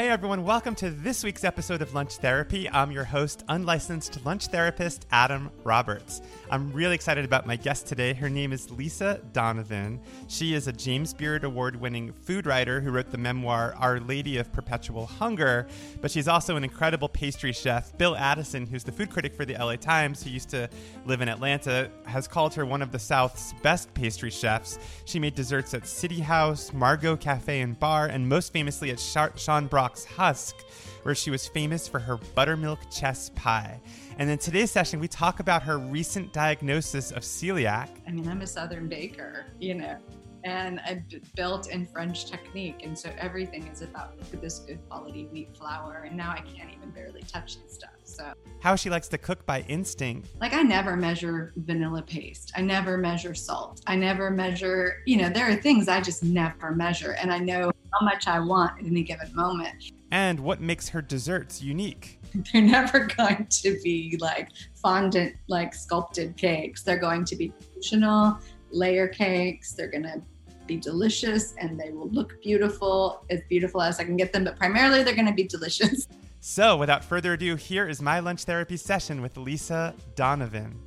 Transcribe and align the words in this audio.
Hey 0.00 0.08
everyone, 0.08 0.44
welcome 0.44 0.74
to 0.76 0.88
this 0.88 1.22
week's 1.22 1.44
episode 1.44 1.82
of 1.82 1.92
Lunch 1.92 2.16
Therapy. 2.16 2.70
I'm 2.70 2.90
your 2.90 3.04
host, 3.04 3.44
unlicensed 3.50 4.24
lunch 4.24 4.46
therapist 4.46 5.06
Adam 5.12 5.50
Roberts. 5.62 6.22
I'm 6.50 6.72
really 6.72 6.94
excited 6.94 7.26
about 7.26 7.46
my 7.46 7.56
guest 7.56 7.86
today. 7.86 8.14
Her 8.14 8.30
name 8.30 8.54
is 8.54 8.70
Lisa 8.70 9.20
Donovan. 9.34 10.00
She 10.26 10.54
is 10.54 10.68
a 10.68 10.72
James 10.72 11.12
Beard 11.12 11.44
Award 11.44 11.76
winning 11.76 12.14
food 12.14 12.46
writer 12.46 12.80
who 12.80 12.90
wrote 12.90 13.10
the 13.10 13.18
memoir 13.18 13.74
Our 13.76 14.00
Lady 14.00 14.38
of 14.38 14.50
Perpetual 14.54 15.04
Hunger, 15.04 15.68
but 16.00 16.10
she's 16.10 16.28
also 16.28 16.56
an 16.56 16.64
incredible 16.64 17.10
pastry 17.10 17.52
chef. 17.52 17.94
Bill 17.98 18.16
Addison, 18.16 18.66
who's 18.66 18.84
the 18.84 18.92
food 18.92 19.10
critic 19.10 19.34
for 19.34 19.44
the 19.44 19.52
LA 19.52 19.76
Times, 19.76 20.22
who 20.22 20.30
used 20.30 20.48
to 20.48 20.70
live 21.04 21.20
in 21.20 21.28
Atlanta, 21.28 21.90
has 22.06 22.26
called 22.26 22.54
her 22.54 22.64
one 22.64 22.80
of 22.80 22.90
the 22.90 22.98
South's 22.98 23.52
best 23.62 23.92
pastry 23.92 24.30
chefs. 24.30 24.78
She 25.04 25.18
made 25.18 25.34
desserts 25.34 25.74
at 25.74 25.86
City 25.86 26.20
House, 26.20 26.72
Margot 26.72 27.18
Cafe 27.18 27.60
and 27.60 27.78
Bar, 27.78 28.06
and 28.06 28.26
most 28.26 28.50
famously 28.50 28.90
at 28.90 28.98
Sean 28.98 29.66
Brock 29.66 29.89
Brock's 29.90 30.04
Husk, 30.04 30.54
where 31.02 31.16
she 31.16 31.32
was 31.32 31.48
famous 31.48 31.88
for 31.88 31.98
her 31.98 32.16
buttermilk 32.36 32.78
chess 32.92 33.30
pie. 33.34 33.80
And 34.18 34.30
in 34.30 34.38
today's 34.38 34.70
session, 34.70 35.00
we 35.00 35.08
talk 35.08 35.40
about 35.40 35.64
her 35.64 35.78
recent 35.78 36.32
diagnosis 36.32 37.10
of 37.10 37.24
celiac. 37.24 37.88
I 38.06 38.12
mean, 38.12 38.28
I'm 38.28 38.40
a 38.40 38.46
Southern 38.46 38.86
baker, 38.86 39.46
you 39.58 39.74
know, 39.74 39.96
and 40.44 40.78
I 40.80 41.02
built 41.34 41.70
in 41.70 41.86
French 41.86 42.26
technique. 42.26 42.84
And 42.84 42.96
so 42.96 43.10
everything 43.18 43.66
is 43.66 43.82
about 43.82 44.16
this 44.40 44.60
good 44.60 44.78
quality 44.88 45.26
wheat 45.32 45.56
flour. 45.56 46.04
And 46.06 46.16
now 46.16 46.30
I 46.30 46.42
can't 46.42 46.72
even 46.72 46.90
barely 46.90 47.22
touch 47.22 47.56
the 47.60 47.68
stuff. 47.68 47.90
So, 48.20 48.34
how 48.60 48.76
she 48.76 48.90
likes 48.90 49.08
to 49.08 49.18
cook 49.18 49.46
by 49.46 49.62
instinct. 49.62 50.28
Like, 50.40 50.52
I 50.52 50.60
never 50.62 50.94
measure 50.94 51.54
vanilla 51.56 52.02
paste. 52.02 52.52
I 52.54 52.60
never 52.60 52.98
measure 52.98 53.34
salt. 53.34 53.80
I 53.86 53.96
never 53.96 54.30
measure, 54.30 55.02
you 55.06 55.16
know, 55.16 55.30
there 55.30 55.50
are 55.50 55.56
things 55.56 55.88
I 55.88 56.02
just 56.02 56.22
never 56.22 56.72
measure. 56.72 57.12
And 57.12 57.32
I 57.32 57.38
know 57.38 57.72
how 57.94 58.04
much 58.04 58.26
I 58.26 58.38
want 58.38 58.78
at 58.78 58.84
any 58.84 59.02
given 59.02 59.34
moment. 59.34 59.92
And 60.10 60.38
what 60.40 60.60
makes 60.60 60.88
her 60.90 61.00
desserts 61.00 61.62
unique? 61.62 62.18
They're 62.52 62.60
never 62.60 63.06
going 63.06 63.46
to 63.48 63.80
be 63.82 64.18
like 64.20 64.50
fondant, 64.74 65.36
like 65.48 65.74
sculpted 65.74 66.36
cakes. 66.36 66.82
They're 66.82 66.98
going 66.98 67.24
to 67.24 67.36
be 67.36 67.54
traditional 67.72 68.38
layer 68.70 69.08
cakes. 69.08 69.72
They're 69.72 69.90
going 69.90 70.02
to 70.02 70.20
be 70.66 70.76
delicious 70.76 71.54
and 71.58 71.80
they 71.80 71.90
will 71.90 72.10
look 72.10 72.42
beautiful, 72.42 73.24
as 73.30 73.40
beautiful 73.48 73.80
as 73.80 73.98
I 73.98 74.04
can 74.04 74.18
get 74.18 74.34
them, 74.34 74.44
but 74.44 74.56
primarily 74.56 75.02
they're 75.02 75.14
going 75.14 75.26
to 75.26 75.32
be 75.32 75.48
delicious. 75.48 76.06
So, 76.42 76.74
without 76.78 77.04
further 77.04 77.34
ado, 77.34 77.54
here 77.56 77.86
is 77.86 78.00
my 78.00 78.20
lunch 78.20 78.44
therapy 78.44 78.78
session 78.78 79.20
with 79.20 79.36
Lisa 79.36 79.94
Donovan. 80.14 80.80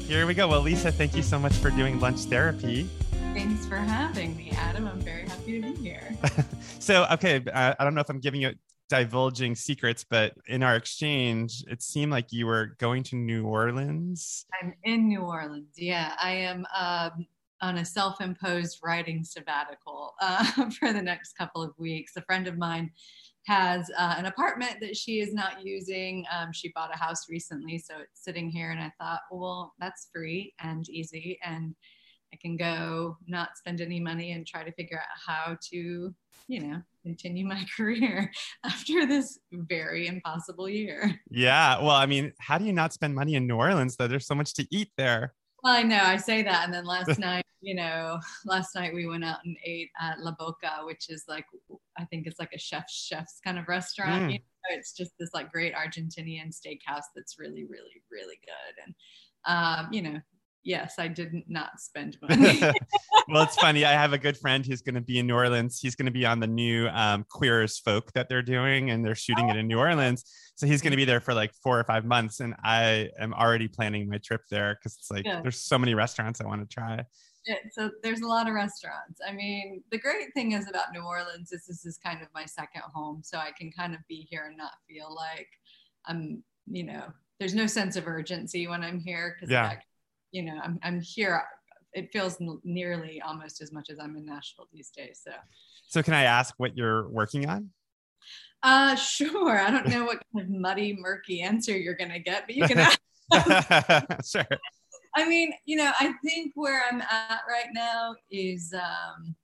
Here 0.00 0.26
we 0.26 0.34
go. 0.34 0.46
Well, 0.46 0.60
Lisa, 0.60 0.92
thank 0.92 1.16
you 1.16 1.22
so 1.22 1.38
much 1.38 1.54
for 1.54 1.70
doing 1.70 1.98
lunch 2.00 2.20
therapy. 2.24 2.86
Thanks 3.32 3.64
for 3.64 3.76
having 3.76 4.36
me, 4.36 4.50
Adam. 4.54 4.86
I'm 4.86 5.00
very 5.00 5.26
happy 5.26 5.62
to 5.62 5.72
be 5.72 5.82
here. 5.82 6.14
so, 6.80 7.06
okay, 7.12 7.42
I 7.54 7.76
don't 7.80 7.94
know 7.94 8.02
if 8.02 8.10
I'm 8.10 8.20
giving 8.20 8.42
you 8.42 8.52
divulging 8.90 9.54
secrets, 9.54 10.04
but 10.04 10.34
in 10.46 10.62
our 10.62 10.76
exchange, 10.76 11.64
it 11.66 11.82
seemed 11.82 12.12
like 12.12 12.30
you 12.30 12.44
were 12.44 12.76
going 12.78 13.04
to 13.04 13.16
New 13.16 13.46
Orleans. 13.46 14.44
I'm 14.60 14.74
in 14.84 15.08
New 15.08 15.20
Orleans. 15.20 15.72
Yeah, 15.76 16.14
I 16.22 16.32
am 16.32 16.66
um, 16.78 17.26
on 17.62 17.78
a 17.78 17.84
self 17.86 18.20
imposed 18.20 18.80
writing 18.82 19.24
sabbatical 19.24 20.14
uh, 20.20 20.70
for 20.78 20.92
the 20.92 21.02
next 21.02 21.38
couple 21.38 21.62
of 21.62 21.72
weeks. 21.78 22.16
A 22.16 22.22
friend 22.22 22.46
of 22.46 22.58
mine 22.58 22.90
has 23.48 23.90
uh, 23.96 24.14
an 24.18 24.26
apartment 24.26 24.76
that 24.78 24.94
she 24.94 25.20
is 25.20 25.32
not 25.32 25.64
using. 25.64 26.22
Um, 26.30 26.52
she 26.52 26.70
bought 26.74 26.94
a 26.94 26.98
house 26.98 27.30
recently, 27.30 27.78
so 27.78 27.94
it's 27.98 28.22
sitting 28.22 28.50
here. 28.50 28.70
And 28.70 28.80
I 28.80 28.92
thought, 29.00 29.22
well, 29.30 29.72
that's 29.78 30.08
free 30.12 30.52
and 30.60 30.86
easy. 30.90 31.38
And 31.42 31.74
I 32.30 32.36
can 32.36 32.58
go 32.58 33.16
not 33.26 33.56
spend 33.56 33.80
any 33.80 34.00
money 34.00 34.32
and 34.32 34.46
try 34.46 34.64
to 34.64 34.72
figure 34.72 34.98
out 34.98 35.06
how 35.26 35.56
to, 35.70 36.14
you 36.46 36.60
know, 36.60 36.82
continue 37.02 37.46
my 37.46 37.64
career 37.76 38.30
after 38.66 39.06
this 39.06 39.38
very 39.50 40.08
impossible 40.08 40.68
year. 40.68 41.18
Yeah. 41.30 41.78
Well, 41.78 41.96
I 41.96 42.04
mean, 42.04 42.34
how 42.38 42.58
do 42.58 42.66
you 42.66 42.74
not 42.74 42.92
spend 42.92 43.14
money 43.14 43.34
in 43.34 43.46
New 43.46 43.56
Orleans 43.56 43.96
though? 43.96 44.08
There's 44.08 44.26
so 44.26 44.34
much 44.34 44.52
to 44.54 44.66
eat 44.70 44.90
there. 44.98 45.32
Well, 45.64 45.72
I 45.72 45.84
know 45.84 46.02
I 46.02 46.18
say 46.18 46.42
that. 46.42 46.66
And 46.66 46.74
then 46.74 46.84
last 46.84 47.18
night, 47.18 47.46
you 47.62 47.74
know, 47.74 48.20
last 48.44 48.74
night 48.74 48.92
we 48.94 49.06
went 49.06 49.24
out 49.24 49.38
and 49.46 49.56
ate 49.64 49.88
at 49.98 50.20
La 50.20 50.32
Boca, 50.32 50.80
which 50.84 51.08
is 51.08 51.24
like, 51.28 51.46
I 51.98 52.04
think 52.04 52.26
it's 52.26 52.38
like 52.38 52.52
a 52.54 52.58
chef's 52.58 52.94
chef's 52.94 53.40
kind 53.44 53.58
of 53.58 53.68
restaurant. 53.68 54.24
Mm. 54.24 54.32
You 54.32 54.38
know, 54.38 54.76
it's 54.76 54.92
just 54.92 55.12
this 55.18 55.30
like 55.34 55.52
great 55.52 55.74
Argentinian 55.74 56.48
steakhouse 56.48 57.04
that's 57.14 57.38
really, 57.38 57.64
really, 57.64 58.02
really 58.10 58.38
good. 58.44 58.84
And, 58.84 58.94
um, 59.46 59.92
you 59.92 60.02
know, 60.02 60.20
yes, 60.64 60.94
I 60.98 61.08
didn't 61.08 61.46
not 61.48 61.80
spend 61.80 62.18
money. 62.28 62.60
well, 63.28 63.42
it's 63.42 63.56
funny. 63.56 63.84
I 63.84 63.92
have 63.92 64.12
a 64.12 64.18
good 64.18 64.36
friend 64.36 64.64
who's 64.64 64.82
going 64.82 64.94
to 64.94 65.00
be 65.00 65.18
in 65.18 65.26
New 65.26 65.34
Orleans. 65.34 65.78
He's 65.80 65.96
going 65.96 66.06
to 66.06 66.12
be 66.12 66.26
on 66.26 66.40
the 66.40 66.46
new 66.46 66.88
um, 66.88 67.24
Queer 67.30 67.62
as 67.62 67.78
Folk 67.78 68.12
that 68.12 68.28
they're 68.28 68.42
doing, 68.42 68.90
and 68.90 69.04
they're 69.04 69.14
shooting 69.14 69.46
oh. 69.46 69.50
it 69.50 69.56
in 69.56 69.66
New 69.66 69.78
Orleans. 69.78 70.24
So 70.54 70.66
he's 70.66 70.82
going 70.82 70.90
to 70.92 70.96
be 70.96 71.04
there 71.04 71.20
for 71.20 71.34
like 71.34 71.52
four 71.62 71.78
or 71.78 71.84
five 71.84 72.04
months, 72.04 72.40
and 72.40 72.54
I 72.62 73.08
am 73.18 73.32
already 73.32 73.68
planning 73.68 74.08
my 74.08 74.18
trip 74.18 74.42
there 74.50 74.76
because 74.78 74.96
it's 74.98 75.10
like 75.10 75.24
yeah. 75.24 75.40
there's 75.40 75.60
so 75.60 75.78
many 75.78 75.94
restaurants 75.94 76.40
I 76.40 76.46
want 76.46 76.68
to 76.68 76.74
try. 76.74 77.04
So 77.70 77.90
there's 78.02 78.20
a 78.20 78.26
lot 78.26 78.48
of 78.48 78.54
restaurants. 78.54 79.20
I 79.26 79.32
mean, 79.32 79.82
the 79.90 79.98
great 79.98 80.32
thing 80.34 80.52
is 80.52 80.68
about 80.68 80.92
New 80.92 81.02
Orleans 81.02 81.52
is 81.52 81.66
this 81.66 81.84
is 81.86 81.98
kind 81.98 82.22
of 82.22 82.28
my 82.34 82.44
second 82.44 82.82
home, 82.94 83.22
so 83.24 83.38
I 83.38 83.50
can 83.56 83.70
kind 83.70 83.94
of 83.94 84.00
be 84.08 84.26
here 84.30 84.46
and 84.46 84.56
not 84.56 84.72
feel 84.88 85.14
like 85.14 85.48
I'm, 86.06 86.42
you 86.66 86.84
know, 86.84 87.04
there's 87.38 87.54
no 87.54 87.66
sense 87.66 87.96
of 87.96 88.08
urgency 88.08 88.66
when 88.66 88.82
I'm 88.82 88.98
here 88.98 89.36
because 89.36 89.52
yeah 89.52 89.74
you 90.32 90.42
know, 90.42 90.58
I'm, 90.62 90.78
I'm 90.82 91.00
here. 91.00 91.42
It 91.92 92.10
feels 92.12 92.40
n- 92.40 92.60
nearly 92.64 93.20
almost 93.22 93.62
as 93.62 93.72
much 93.72 93.90
as 93.90 93.98
I'm 93.98 94.16
in 94.16 94.26
Nashville 94.26 94.68
these 94.72 94.90
days. 94.90 95.20
So, 95.24 95.32
so 95.86 96.02
can 96.02 96.14
I 96.14 96.24
ask 96.24 96.54
what 96.58 96.76
you're 96.76 97.08
working 97.08 97.48
on? 97.48 97.70
Uh, 98.62 98.94
sure. 98.96 99.58
I 99.58 99.70
don't 99.70 99.88
know 99.88 100.04
what 100.04 100.20
kind 100.32 100.44
of 100.44 100.50
muddy, 100.50 100.96
murky 100.98 101.40
answer 101.42 101.76
you're 101.76 101.94
going 101.94 102.10
to 102.10 102.18
get, 102.18 102.46
but 102.46 102.56
you 102.56 102.66
can 102.66 102.78
ask. 103.32 104.24
sure. 104.30 104.46
I 105.18 105.28
mean, 105.28 105.52
you 105.64 105.76
know, 105.76 105.90
I 105.98 106.14
think 106.24 106.52
where 106.54 106.80
I'm 106.88 107.02
at 107.02 107.40
right 107.48 107.70
now 107.74 108.14
is, 108.30 108.72
um, 108.72 109.34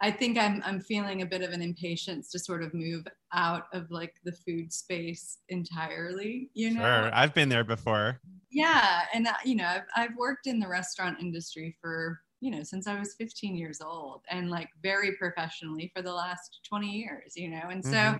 I 0.00 0.10
think 0.10 0.38
I'm 0.38 0.62
I'm 0.64 0.80
feeling 0.80 1.20
a 1.20 1.26
bit 1.26 1.42
of 1.42 1.50
an 1.50 1.60
impatience 1.60 2.30
to 2.30 2.38
sort 2.38 2.62
of 2.62 2.72
move 2.72 3.06
out 3.34 3.64
of 3.74 3.90
like 3.90 4.14
the 4.24 4.32
food 4.32 4.72
space 4.72 5.40
entirely. 5.50 6.48
You 6.54 6.72
know, 6.72 6.80
sure. 6.80 7.10
I've 7.14 7.34
been 7.34 7.50
there 7.50 7.64
before. 7.64 8.18
Yeah, 8.50 9.02
and 9.12 9.26
uh, 9.26 9.34
you 9.44 9.56
know, 9.56 9.66
I've, 9.66 9.82
I've 9.94 10.16
worked 10.16 10.46
in 10.46 10.58
the 10.58 10.68
restaurant 10.68 11.20
industry 11.20 11.76
for 11.82 12.18
you 12.40 12.50
know 12.50 12.62
since 12.62 12.86
I 12.86 12.98
was 12.98 13.14
15 13.16 13.54
years 13.56 13.82
old, 13.82 14.22
and 14.30 14.50
like 14.50 14.70
very 14.82 15.12
professionally 15.16 15.92
for 15.94 16.00
the 16.00 16.14
last 16.14 16.60
20 16.66 16.88
years. 16.88 17.34
You 17.36 17.50
know, 17.50 17.68
and 17.70 17.84
so 17.84 17.90
mm-hmm. 17.90 18.16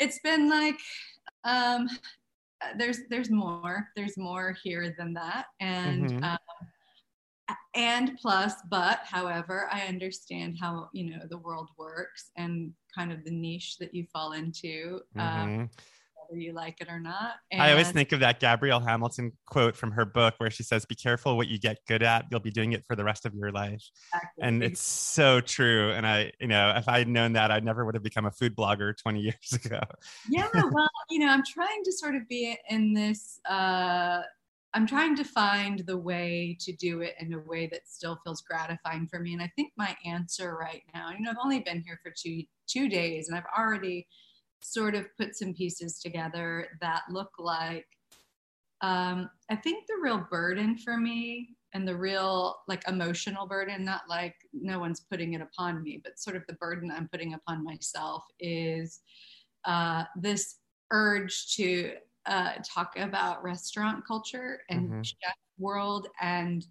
it's 0.00 0.18
been 0.24 0.50
like 0.50 0.80
um, 1.44 1.88
there's 2.78 3.00
there's 3.10 3.30
more 3.30 3.88
there's 3.96 4.16
more 4.16 4.56
here 4.62 4.94
than 4.98 5.14
that, 5.14 5.46
and. 5.60 6.10
Mm-hmm. 6.10 6.24
Um, 6.24 6.38
and 7.76 8.18
plus 8.20 8.54
but 8.70 9.00
however 9.04 9.68
i 9.70 9.82
understand 9.82 10.56
how 10.60 10.88
you 10.92 11.10
know 11.10 11.20
the 11.28 11.38
world 11.38 11.68
works 11.78 12.30
and 12.36 12.72
kind 12.92 13.12
of 13.12 13.22
the 13.24 13.30
niche 13.30 13.76
that 13.78 13.94
you 13.94 14.04
fall 14.12 14.32
into 14.32 15.00
um, 15.16 15.22
mm-hmm. 15.22 15.60
um, 15.60 15.70
whether 16.28 16.40
you 16.40 16.52
like 16.52 16.80
it 16.80 16.88
or 16.88 17.00
not 17.00 17.34
and 17.50 17.62
i 17.62 17.70
always 17.70 17.90
think 17.90 18.12
of 18.12 18.20
that 18.20 18.40
gabrielle 18.40 18.80
hamilton 18.80 19.32
quote 19.46 19.76
from 19.76 19.90
her 19.90 20.04
book 20.04 20.34
where 20.38 20.50
she 20.50 20.62
says 20.62 20.84
be 20.84 20.94
careful 20.94 21.36
what 21.36 21.48
you 21.48 21.58
get 21.58 21.78
good 21.86 22.02
at 22.02 22.24
you'll 22.30 22.40
be 22.40 22.50
doing 22.50 22.72
it 22.72 22.84
for 22.86 22.96
the 22.96 23.04
rest 23.04 23.26
of 23.26 23.34
your 23.34 23.52
life 23.52 23.82
exactly. 24.12 24.44
and 24.44 24.62
it's 24.62 24.80
so 24.80 25.40
true 25.40 25.90
and 25.92 26.06
i 26.06 26.30
you 26.40 26.46
know 26.46 26.72
if 26.76 26.88
I 26.88 26.98
had 26.98 27.08
known 27.08 27.32
that 27.34 27.50
i 27.50 27.60
never 27.60 27.84
would 27.84 27.94
have 27.94 28.04
become 28.04 28.26
a 28.26 28.30
food 28.30 28.56
blogger 28.56 28.96
20 28.96 29.20
years 29.26 29.52
ago 29.52 29.80
yeah 30.28 30.48
well 30.54 30.88
you 31.10 31.18
know 31.18 31.28
i'm 31.28 31.44
trying 31.44 31.82
to 31.84 31.92
sort 31.92 32.14
of 32.14 32.28
be 32.28 32.56
in 32.68 32.92
this 32.92 33.40
uh 33.48 34.22
I'm 34.76 34.86
trying 34.86 35.16
to 35.16 35.24
find 35.24 35.78
the 35.86 35.96
way 35.96 36.54
to 36.60 36.70
do 36.70 37.00
it 37.00 37.14
in 37.18 37.32
a 37.32 37.38
way 37.38 37.66
that 37.68 37.88
still 37.88 38.20
feels 38.22 38.42
gratifying 38.42 39.08
for 39.08 39.18
me. 39.18 39.32
And 39.32 39.40
I 39.40 39.50
think 39.56 39.72
my 39.78 39.96
answer 40.04 40.54
right 40.54 40.82
now, 40.92 41.12
you 41.12 41.24
know, 41.24 41.30
I've 41.30 41.38
only 41.42 41.60
been 41.60 41.80
here 41.80 41.98
for 42.02 42.12
two 42.14 42.42
two 42.66 42.86
days, 42.90 43.28
and 43.28 43.38
I've 43.38 43.46
already 43.56 44.06
sort 44.62 44.94
of 44.94 45.06
put 45.16 45.36
some 45.36 45.54
pieces 45.54 46.00
together 46.00 46.68
that 46.80 47.02
look 47.10 47.30
like. 47.38 47.86
Um, 48.82 49.30
I 49.50 49.56
think 49.56 49.86
the 49.86 50.00
real 50.02 50.26
burden 50.30 50.76
for 50.76 50.96
me 50.96 51.56
and 51.72 51.86
the 51.86 51.96
real 51.96 52.56
like 52.68 52.86
emotional 52.88 53.46
burden, 53.46 53.84
not 53.84 54.02
like 54.08 54.34
no 54.52 54.78
one's 54.78 55.00
putting 55.00 55.34
it 55.34 55.40
upon 55.40 55.82
me, 55.82 56.00
but 56.02 56.18
sort 56.18 56.36
of 56.36 56.42
the 56.48 56.54
burden 56.54 56.90
I'm 56.90 57.08
putting 57.08 57.34
upon 57.34 57.64
myself 57.64 58.24
is 58.40 59.00
uh, 59.64 60.04
this 60.16 60.56
urge 60.90 61.54
to 61.54 61.92
uh, 62.26 62.52
talk 62.64 62.94
about 62.96 63.42
restaurant 63.42 64.06
culture 64.06 64.60
and 64.70 64.88
mm-hmm. 64.88 65.02
chef 65.02 65.36
world, 65.58 66.08
and 66.20 66.64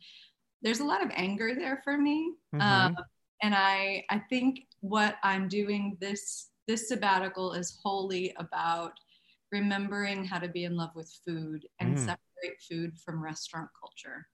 there's 0.61 0.79
a 0.79 0.85
lot 0.85 1.03
of 1.03 1.11
anger 1.13 1.55
there 1.55 1.81
for 1.83 1.97
me. 1.97 2.33
Mm-hmm. 2.53 2.61
Um, 2.61 2.97
and 3.41 3.53
I 3.55 4.05
I 4.09 4.19
think 4.29 4.61
what 4.81 5.15
I'm 5.23 5.47
doing 5.47 5.97
this 5.99 6.49
this 6.67 6.87
sabbatical 6.89 7.53
is 7.53 7.77
wholly 7.83 8.33
about 8.37 8.93
remembering 9.51 10.25
how 10.25 10.39
to 10.39 10.47
be 10.47 10.63
in 10.65 10.75
love 10.75 10.91
with 10.95 11.11
food 11.25 11.65
and 11.79 11.95
mm. 11.95 11.99
separate 11.99 12.61
food 12.69 12.97
from 12.97 13.23
restaurant 13.23 13.69
culture. 13.79 14.27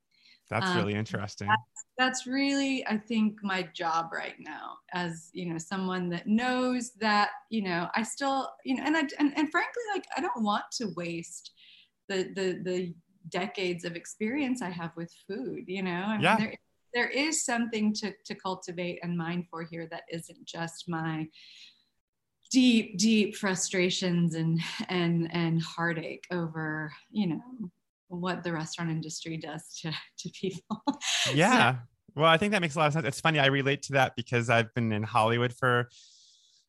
That's 0.50 0.68
um, 0.68 0.78
really 0.78 0.96
interesting. 0.96 1.48
That's, 1.48 1.86
that's, 1.98 2.28
really, 2.28 2.86
I 2.86 2.98
think, 2.98 3.38
my 3.42 3.70
job 3.74 4.10
right 4.12 4.36
now 4.40 4.78
as, 4.94 5.30
you 5.32 5.46
know, 5.46 5.58
someone 5.58 6.10
that 6.10 6.28
knows 6.28 6.92
that, 7.00 7.30
you 7.50 7.64
know, 7.64 7.88
I 7.96 8.04
still, 8.04 8.50
you 8.66 8.76
know, 8.76 8.84
and 8.86 8.98
I, 8.98 9.02
and, 9.20 9.32
and 9.38 9.50
frankly, 9.50 9.84
like, 9.94 10.06
I 10.18 10.22
don't 10.22 10.44
want 10.44 10.66
to 10.74 10.90
waste 10.98 11.52
the, 12.10 12.32
the, 12.36 12.62
the 12.64 12.94
decades 13.30 13.86
of 13.86 13.96
experience 13.96 14.62
I 14.62 14.72
have 14.72 14.92
with 14.98 15.14
food, 15.26 15.64
you 15.68 15.84
know, 15.84 15.92
I 15.92 16.14
mean, 16.14 16.22
yeah. 16.22 16.38
there, 16.38 16.56
there 16.94 17.10
is 17.10 17.46
something 17.46 17.94
to, 17.94 18.12
to 18.26 18.36
cultivate 18.36 19.00
and 19.04 19.18
mine 19.18 19.48
for 19.50 19.64
here 19.64 19.88
that 19.92 20.04
isn't 20.12 20.44
just 20.46 20.90
my 20.90 21.28
deep, 22.52 22.98
deep 22.98 23.36
frustrations 23.36 24.36
and, 24.36 24.60
and, 24.90 25.34
and 25.34 25.62
heartache 25.62 26.26
over, 26.32 26.92
you 27.10 27.28
know, 27.28 27.42
what 28.10 28.44
the 28.44 28.52
restaurant 28.52 28.92
industry 28.92 29.38
does 29.38 29.80
to, 29.82 29.92
to 30.20 30.30
people. 30.30 30.84
Yeah. 31.34 31.74
So, 31.74 31.80
well, 32.16 32.30
I 32.30 32.38
think 32.38 32.52
that 32.52 32.62
makes 32.62 32.76
a 32.76 32.80
lot 32.80 32.88
of 32.88 32.94
sense. 32.94 33.06
It's 33.06 33.22
funny. 33.22 33.40
I 33.40 33.46
relate 33.46 33.84
to 33.84 33.94
that 33.94 34.14
because 34.18 34.50
I've 34.50 34.74
been 34.74 34.92
in 34.92 35.04
Hollywood 35.04 35.54
for, 35.54 35.88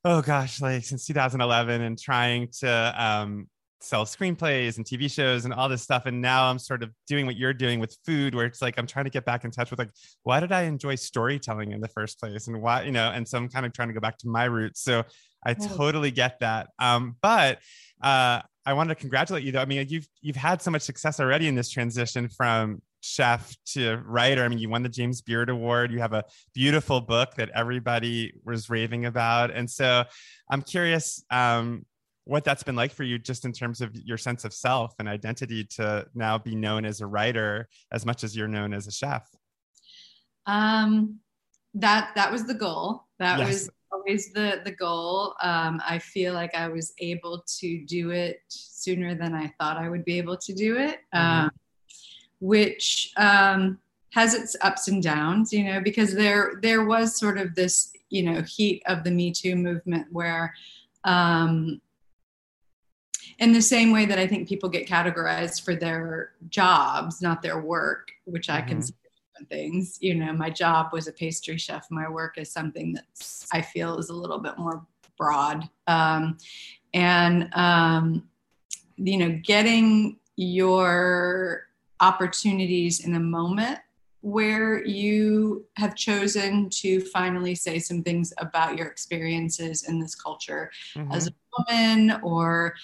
oh 0.04 0.22
gosh, 0.22 0.60
like 0.60 0.84
since 0.84 1.06
2011 1.06 1.80
and 1.80 1.98
trying 1.98 2.48
to 2.60 2.94
um, 2.96 3.48
sell 3.80 4.04
screenplays 4.04 4.76
and 4.76 4.86
TV 4.86 5.10
shows 5.10 5.44
and 5.44 5.52
all 5.52 5.68
this 5.68 5.82
stuff. 5.82 6.06
And 6.06 6.20
now 6.20 6.48
I'm 6.48 6.58
sort 6.58 6.82
of 6.82 6.90
doing 7.08 7.26
what 7.26 7.36
you're 7.36 7.54
doing 7.54 7.80
with 7.80 7.96
food, 8.04 8.34
where 8.34 8.46
it's 8.46 8.62
like 8.62 8.78
I'm 8.78 8.86
trying 8.86 9.06
to 9.06 9.10
get 9.10 9.24
back 9.24 9.44
in 9.44 9.50
touch 9.50 9.70
with 9.70 9.78
like, 9.78 9.90
why 10.22 10.38
did 10.38 10.52
I 10.52 10.62
enjoy 10.62 10.94
storytelling 10.94 11.72
in 11.72 11.80
the 11.80 11.88
first 11.88 12.20
place? 12.20 12.46
And 12.46 12.62
why, 12.62 12.82
you 12.82 12.92
know, 12.92 13.10
and 13.10 13.26
so 13.26 13.38
I'm 13.38 13.48
kind 13.48 13.66
of 13.66 13.72
trying 13.72 13.88
to 13.88 13.94
go 13.94 14.00
back 14.00 14.18
to 14.18 14.28
my 14.28 14.44
roots. 14.44 14.82
So 14.82 15.02
I 15.44 15.54
totally 15.54 16.10
get 16.10 16.40
that. 16.40 16.68
Um, 16.78 17.16
but 17.20 17.58
uh, 18.02 18.42
I 18.64 18.72
wanted 18.74 18.94
to 18.94 19.00
congratulate 19.00 19.44
you 19.44 19.52
though. 19.52 19.60
I 19.60 19.64
mean, 19.64 19.86
you've 19.88 20.06
you've 20.20 20.36
had 20.36 20.62
so 20.62 20.70
much 20.70 20.82
success 20.82 21.20
already 21.20 21.48
in 21.48 21.54
this 21.54 21.70
transition 21.70 22.28
from 22.28 22.82
chef 23.00 23.56
to 23.66 23.96
writer. 24.06 24.44
I 24.44 24.48
mean, 24.48 24.58
you 24.58 24.68
won 24.68 24.82
the 24.82 24.88
James 24.88 25.20
Beard 25.20 25.50
Award. 25.50 25.92
You 25.92 25.98
have 25.98 26.12
a 26.12 26.24
beautiful 26.54 27.00
book 27.00 27.34
that 27.34 27.50
everybody 27.54 28.32
was 28.44 28.70
raving 28.70 29.06
about. 29.06 29.50
And 29.50 29.68
so 29.68 30.04
I'm 30.48 30.62
curious 30.62 31.24
um, 31.30 31.84
what 32.24 32.44
that's 32.44 32.62
been 32.62 32.76
like 32.76 32.92
for 32.92 33.02
you, 33.02 33.18
just 33.18 33.44
in 33.44 33.52
terms 33.52 33.80
of 33.80 33.94
your 33.94 34.18
sense 34.18 34.44
of 34.44 34.52
self 34.52 34.94
and 34.98 35.08
identity 35.08 35.64
to 35.76 36.06
now 36.14 36.38
be 36.38 36.54
known 36.54 36.84
as 36.84 37.00
a 37.00 37.06
writer 37.06 37.68
as 37.90 38.06
much 38.06 38.22
as 38.22 38.36
you're 38.36 38.48
known 38.48 38.72
as 38.72 38.86
a 38.86 38.92
chef. 38.92 39.28
Um, 40.46 41.18
that 41.74 42.12
that 42.14 42.30
was 42.30 42.46
the 42.46 42.54
goal. 42.54 43.06
That 43.18 43.38
yes. 43.38 43.48
was 43.48 43.70
always 44.02 44.32
the 44.32 44.60
the 44.64 44.72
goal. 44.72 45.34
Um, 45.42 45.80
I 45.86 45.98
feel 45.98 46.34
like 46.34 46.54
I 46.54 46.68
was 46.68 46.92
able 46.98 47.44
to 47.60 47.84
do 47.84 48.10
it 48.10 48.42
sooner 48.48 49.14
than 49.14 49.34
I 49.34 49.52
thought 49.58 49.76
I 49.76 49.88
would 49.88 50.04
be 50.04 50.18
able 50.18 50.36
to 50.38 50.52
do 50.52 50.76
it, 50.76 50.98
mm-hmm. 51.14 51.46
um, 51.46 51.50
which 52.40 53.12
um, 53.16 53.78
has 54.10 54.34
its 54.34 54.56
ups 54.60 54.88
and 54.88 55.02
downs, 55.02 55.52
you 55.52 55.64
know, 55.64 55.80
because 55.80 56.14
there 56.14 56.54
there 56.62 56.84
was 56.84 57.18
sort 57.18 57.38
of 57.38 57.54
this 57.54 57.92
you 58.10 58.22
know 58.22 58.42
heat 58.42 58.82
of 58.86 59.04
the 59.04 59.10
Me 59.10 59.32
Too 59.32 59.56
movement 59.56 60.06
where. 60.10 60.54
Um, 61.04 61.80
in 63.38 63.52
the 63.52 63.62
same 63.62 63.92
way 63.92 64.04
that 64.04 64.18
I 64.18 64.26
think 64.26 64.46
people 64.46 64.68
get 64.68 64.86
categorized 64.86 65.64
for 65.64 65.74
their 65.74 66.32
jobs, 66.48 67.20
not 67.22 67.42
their 67.42 67.60
work, 67.60 68.12
which 68.24 68.48
I 68.48 68.58
mm-hmm. 68.58 68.68
consider 68.68 68.98
things. 69.46 69.98
You 70.00 70.14
know, 70.14 70.32
my 70.32 70.50
job 70.50 70.88
was 70.92 71.08
a 71.08 71.12
pastry 71.12 71.58
chef. 71.58 71.86
My 71.90 72.08
work 72.08 72.38
is 72.38 72.50
something 72.50 72.92
that 72.94 73.04
I 73.52 73.62
feel 73.62 73.98
is 73.98 74.08
a 74.08 74.14
little 74.14 74.38
bit 74.38 74.58
more 74.58 74.84
broad. 75.16 75.68
Um, 75.86 76.38
and, 76.94 77.52
um, 77.54 78.28
you 78.96 79.16
know, 79.16 79.40
getting 79.42 80.18
your 80.36 81.68
opportunities 82.00 83.04
in 83.04 83.14
a 83.14 83.20
moment 83.20 83.78
where 84.22 84.84
you 84.84 85.66
have 85.76 85.96
chosen 85.96 86.70
to 86.70 87.00
finally 87.00 87.54
say 87.56 87.78
some 87.78 88.02
things 88.02 88.32
about 88.38 88.78
your 88.78 88.86
experiences 88.86 89.88
in 89.88 89.98
this 89.98 90.14
culture 90.14 90.70
mm-hmm. 90.94 91.10
as 91.12 91.26
a 91.28 91.32
woman 91.58 92.20
or 92.22 92.74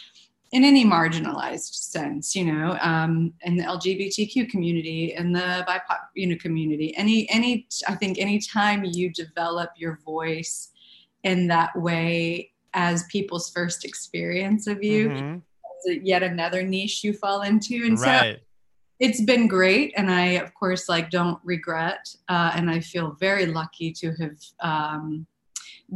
in 0.52 0.64
any 0.64 0.84
marginalized 0.84 1.74
sense, 1.74 2.34
you 2.34 2.44
know, 2.44 2.78
um, 2.80 3.32
in 3.42 3.56
the 3.56 3.64
LGBTQ 3.64 4.48
community, 4.48 5.14
in 5.14 5.32
the 5.32 5.64
BIPOC, 5.68 5.98
you 6.14 6.26
know, 6.26 6.36
community, 6.36 6.96
any, 6.96 7.28
any, 7.28 7.66
I 7.86 7.94
think 7.94 8.18
any 8.18 8.38
time 8.38 8.84
you 8.84 9.12
develop 9.12 9.70
your 9.76 9.98
voice 10.04 10.70
in 11.22 11.48
that 11.48 11.78
way 11.78 12.52
as 12.72 13.04
people's 13.04 13.50
first 13.50 13.84
experience 13.84 14.66
of 14.66 14.82
you, 14.82 15.10
mm-hmm. 15.10 16.04
yet 16.04 16.22
another 16.22 16.62
niche 16.62 17.04
you 17.04 17.12
fall 17.12 17.42
into. 17.42 17.84
And 17.84 17.98
right. 18.00 18.36
so 18.36 18.42
it's 19.00 19.20
been 19.20 19.48
great. 19.48 19.92
And 19.96 20.10
I, 20.10 20.24
of 20.32 20.54
course, 20.54 20.88
like 20.88 21.10
don't 21.10 21.38
regret. 21.44 22.08
Uh, 22.28 22.52
and 22.54 22.70
I 22.70 22.80
feel 22.80 23.16
very 23.20 23.46
lucky 23.46 23.92
to 23.92 24.12
have 24.12 24.38
um, 24.60 25.26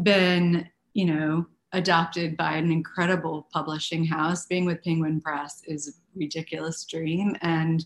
been, 0.03 0.69
you 0.93 1.07
know, 1.07 1.47
adopted 1.73 2.37
by 2.37 2.57
an 2.57 2.71
incredible 2.71 3.49
publishing 3.53 4.05
house. 4.05 4.47
Being 4.47 4.65
with 4.65 4.83
Penguin 4.83 5.21
Press 5.21 5.63
is 5.67 5.89
a 5.89 5.93
ridiculous 6.19 6.85
dream, 6.85 7.37
and 7.43 7.85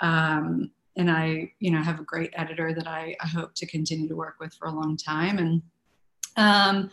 um, 0.00 0.70
and 0.96 1.10
I, 1.10 1.52
you 1.58 1.70
know, 1.70 1.82
have 1.82 2.00
a 2.00 2.04
great 2.04 2.30
editor 2.34 2.72
that 2.72 2.86
I, 2.86 3.16
I, 3.20 3.26
hope 3.26 3.54
to 3.54 3.66
continue 3.66 4.08
to 4.08 4.14
work 4.14 4.36
with 4.38 4.54
for 4.54 4.68
a 4.68 4.72
long 4.72 4.96
time, 4.96 5.38
and 5.38 5.62
um, 6.36 6.90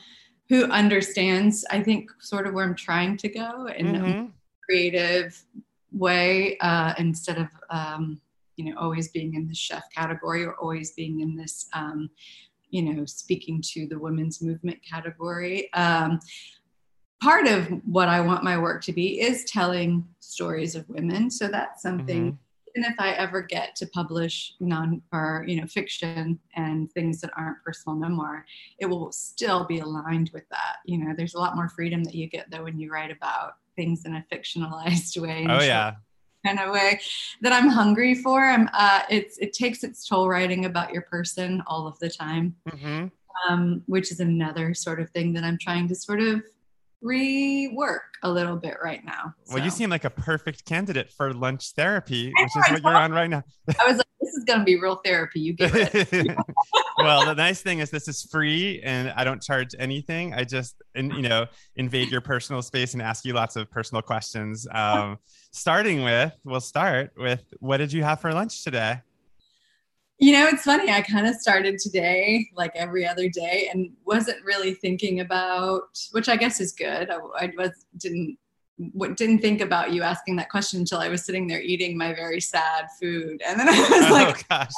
who 0.49 0.65
understands, 0.65 1.65
I 1.69 1.81
think, 1.81 2.09
sort 2.19 2.47
of 2.47 2.53
where 2.53 2.65
I'm 2.65 2.75
trying 2.75 3.17
to 3.17 3.29
go 3.29 3.67
in 3.67 3.87
mm-hmm. 3.87 4.05
a 4.05 4.29
creative 4.65 5.43
way 5.91 6.57
uh, 6.59 6.93
instead 6.97 7.37
of. 7.37 7.47
Um, 7.69 8.21
you 8.57 8.65
know, 8.65 8.79
always 8.79 9.07
being 9.07 9.33
in 9.33 9.47
the 9.47 9.55
chef 9.55 9.83
category 9.95 10.43
or 10.43 10.53
always 10.55 10.91
being 10.91 11.21
in 11.21 11.35
this 11.35 11.67
um, 11.73 12.09
you 12.71 12.81
know, 12.81 13.05
speaking 13.05 13.61
to 13.73 13.87
the 13.87 13.99
women's 13.99 14.41
movement 14.41 14.79
category. 14.83 15.71
Um, 15.73 16.19
part 17.21 17.47
of 17.47 17.67
what 17.85 18.09
I 18.09 18.19
want 18.19 18.43
my 18.43 18.57
work 18.57 18.83
to 18.85 18.93
be 18.93 19.21
is 19.21 19.45
telling 19.45 20.07
stories 20.19 20.75
of 20.75 20.89
women. 20.89 21.29
So 21.29 21.47
that's 21.47 21.83
something. 21.83 22.33
Mm-hmm. 22.33 22.37
Even 22.73 22.89
if 22.89 22.99
I 22.99 23.11
ever 23.11 23.41
get 23.41 23.75
to 23.75 23.87
publish 23.87 24.53
non 24.61 25.01
or 25.11 25.43
you 25.45 25.59
know 25.59 25.67
fiction 25.67 26.39
and 26.55 26.89
things 26.93 27.19
that 27.19 27.31
aren't 27.35 27.61
personal 27.65 27.97
memoir, 27.97 28.45
it 28.79 28.85
will 28.85 29.11
still 29.11 29.65
be 29.65 29.79
aligned 29.79 30.31
with 30.33 30.47
that. 30.49 30.77
You 30.85 30.97
know, 30.97 31.13
there's 31.15 31.33
a 31.33 31.39
lot 31.39 31.57
more 31.57 31.67
freedom 31.67 32.03
that 32.05 32.15
you 32.15 32.27
get 32.27 32.49
though 32.49 32.63
when 32.63 32.79
you 32.79 32.89
write 32.89 33.11
about 33.11 33.55
things 33.75 34.05
in 34.05 34.15
a 34.15 34.25
fictionalized 34.31 35.21
way. 35.21 35.45
Oh 35.49 35.61
yeah, 35.61 35.95
kind 36.45 36.59
of 36.59 36.71
way 36.71 36.99
that 37.41 37.53
I'm 37.53 37.67
hungry 37.67 38.15
for. 38.15 38.43
I'm, 38.43 38.69
uh, 38.73 39.01
it's, 39.09 39.37
it 39.37 39.53
takes 39.53 39.83
its 39.83 40.07
toll 40.07 40.29
writing 40.29 40.65
about 40.65 40.93
your 40.93 41.03
person 41.03 41.61
all 41.67 41.87
of 41.87 41.97
the 41.99 42.09
time, 42.09 42.55
mm-hmm. 42.69 43.07
um, 43.49 43.83
which 43.85 44.11
is 44.11 44.19
another 44.19 44.73
sort 44.73 44.99
of 44.99 45.09
thing 45.11 45.33
that 45.33 45.43
I'm 45.43 45.57
trying 45.57 45.87
to 45.89 45.95
sort 45.95 46.21
of 46.21 46.41
rework 47.03 47.99
a 48.23 48.31
little 48.31 48.55
bit 48.55 48.77
right 48.83 49.03
now. 49.03 49.33
So. 49.43 49.55
Well, 49.55 49.63
you 49.63 49.71
seem 49.71 49.89
like 49.89 50.03
a 50.03 50.09
perfect 50.09 50.65
candidate 50.65 51.11
for 51.11 51.33
lunch 51.33 51.71
therapy, 51.75 52.31
which 52.37 52.49
is 52.57 52.71
what 52.71 52.83
you're 52.83 52.95
on 52.95 53.11
right 53.11 53.29
now. 53.29 53.43
I 53.79 53.87
was 53.87 53.97
like, 53.97 54.05
this 54.19 54.33
is 54.33 54.43
going 54.43 54.59
to 54.59 54.65
be 54.65 54.79
real 54.79 54.97
therapy. 55.03 55.39
You 55.39 55.53
get 55.53 55.71
it. 55.73 56.37
well, 56.97 57.25
the 57.25 57.33
nice 57.33 57.61
thing 57.61 57.79
is 57.79 57.89
this 57.89 58.07
is 58.07 58.23
free 58.23 58.81
and 58.83 59.11
I 59.15 59.23
don't 59.23 59.41
charge 59.41 59.69
anything. 59.79 60.33
I 60.33 60.43
just, 60.43 60.75
and 60.93 61.11
you 61.13 61.23
know, 61.23 61.47
invade 61.75 62.11
your 62.11 62.21
personal 62.21 62.61
space 62.61 62.93
and 62.93 63.01
ask 63.01 63.25
you 63.25 63.33
lots 63.33 63.55
of 63.55 63.69
personal 63.71 64.01
questions. 64.01 64.67
Um, 64.71 65.17
starting 65.51 66.03
with, 66.03 66.33
we'll 66.43 66.61
start 66.61 67.11
with 67.17 67.43
what 67.59 67.77
did 67.77 67.91
you 67.91 68.03
have 68.03 68.21
for 68.21 68.31
lunch 68.31 68.63
today? 68.63 69.01
You 70.21 70.33
know, 70.33 70.47
it's 70.49 70.61
funny. 70.61 70.91
I 70.91 71.01
kind 71.01 71.25
of 71.25 71.33
started 71.33 71.79
today, 71.79 72.47
like 72.55 72.71
every 72.75 73.07
other 73.07 73.27
day, 73.27 73.69
and 73.73 73.89
wasn't 74.05 74.45
really 74.45 74.75
thinking 74.75 75.19
about, 75.19 75.99
which 76.11 76.29
I 76.29 76.35
guess 76.35 76.61
is 76.61 76.73
good. 76.73 77.09
I, 77.09 77.17
I 77.39 77.51
was 77.57 77.71
didn't 77.97 78.37
didn't 79.15 79.39
think 79.39 79.61
about 79.61 79.93
you 79.93 80.03
asking 80.03 80.35
that 80.35 80.49
question 80.51 80.81
until 80.81 80.99
I 80.99 81.09
was 81.09 81.25
sitting 81.25 81.47
there 81.47 81.59
eating 81.59 81.97
my 81.97 82.13
very 82.13 82.39
sad 82.39 82.85
food, 82.99 83.41
and 83.45 83.59
then 83.59 83.67
I 83.67 83.79
was 83.79 84.11
oh, 84.11 84.13
like, 84.13 84.47
gosh. 84.47 84.71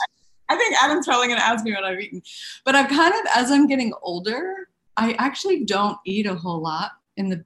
I 0.48 0.56
think 0.56 0.82
Adam's 0.82 1.06
probably 1.06 1.28
going 1.28 1.40
to 1.40 1.46
ask 1.46 1.66
me 1.66 1.74
what 1.74 1.84
I've 1.84 2.00
eaten, 2.00 2.22
but 2.64 2.76
I've 2.76 2.90
kind 2.90 3.14
of, 3.14 3.22
as 3.36 3.52
I'm 3.52 3.68
getting 3.68 3.94
older, 4.02 4.70
I 4.96 5.14
actually 5.20 5.66
don't 5.66 5.98
eat 6.06 6.26
a 6.26 6.36
whole 6.36 6.62
lot 6.62 6.92
in 7.18 7.28
the 7.28 7.44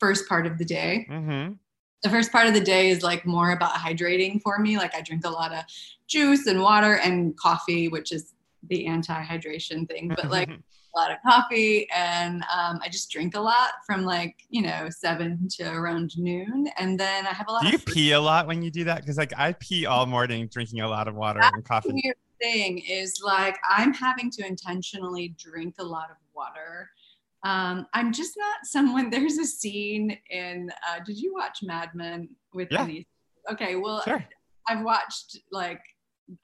first 0.00 0.28
part 0.28 0.48
of 0.48 0.58
the 0.58 0.64
day. 0.64 1.06
Mm-hmm 1.08 1.52
the 2.06 2.12
first 2.12 2.30
part 2.30 2.46
of 2.46 2.54
the 2.54 2.60
day 2.60 2.88
is 2.90 3.02
like 3.02 3.26
more 3.26 3.50
about 3.50 3.72
hydrating 3.72 4.40
for 4.40 4.58
me. 4.60 4.76
Like 4.76 4.94
I 4.94 5.00
drink 5.00 5.26
a 5.26 5.30
lot 5.30 5.52
of 5.52 5.64
juice 6.06 6.46
and 6.46 6.62
water 6.62 6.94
and 6.94 7.36
coffee, 7.36 7.88
which 7.88 8.12
is 8.12 8.34
the 8.68 8.86
anti-hydration 8.86 9.88
thing, 9.88 10.12
but 10.14 10.30
like 10.30 10.48
a 10.94 10.96
lot 10.96 11.10
of 11.10 11.18
coffee 11.26 11.88
and 11.94 12.44
um, 12.44 12.78
I 12.80 12.88
just 12.88 13.10
drink 13.10 13.34
a 13.34 13.40
lot 13.40 13.70
from 13.84 14.04
like 14.04 14.36
you 14.50 14.62
know 14.62 14.88
seven 14.88 15.48
to 15.56 15.64
around 15.68 16.16
noon, 16.16 16.68
and 16.78 16.98
then 16.98 17.26
I 17.26 17.30
have 17.30 17.48
a 17.48 17.52
lot. 17.52 17.62
Do 17.62 17.70
you 17.70 17.78
pee 17.78 18.12
a 18.12 18.20
lot 18.20 18.46
when 18.46 18.62
you 18.62 18.70
do 18.70 18.84
that? 18.84 19.00
Because 19.00 19.18
like 19.18 19.32
I 19.36 19.52
pee 19.54 19.84
all 19.84 20.06
morning 20.06 20.46
drinking 20.46 20.82
a 20.82 20.88
lot 20.88 21.08
of 21.08 21.16
water 21.16 21.40
That's 21.40 21.54
and 21.56 21.64
coffee. 21.64 21.88
The 21.88 22.00
weird 22.04 22.16
thing 22.40 22.78
is 22.78 23.20
like 23.24 23.58
I'm 23.68 23.92
having 23.92 24.30
to 24.30 24.46
intentionally 24.46 25.34
drink 25.36 25.74
a 25.80 25.84
lot 25.84 26.10
of 26.10 26.16
water 26.34 26.90
um, 27.46 27.86
I'm 27.94 28.12
just 28.12 28.36
not 28.36 28.58
someone. 28.64 29.08
There's 29.10 29.38
a 29.38 29.44
scene 29.44 30.18
in. 30.30 30.70
Uh, 30.88 30.98
did 31.04 31.18
you 31.18 31.32
watch 31.32 31.60
Mad 31.62 31.90
Men 31.94 32.28
with 32.52 32.68
yeah. 32.70 32.84
Denise? 32.84 33.06
Okay, 33.50 33.76
well, 33.76 34.02
sure. 34.02 34.24
I've 34.68 34.84
watched 34.84 35.38
like 35.52 35.80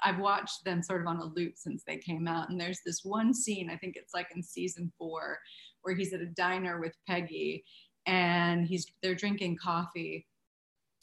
I've 0.05 0.21
watched 0.21 0.65
them 0.65 0.81
sort 0.81 1.01
of 1.01 1.09
on 1.09 1.17
a 1.17 1.25
loop 1.25 1.55
since 1.57 1.83
they 1.85 1.97
came 1.97 2.29
out. 2.29 2.51
And 2.51 2.61
there's 2.61 2.81
this 2.87 3.01
one 3.03 3.35
scene, 3.35 3.69
I 3.69 3.77
think 3.77 3.97
it's 3.97 4.15
like 4.15 4.29
in 4.35 4.43
season 4.43 4.93
four, 4.97 5.39
where 5.83 5.97
he's 5.97 6.13
at 6.13 6.21
a 6.21 6.27
diner 6.27 6.81
with 6.81 6.95
Peggy 7.09 7.65
and 8.07 8.65
he's 8.65 8.87
they're 9.03 9.17
drinking 9.17 9.59
coffee 9.63 10.27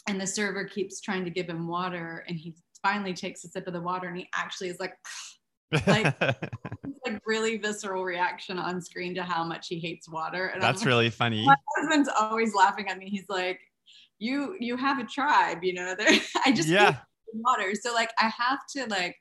and 0.07 0.19
the 0.19 0.27
server 0.27 0.65
keeps 0.65 1.01
trying 1.01 1.23
to 1.23 1.29
give 1.29 1.47
him 1.47 1.67
water 1.67 2.25
and 2.27 2.37
he 2.37 2.55
finally 2.81 3.13
takes 3.13 3.43
a 3.43 3.47
sip 3.47 3.67
of 3.67 3.73
the 3.73 3.81
water 3.81 4.07
and 4.07 4.17
he 4.17 4.27
actually 4.33 4.69
is 4.69 4.79
like 4.79 4.93
like 5.88 6.19
like 6.21 7.21
really 7.25 7.57
visceral 7.57 8.03
reaction 8.03 8.57
on 8.57 8.81
screen 8.81 9.13
to 9.15 9.23
how 9.23 9.43
much 9.43 9.67
he 9.67 9.79
hates 9.79 10.09
water 10.09 10.47
and 10.47 10.61
that's 10.61 10.81
like, 10.81 10.88
really 10.88 11.09
funny 11.09 11.45
my 11.45 11.55
husband's 11.77 12.09
always 12.19 12.53
laughing 12.55 12.88
at 12.89 12.97
me 12.97 13.09
he's 13.09 13.25
like 13.29 13.59
you 14.17 14.55
you 14.59 14.75
have 14.75 14.99
a 14.99 15.05
tribe 15.05 15.63
you 15.63 15.73
know 15.73 15.95
there 15.97 16.07
i 16.45 16.51
just 16.51 16.67
yeah 16.67 16.97
water 17.33 17.73
so 17.79 17.93
like 17.93 18.11
i 18.19 18.31
have 18.38 18.59
to 18.67 18.85
like 18.88 19.15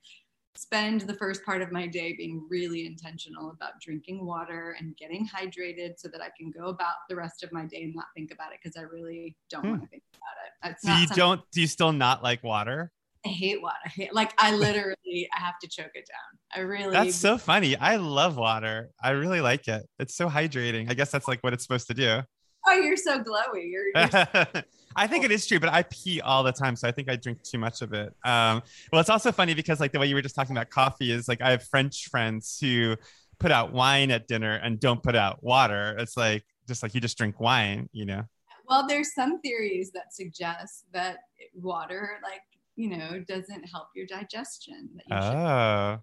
spend 0.58 1.02
the 1.02 1.14
first 1.14 1.44
part 1.44 1.62
of 1.62 1.70
my 1.70 1.86
day 1.86 2.14
being 2.16 2.44
really 2.50 2.84
intentional 2.84 3.50
about 3.50 3.72
drinking 3.80 4.26
water 4.26 4.74
and 4.80 4.96
getting 4.96 5.26
hydrated 5.26 5.92
so 5.96 6.08
that 6.08 6.20
I 6.20 6.30
can 6.36 6.50
go 6.50 6.66
about 6.66 6.94
the 7.08 7.14
rest 7.14 7.44
of 7.44 7.52
my 7.52 7.64
day 7.64 7.84
and 7.84 7.94
not 7.94 8.06
think 8.16 8.32
about 8.32 8.52
it 8.52 8.58
because 8.60 8.76
I 8.76 8.82
really 8.82 9.36
don't 9.50 9.62
hmm. 9.62 9.70
want 9.70 9.82
to 9.82 9.88
think 9.88 10.02
about 10.14 10.70
it. 10.70 10.72
It's 10.72 10.82
so 10.82 10.92
you 10.94 11.06
don't 11.16 11.40
do 11.52 11.60
you 11.60 11.68
still 11.68 11.92
not 11.92 12.24
like 12.24 12.42
water? 12.42 12.90
I 13.24 13.28
hate 13.28 13.62
water. 13.62 13.76
I 13.86 13.88
hate 13.88 14.14
like 14.14 14.32
I 14.36 14.52
literally 14.52 15.28
I 15.36 15.40
have 15.40 15.60
to 15.60 15.68
choke 15.68 15.92
it 15.94 16.08
down. 16.08 16.37
I 16.54 16.60
really 16.60 16.92
That's 16.92 17.14
so 17.14 17.36
funny. 17.36 17.76
I 17.76 17.96
love 17.96 18.36
water. 18.36 18.90
I 19.02 19.10
really 19.10 19.40
like 19.40 19.68
it. 19.68 19.86
It's 19.98 20.14
so 20.14 20.28
hydrating. 20.28 20.90
I 20.90 20.94
guess 20.94 21.10
that's 21.10 21.28
like 21.28 21.42
what 21.42 21.52
it's 21.52 21.62
supposed 21.62 21.86
to 21.88 21.94
do. 21.94 22.20
Oh, 22.66 22.74
you're 22.74 22.96
so 22.96 23.22
glowy. 23.22 23.70
You're, 23.70 23.88
you're 23.96 24.64
I 24.96 25.06
think 25.06 25.24
it 25.24 25.30
is 25.30 25.46
true, 25.46 25.60
but 25.60 25.68
I 25.68 25.84
pee 25.84 26.20
all 26.20 26.42
the 26.42 26.52
time, 26.52 26.74
so 26.74 26.88
I 26.88 26.92
think 26.92 27.10
I 27.10 27.16
drink 27.16 27.42
too 27.42 27.58
much 27.58 27.82
of 27.82 27.92
it. 27.92 28.12
Um, 28.24 28.62
well, 28.90 29.00
it's 29.00 29.10
also 29.10 29.30
funny 29.30 29.54
because 29.54 29.80
like 29.80 29.92
the 29.92 29.98
way 29.98 30.06
you 30.06 30.14
were 30.14 30.22
just 30.22 30.34
talking 30.34 30.56
about 30.56 30.70
coffee 30.70 31.12
is 31.12 31.28
like 31.28 31.40
I 31.40 31.50
have 31.50 31.62
French 31.62 32.08
friends 32.08 32.58
who 32.60 32.96
put 33.38 33.52
out 33.52 33.72
wine 33.72 34.10
at 34.10 34.26
dinner 34.26 34.56
and 34.56 34.80
don't 34.80 35.02
put 35.02 35.14
out 35.14 35.42
water. 35.42 35.94
It's 35.98 36.16
like 36.16 36.44
just 36.66 36.82
like 36.82 36.94
you 36.94 37.00
just 37.00 37.16
drink 37.16 37.38
wine, 37.40 37.88
you 37.92 38.06
know. 38.06 38.22
Well, 38.68 38.86
there's 38.86 39.14
some 39.14 39.40
theories 39.40 39.92
that 39.92 40.12
suggest 40.12 40.84
that 40.92 41.18
water, 41.54 42.18
like 42.22 42.40
you 42.76 42.96
know, 42.96 43.22
doesn't 43.26 43.64
help 43.64 43.88
your 43.94 44.06
digestion. 44.06 44.90
That 44.94 45.04
you 45.08 45.16
oh. 45.16 45.98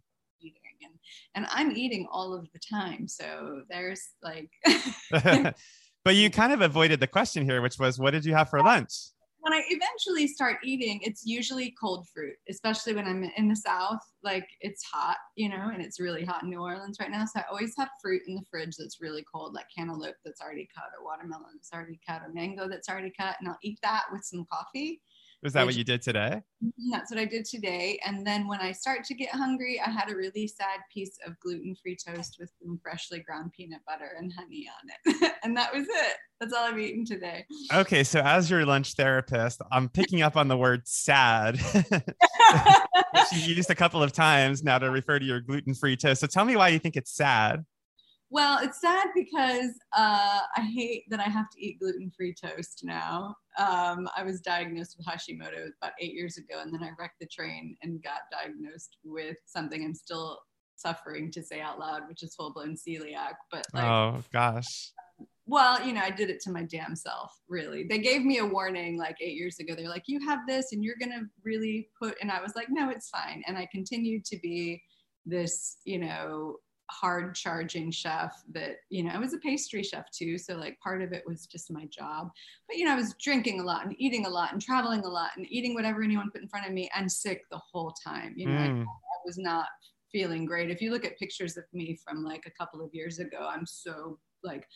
And, 0.86 0.94
and 1.36 1.48
I'm 1.51 1.75
eating 1.75 2.08
all 2.12 2.34
of 2.34 2.48
the 2.54 2.60
time, 2.60 3.08
so 3.08 3.62
there's 3.70 4.01
like. 4.24 4.50
But 6.06 6.15
you 6.15 6.30
kind 6.30 6.54
of 6.54 6.62
avoided 6.62 7.00
the 7.00 7.08
question 7.08 7.44
here, 7.44 7.63
which 7.63 7.80
was, 7.80 7.98
what 7.98 8.12
did 8.12 8.25
you 8.25 8.36
have 8.36 8.51
for 8.51 8.62
lunch? 8.62 8.94
When 9.39 9.54
I 9.54 9.63
eventually 9.70 10.27
start 10.27 10.58
eating, 10.63 11.00
it's 11.01 11.25
usually 11.25 11.74
cold 11.82 12.08
fruit, 12.13 12.36
especially 12.48 12.94
when 12.94 13.08
I'm 13.08 13.24
in 13.24 13.48
the 13.48 13.56
South. 13.56 14.00
Like 14.24 14.48
it's 14.62 14.84
hot, 14.84 15.18
you 15.36 15.50
know, 15.50 15.72
and 15.74 15.82
it's 15.82 16.00
really 16.00 16.24
hot 16.24 16.44
in 16.44 16.50
New 16.50 16.62
Orleans 16.62 16.98
right 17.00 17.10
now. 17.10 17.25
So 17.25 17.39
I 17.39 17.44
always 17.50 17.74
have 17.77 17.89
fruit 18.01 18.22
in 18.27 18.36
the 18.36 18.44
fridge 18.50 18.75
that's 18.77 19.01
really 19.01 19.24
cold, 19.34 19.54
like 19.54 19.65
cantaloupe 19.75 20.15
that's 20.24 20.42
already 20.42 20.68
cut, 20.75 20.86
or 20.98 21.06
watermelon 21.06 21.46
that's 21.56 21.72
already 21.74 22.00
cut, 22.08 22.22
or 22.22 22.32
mango 22.34 22.68
that's 22.68 22.89
already 22.89 23.13
cut. 23.20 23.36
And 23.39 23.50
I'll 23.50 23.58
eat 23.63 23.80
that 23.82 24.04
with 24.12 24.24
some 24.24 24.46
coffee. 24.51 25.01
Was 25.44 25.54
that 25.54 25.65
what 25.65 25.75
you 25.75 25.84
did 25.84 26.01
today? 26.01 26.42
Mm-hmm, 26.63 26.92
that's 26.92 27.12
what 27.12 27.20
I 27.20 27.25
did 27.25 27.46
today. 27.46 28.00
And 28.06 28.25
then 28.25 28.48
when 28.48 28.60
I 28.60 28.72
start 28.72 29.04
to 29.06 29.13
get 29.13 29.30
hungry, 29.30 29.80
I 29.80 29.89
had 29.89 30.10
a 30.10 30.15
really 30.15 30.48
sad 30.48 30.80
piece 30.94 31.18
of 31.25 31.39
gluten 31.39 31.75
free 31.75 31.96
toast 31.96 32.38
with 32.39 32.51
some 32.62 32.80
freshly 32.82 33.20
ground 33.20 33.51
peanut 33.56 33.82
butter 33.88 34.12
and 34.18 34.34
honey 34.34 34.68
on 34.68 35.13
it. 35.15 35.34
and 35.44 35.56
that 35.56 35.74
was 35.74 35.86
it. 35.88 36.18
That's 36.39 36.54
all 36.54 36.65
I've 36.65 36.80
eaten 36.80 37.06
today. 37.06 37.46
Okay. 37.74 38.04
So, 38.04 38.22
as 38.22 38.50
your 38.50 38.65
lunch 38.65 38.94
therapist, 38.94 39.62
I'm 39.72 39.88
picking 39.89 40.22
up 40.22 40.36
on 40.36 40.48
the 40.48 40.58
word 40.58 40.88
sad. 40.88 41.60
you 43.32 43.39
used 43.39 43.70
a 43.70 43.75
couple 43.75 44.04
of 44.04 44.12
times 44.12 44.63
now 44.63 44.77
to 44.80 44.89
refer 44.89 45.20
to 45.20 45.25
your 45.25 45.42
gluten 45.42 45.74
free 45.74 45.96
toast. 45.96 46.22
So, 46.22 46.27
tell 46.27 46.46
me 46.46 46.56
why 46.56 46.70
you 46.70 46.80
think 46.80 46.96
it's 46.96 47.15
sad. 47.15 47.63
Well, 48.36 48.60
it's 48.62 48.82
sad 48.82 49.08
because 49.15 49.80
uh, 49.96 50.42
I 50.58 50.62
hate 50.62 51.06
that 51.10 51.22
I 51.22 51.30
have 51.30 51.50
to 51.51 51.65
eat 51.65 51.80
gluten 51.80 52.12
free 52.12 52.34
toast 52.34 52.82
now. 52.84 53.34
Um, 53.58 54.10
I 54.13 54.24
was 54.24 54.42
diagnosed 54.42 54.98
with 54.98 55.08
Hashimoto 55.08 55.70
about 55.82 55.94
eight 56.01 56.13
years 56.13 56.38
ago, 56.38 56.60
and 56.60 56.74
then 56.74 56.84
I 56.84 56.89
wrecked 57.00 57.22
the 57.22 57.27
train 57.27 57.77
and 57.82 58.04
got 58.04 58.24
diagnosed 58.30 58.98
with 59.06 59.38
something 59.46 59.82
I'm 59.82 59.94
still 59.94 60.42
suffering 60.75 61.32
to 61.32 61.42
say 61.42 61.62
out 61.62 61.80
loud, 61.80 62.10
which 62.10 62.24
is 62.24 62.36
full 62.36 62.51
blown 62.51 62.75
celiac. 62.75 63.36
But 63.54 63.68
like, 63.74 63.86
oh 63.86 64.22
gosh. 64.34 64.92
Well, 65.46 65.82
you 65.88 65.94
know, 65.94 66.01
I 66.01 66.12
did 66.12 66.30
it 66.30 66.42
to 66.42 66.51
my 66.51 66.63
damn 66.63 66.98
self, 66.98 67.32
really. 67.48 67.86
They 67.88 68.00
gave 68.00 68.25
me 68.25 68.39
a 68.39 68.46
warning 68.46 68.98
like 68.98 69.15
eight 69.22 69.38
years 69.38 69.60
ago. 69.60 69.75
They're 69.75 69.88
like, 69.88 70.08
you 70.08 70.20
have 70.27 70.39
this 70.46 70.74
and 70.74 70.84
you're 70.84 70.98
going 71.00 71.13
to 71.13 71.25
really 71.46 71.88
put, 71.98 72.18
and 72.22 72.30
I 72.30 72.42
was 72.42 72.54
like, 72.54 72.68
no, 72.70 72.89
it's 72.89 73.08
fine. 73.08 73.44
And 73.48 73.58
I 73.58 73.65
continued 73.72 74.25
to 74.25 74.38
be 74.39 74.84
this, 75.25 75.77
you 75.86 76.00
know, 76.00 76.58
hard 76.92 77.34
charging 77.34 77.89
chef 77.89 78.44
that 78.51 78.77
you 78.89 79.04
know 79.04 79.12
i 79.12 79.18
was 79.18 79.34
a 79.34 79.39
pastry 79.39 79.82
chef 79.82 80.10
too 80.12 80.38
so 80.38 80.56
like 80.56 80.80
part 80.80 81.01
of 81.01 81.12
it 81.13 81.24
was 81.25 81.46
just 81.48 81.72
my 81.72 81.86
job 81.86 82.30
but 82.68 82.77
you 82.77 82.86
know 82.86 82.92
i 82.92 82.96
was 82.96 83.15
drinking 83.20 83.60
a 83.60 83.63
lot 83.63 83.86
and 83.86 83.96
eating 83.98 84.25
a 84.25 84.30
lot 84.30 84.54
and 84.54 84.62
traveling 84.62 85.04
a 85.04 85.08
lot 85.08 85.32
and 85.36 85.48
eating 85.50 85.74
whatever 85.74 86.04
anyone 86.04 86.30
put 86.32 86.42
in 86.42 86.48
front 86.48 86.65
of 86.65 86.74
me 86.74 86.89
and 86.96 87.12
sick 87.12 87.42
the 87.50 87.60
whole 87.72 87.94
time 88.06 88.34
you 88.36 88.48
know 88.48 88.56
mm. 88.56 88.82
I, 88.82 88.84
I 88.84 89.20
was 89.25 89.38
not 89.38 89.65
feeling 90.12 90.46
great 90.46 90.70
if 90.70 90.82
you 90.82 90.92
look 90.92 91.06
at 91.06 91.18
pictures 91.18 91.58
of 91.58 91.63
me 91.74 91.98
from 92.04 92.24
like 92.24 92.46
a 92.46 92.51
couple 92.51 92.84
of 92.84 92.94
years 92.94 93.20
ago 93.20 93.50
i'm 93.51 93.65
so 93.65 94.20
like 94.44 94.68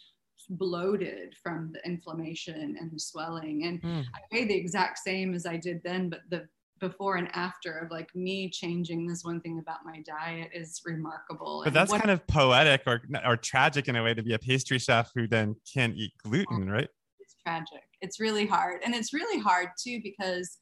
bloated 0.49 1.35
from 1.43 1.71
the 1.71 1.85
inflammation 1.85 2.75
and 2.79 2.91
the 2.91 2.99
swelling 2.99 3.65
and 3.65 3.81
mm. 3.83 4.03
i 4.15 4.19
weigh 4.31 4.45
the 4.45 4.55
exact 4.55 4.97
same 4.97 5.35
as 5.35 5.45
i 5.45 5.55
did 5.55 5.79
then 5.83 6.09
but 6.09 6.21
the 6.29 6.47
before 6.79 7.15
and 7.17 7.29
after 7.36 7.77
of 7.79 7.91
like 7.91 8.13
me 8.15 8.50
changing 8.50 9.07
this 9.07 9.24
one 9.24 9.41
thing 9.41 9.59
about 9.59 9.79
my 9.86 10.01
diet 10.05 10.50
is 10.53 10.81
remarkable. 10.86 11.62
But 11.63 11.67
and 11.67 11.75
that's 11.75 11.91
what, 11.91 12.01
kind 12.01 12.12
of 12.12 12.25
poetic 12.27 12.83
or 12.86 13.01
or 13.25 13.38
tragic 13.38 13.88
in 13.88 13.95
a 13.95 14.03
way 14.03 14.13
to 14.13 14.24
be 14.24 14.33
a 14.33 14.39
pastry 14.39 14.79
chef 14.79 15.12
who 15.15 15.27
then 15.27 15.55
can't 15.71 15.95
eat 15.95 16.13
gluten, 16.24 16.69
right? 16.69 16.89
It's 17.19 17.36
tragic. 17.43 17.83
It's 18.01 18.19
really 18.19 18.45
hard. 18.45 18.81
And 18.83 18.95
it's 18.95 19.13
really 19.13 19.39
hard 19.39 19.69
too 19.81 20.00
because 20.03 20.57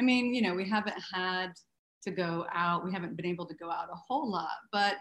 I 0.00 0.02
mean, 0.02 0.34
you 0.34 0.42
know, 0.42 0.54
we 0.54 0.68
haven't 0.68 1.00
had 1.12 1.52
to 2.04 2.10
go 2.10 2.46
out. 2.52 2.84
We 2.84 2.92
haven't 2.92 3.16
been 3.16 3.26
able 3.26 3.46
to 3.46 3.54
go 3.54 3.70
out 3.70 3.88
a 3.92 3.96
whole 3.96 4.30
lot, 4.30 4.48
but 4.72 4.96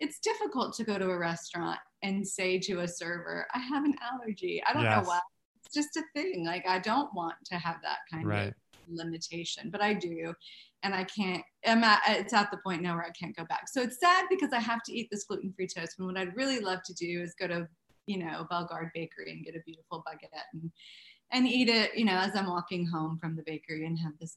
it's 0.00 0.18
difficult 0.18 0.74
to 0.74 0.84
go 0.84 0.98
to 0.98 1.10
a 1.10 1.18
restaurant 1.18 1.78
and 2.02 2.26
say 2.26 2.58
to 2.58 2.80
a 2.80 2.88
server, 2.88 3.46
I 3.54 3.60
have 3.60 3.84
an 3.84 3.94
allergy. 4.02 4.62
I 4.66 4.72
don't 4.72 4.82
yes. 4.82 5.04
know 5.04 5.08
why. 5.08 5.20
It's 5.64 5.74
just 5.74 5.96
a 5.96 6.02
thing. 6.12 6.44
Like 6.44 6.66
I 6.66 6.80
don't 6.80 7.14
want 7.14 7.36
to 7.46 7.54
have 7.54 7.76
that 7.82 7.98
kind 8.10 8.26
right. 8.26 8.48
of 8.48 8.54
limitation, 8.88 9.70
but 9.70 9.80
I 9.80 9.94
do. 9.94 10.34
And 10.82 10.94
I 10.94 11.04
can't, 11.04 11.42
I'm 11.66 11.84
at, 11.84 12.00
it's 12.08 12.32
at 12.32 12.50
the 12.50 12.58
point 12.58 12.82
now 12.82 12.94
where 12.94 13.04
I 13.04 13.10
can't 13.10 13.36
go 13.36 13.44
back. 13.44 13.68
So 13.68 13.80
it's 13.82 14.00
sad 14.00 14.26
because 14.28 14.52
I 14.52 14.58
have 14.58 14.82
to 14.84 14.92
eat 14.92 15.08
this 15.10 15.24
gluten 15.24 15.52
free 15.54 15.68
toast. 15.68 15.94
And 15.98 16.06
what 16.06 16.18
I'd 16.18 16.36
really 16.36 16.58
love 16.58 16.82
to 16.84 16.94
do 16.94 17.22
is 17.22 17.34
go 17.38 17.46
to, 17.46 17.68
you 18.06 18.18
know, 18.18 18.46
Bellegarde 18.50 18.90
Bakery 18.94 19.32
and 19.32 19.44
get 19.44 19.54
a 19.54 19.60
beautiful 19.64 20.04
baguette 20.06 20.42
and, 20.52 20.72
and 21.30 21.46
eat 21.46 21.68
it, 21.68 21.96
you 21.96 22.04
know, 22.04 22.18
as 22.18 22.34
I'm 22.34 22.48
walking 22.48 22.84
home 22.86 23.18
from 23.20 23.36
the 23.36 23.42
bakery 23.46 23.86
and 23.86 23.98
have 23.98 24.12
this 24.20 24.36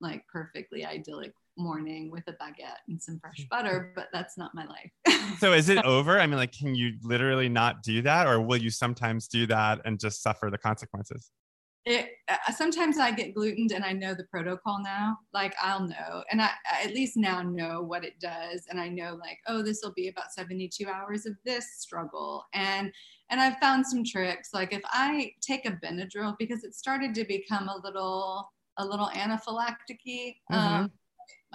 like 0.00 0.22
perfectly 0.30 0.84
idyllic 0.84 1.32
morning 1.56 2.10
with 2.10 2.24
a 2.28 2.32
baguette 2.32 2.80
and 2.88 3.02
some 3.02 3.18
fresh 3.18 3.40
mm-hmm. 3.40 3.48
butter, 3.50 3.92
but 3.94 4.08
that's 4.12 4.36
not 4.36 4.54
my 4.54 4.66
life. 4.66 4.90
so 5.38 5.52
is 5.52 5.68
it 5.68 5.84
over? 5.84 6.20
I 6.20 6.26
mean, 6.26 6.36
like, 6.36 6.52
can 6.52 6.74
you 6.74 6.94
literally 7.02 7.48
not 7.48 7.82
do 7.82 8.02
that, 8.02 8.26
or 8.26 8.40
will 8.40 8.58
you 8.58 8.70
sometimes 8.70 9.28
do 9.28 9.46
that 9.46 9.80
and 9.84 9.98
just 9.98 10.22
suffer 10.22 10.50
the 10.50 10.58
consequences? 10.58 11.30
It 11.86 12.10
uh, 12.28 12.52
sometimes 12.52 12.98
I 12.98 13.12
get 13.12 13.32
glutened 13.32 13.70
and 13.70 13.84
I 13.84 13.92
know 13.92 14.12
the 14.12 14.24
protocol 14.24 14.82
now. 14.82 15.18
Like 15.32 15.54
I'll 15.62 15.86
know, 15.86 16.24
and 16.30 16.42
I, 16.42 16.50
I 16.70 16.84
at 16.84 16.92
least 16.92 17.16
now 17.16 17.42
know 17.42 17.80
what 17.80 18.04
it 18.04 18.18
does, 18.20 18.66
and 18.68 18.80
I 18.80 18.88
know 18.88 19.16
like 19.20 19.38
oh 19.46 19.62
this 19.62 19.80
will 19.82 19.92
be 19.94 20.08
about 20.08 20.32
72 20.32 20.86
hours 20.88 21.26
of 21.26 21.34
this 21.44 21.78
struggle, 21.78 22.44
and 22.52 22.92
and 23.30 23.40
I've 23.40 23.58
found 23.58 23.86
some 23.86 24.04
tricks. 24.04 24.50
Like 24.52 24.72
if 24.72 24.82
I 24.86 25.32
take 25.40 25.64
a 25.64 25.72
Benadryl 25.72 26.34
because 26.38 26.64
it 26.64 26.74
started 26.74 27.14
to 27.14 27.24
become 27.24 27.68
a 27.68 27.80
little 27.82 28.50
a 28.78 28.84
little 28.84 29.08
anaphylactic 29.14 30.36
mm-hmm. 30.50 30.54
um, 30.54 30.92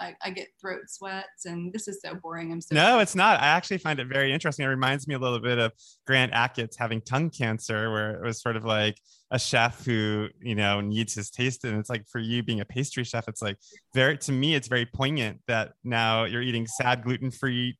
I, 0.01 0.15
I, 0.23 0.31
get 0.31 0.47
throat 0.59 0.81
sweats 0.87 1.45
and 1.45 1.71
this 1.71 1.87
is 1.87 2.01
so 2.01 2.15
boring. 2.15 2.51
I'm 2.51 2.59
so 2.59 2.75
no, 2.75 2.99
it's 2.99 3.15
not. 3.15 3.39
I 3.39 3.47
actually 3.47 3.77
find 3.77 3.99
it 3.99 4.07
very 4.07 4.33
interesting. 4.33 4.65
It 4.65 4.69
reminds 4.69 5.07
me 5.07 5.15
a 5.15 5.19
little 5.19 5.39
bit 5.39 5.59
of 5.59 5.71
Grant 6.07 6.33
Achatz 6.33 6.75
having 6.77 7.01
tongue 7.01 7.29
cancer, 7.29 7.91
where 7.91 8.15
it 8.15 8.25
was 8.25 8.41
sort 8.41 8.55
of 8.55 8.65
like 8.65 8.97
a 9.29 9.37
chef 9.39 9.85
who 9.85 10.27
you 10.41 10.55
know 10.55 10.81
needs 10.81 11.13
his 11.13 11.29
taste, 11.29 11.63
and 11.63 11.77
it's 11.77 11.89
like 11.89 12.07
for 12.07 12.19
you 12.19 12.41
being 12.43 12.59
a 12.59 12.65
pastry 12.65 13.03
chef, 13.03 13.27
it's 13.27 13.41
like 13.41 13.57
very 13.93 14.17
to 14.19 14.31
me, 14.31 14.55
it's 14.55 14.67
very 14.67 14.85
poignant 14.85 15.39
that 15.47 15.73
now 15.83 16.23
you're 16.25 16.41
eating 16.41 16.65
sad 16.65 17.03
gluten 17.03 17.31
free 17.31 17.77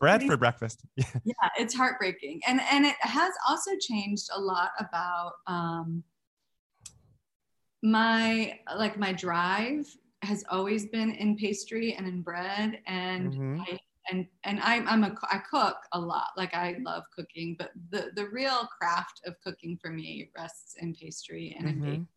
bread 0.00 0.22
for 0.24 0.36
breakfast. 0.36 0.82
yeah, 0.96 1.34
it's 1.58 1.74
heartbreaking, 1.74 2.40
and 2.46 2.60
and 2.72 2.86
it 2.86 2.96
has 3.00 3.32
also 3.48 3.72
changed 3.80 4.30
a 4.34 4.40
lot 4.40 4.70
about 4.78 5.32
um, 5.46 6.02
my 7.82 8.58
like 8.76 8.98
my 8.98 9.12
drive 9.12 9.86
has 10.22 10.44
always 10.50 10.86
been 10.86 11.12
in 11.12 11.36
pastry 11.36 11.94
and 11.94 12.06
in 12.06 12.22
bread 12.22 12.80
and 12.86 13.32
mm-hmm. 13.32 13.60
I, 13.60 13.78
and 14.10 14.26
and 14.44 14.60
I'm 14.62 14.88
I'm 14.88 15.04
a 15.04 15.14
I 15.30 15.38
cook 15.38 15.76
a 15.92 16.00
lot 16.00 16.28
like 16.36 16.54
I 16.54 16.76
love 16.80 17.04
cooking 17.14 17.56
but 17.58 17.70
the 17.90 18.10
the 18.16 18.28
real 18.28 18.68
craft 18.78 19.20
of 19.26 19.34
cooking 19.44 19.78
for 19.80 19.90
me 19.90 20.30
rests 20.36 20.74
in 20.80 20.94
pastry 20.94 21.54
and 21.58 21.68
mm-hmm. 21.68 21.84
in 21.84 21.90
baking 21.90 22.08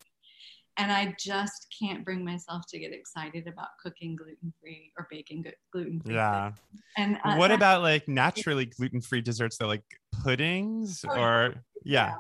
and 0.77 0.91
I 0.91 1.13
just 1.20 1.67
can't 1.77 2.03
bring 2.03 2.24
myself 2.24 2.63
to 2.70 2.79
get 2.79 2.93
excited 2.93 3.48
about 3.48 3.70
cooking 3.84 4.15
gluten 4.15 4.53
free 4.62 4.91
or 4.98 5.08
baking 5.12 5.46
gluten 5.72 6.01
free. 6.01 6.15
Yeah. 6.15 6.51
And 6.98 7.17
uh, 7.24 7.36
what 7.36 7.51
about 7.51 7.81
like 7.81 8.08
naturally 8.08 8.65
gluten 8.65 9.01
free 9.01 9.22
desserts 9.22 9.58
that 9.58 9.67
like 9.67 9.84
puddings 10.24 11.03
oh, 11.08 11.20
or 11.20 11.55
yeah. 11.84 12.08
yeah. 12.08 12.13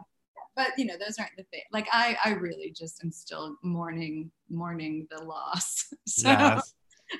But 0.55 0.69
you 0.77 0.85
know, 0.85 0.95
those 0.97 1.17
aren't 1.17 1.35
the 1.37 1.43
thing. 1.43 1.61
Like 1.71 1.87
I, 1.91 2.17
I 2.23 2.31
really 2.31 2.73
just 2.75 3.03
am 3.03 3.11
still 3.11 3.55
mourning, 3.63 4.31
mourning 4.49 5.07
the 5.09 5.23
loss. 5.23 5.93
so, 6.07 6.29
yes. 6.29 6.73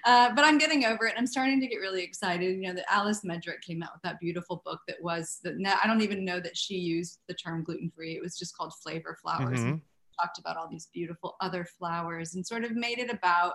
Uh, 0.05 0.33
but 0.33 0.45
I'm 0.45 0.57
getting 0.57 0.85
over 0.85 1.05
it. 1.05 1.15
I'm 1.17 1.27
starting 1.27 1.59
to 1.59 1.67
get 1.67 1.77
really 1.77 2.01
excited. 2.01 2.55
You 2.55 2.61
know, 2.61 2.73
that 2.73 2.91
Alice 2.91 3.21
Medrich 3.25 3.61
came 3.65 3.83
out 3.83 3.89
with 3.93 4.01
that 4.03 4.19
beautiful 4.21 4.61
book 4.65 4.79
that 4.87 4.97
was 5.01 5.39
that. 5.43 5.55
I 5.83 5.87
don't 5.87 6.01
even 6.01 6.23
know 6.23 6.39
that 6.39 6.55
she 6.55 6.75
used 6.75 7.19
the 7.27 7.33
term 7.33 7.63
gluten 7.63 7.91
free. 7.95 8.15
It 8.15 8.21
was 8.21 8.37
just 8.37 8.55
called 8.55 8.73
Flavor 8.83 9.17
Flours. 9.21 9.59
Mm-hmm 9.59 9.75
talked 10.21 10.39
about 10.39 10.57
all 10.57 10.67
these 10.69 10.89
beautiful 10.93 11.35
other 11.41 11.65
flours 11.65 12.35
and 12.35 12.45
sort 12.45 12.63
of 12.63 12.71
made 12.71 12.99
it 12.99 13.11
about 13.11 13.53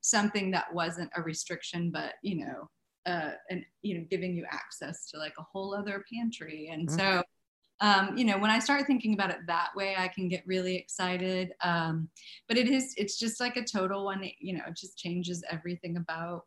something 0.00 0.50
that 0.52 0.72
wasn't 0.72 1.10
a 1.16 1.22
restriction, 1.22 1.90
but 1.90 2.14
you 2.22 2.44
know, 2.44 2.68
uh, 3.06 3.32
and 3.50 3.64
you 3.82 3.98
know, 3.98 4.04
giving 4.10 4.34
you 4.34 4.44
access 4.50 5.08
to 5.10 5.18
like 5.18 5.34
a 5.38 5.42
whole 5.42 5.74
other 5.74 6.04
pantry. 6.12 6.68
And 6.72 6.88
mm-hmm. 6.88 6.98
so, 6.98 7.22
um, 7.80 8.16
you 8.16 8.24
know, 8.24 8.38
when 8.38 8.50
I 8.50 8.58
start 8.58 8.86
thinking 8.86 9.14
about 9.14 9.30
it 9.30 9.46
that 9.46 9.70
way, 9.76 9.94
I 9.96 10.08
can 10.08 10.28
get 10.28 10.42
really 10.46 10.76
excited. 10.76 11.52
Um, 11.62 12.08
but 12.48 12.56
it 12.56 12.68
is, 12.68 12.94
it's 12.96 13.18
just 13.18 13.40
like 13.40 13.56
a 13.56 13.64
total 13.64 14.04
one. 14.04 14.28
You 14.38 14.54
know, 14.54 14.64
it 14.68 14.76
just 14.76 14.98
changes 14.98 15.44
everything 15.50 15.96
about. 15.96 16.44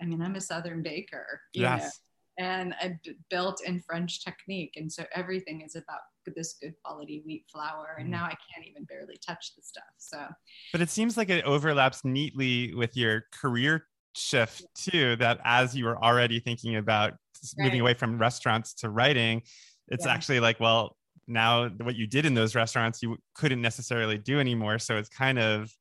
I 0.00 0.04
mean, 0.04 0.20
I'm 0.20 0.34
a 0.34 0.40
Southern 0.40 0.82
baker. 0.82 1.40
yes. 1.52 1.82
Know, 1.82 1.90
and 2.38 2.74
a 2.82 2.90
built-in 3.30 3.80
French 3.80 4.22
technique, 4.22 4.74
and 4.76 4.92
so 4.92 5.04
everything 5.14 5.62
is 5.62 5.74
about 5.74 6.00
this 6.34 6.56
good 6.60 6.74
quality 6.82 7.22
wheat 7.24 7.44
flour 7.52 7.96
and 7.98 8.08
mm. 8.08 8.12
now 8.12 8.24
i 8.24 8.34
can't 8.52 8.66
even 8.66 8.84
barely 8.84 9.16
touch 9.26 9.54
the 9.54 9.62
stuff 9.62 9.84
so 9.96 10.18
but 10.72 10.80
it 10.80 10.90
seems 10.90 11.16
like 11.16 11.28
it 11.28 11.44
overlaps 11.44 12.04
neatly 12.04 12.74
with 12.74 12.96
your 12.96 13.24
career 13.32 13.86
shift 14.14 14.64
too 14.74 15.14
that 15.16 15.38
as 15.44 15.76
you 15.76 15.84
were 15.84 16.02
already 16.02 16.40
thinking 16.40 16.76
about 16.76 17.12
right. 17.12 17.64
moving 17.64 17.80
away 17.80 17.94
from 17.94 18.18
restaurants 18.18 18.74
to 18.74 18.88
writing 18.88 19.42
it's 19.88 20.06
yeah. 20.06 20.12
actually 20.12 20.40
like 20.40 20.58
well 20.60 20.96
now 21.28 21.68
what 21.82 21.96
you 21.96 22.06
did 22.06 22.24
in 22.24 22.34
those 22.34 22.54
restaurants 22.54 23.02
you 23.02 23.16
couldn't 23.34 23.60
necessarily 23.60 24.18
do 24.18 24.38
anymore 24.38 24.78
so 24.78 24.96
it's 24.96 25.08
kind 25.08 25.38
of 25.38 25.72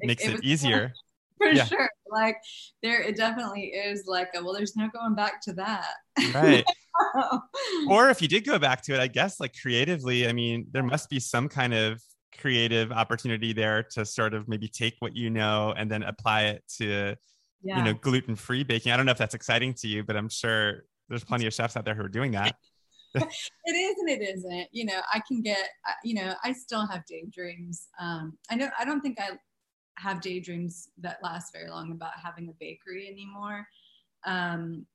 makes 0.00 0.24
it, 0.24 0.34
it, 0.34 0.44
easier 0.44 0.92
for 1.38 1.48
yeah. 1.48 1.64
sure 1.64 1.88
like 2.10 2.36
there 2.82 3.02
it 3.02 3.16
definitely 3.16 3.66
is 3.66 4.04
like 4.06 4.28
a, 4.36 4.42
well 4.42 4.54
there's 4.54 4.76
no 4.76 4.88
going 4.94 5.14
back 5.14 5.40
to 5.42 5.52
that 5.52 5.94
right 6.34 6.64
or 7.88 8.10
if 8.10 8.22
you 8.22 8.28
did 8.28 8.44
go 8.44 8.58
back 8.58 8.82
to 8.82 8.94
it, 8.94 9.00
I 9.00 9.06
guess 9.06 9.40
like 9.40 9.54
creatively, 9.60 10.28
I 10.28 10.32
mean, 10.32 10.66
there 10.72 10.82
must 10.82 11.10
be 11.10 11.20
some 11.20 11.48
kind 11.48 11.74
of 11.74 12.02
creative 12.38 12.90
opportunity 12.92 13.52
there 13.52 13.82
to 13.82 14.04
sort 14.04 14.34
of 14.34 14.48
maybe 14.48 14.68
take 14.68 14.94
what 14.98 15.16
you 15.16 15.30
know 15.30 15.72
and 15.76 15.90
then 15.90 16.02
apply 16.02 16.44
it 16.44 16.64
to 16.78 17.16
yeah. 17.62 17.78
you 17.78 17.84
know 17.84 17.94
gluten-free 17.94 18.64
baking. 18.64 18.92
I 18.92 18.96
don't 18.96 19.06
know 19.06 19.12
if 19.12 19.18
that's 19.18 19.34
exciting 19.34 19.74
to 19.74 19.88
you, 19.88 20.04
but 20.04 20.16
I'm 20.16 20.28
sure 20.28 20.84
there's 21.08 21.24
plenty 21.24 21.46
of 21.46 21.54
chefs 21.54 21.76
out 21.76 21.84
there 21.84 21.94
who 21.94 22.02
are 22.04 22.08
doing 22.08 22.32
that. 22.32 22.56
it 23.64 23.72
is 23.72 23.96
and 23.98 24.08
it 24.08 24.22
isn't. 24.22 24.68
You 24.72 24.86
know, 24.86 25.00
I 25.12 25.20
can 25.26 25.42
get. 25.42 25.68
You 26.02 26.14
know, 26.14 26.34
I 26.42 26.52
still 26.52 26.86
have 26.86 27.04
daydreams. 27.06 27.88
Um, 28.00 28.36
I 28.50 28.56
know. 28.56 28.68
I 28.78 28.84
don't 28.84 29.00
think 29.00 29.20
I 29.20 29.30
have 29.96 30.20
daydreams 30.20 30.88
that 30.98 31.18
last 31.22 31.52
very 31.52 31.70
long 31.70 31.92
about 31.92 32.12
having 32.22 32.48
a 32.48 32.52
bakery 32.58 33.08
anymore. 33.08 33.66
Um, 34.26 34.86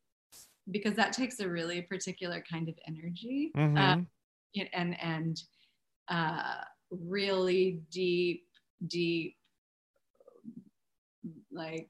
because 0.72 0.94
that 0.96 1.14
takes 1.14 1.40
a 1.40 1.50
really 1.50 1.82
particular 1.82 2.44
kind 2.50 2.70
of 2.70 2.76
energy 2.88 3.52
mm-hmm. 3.56 3.78
uh, 3.78 3.98
and 4.74 5.02
and 5.02 5.42
uh, 6.10 6.62
really 6.92 7.82
deep 7.92 8.46
deep 8.88 9.36
like 11.52 11.90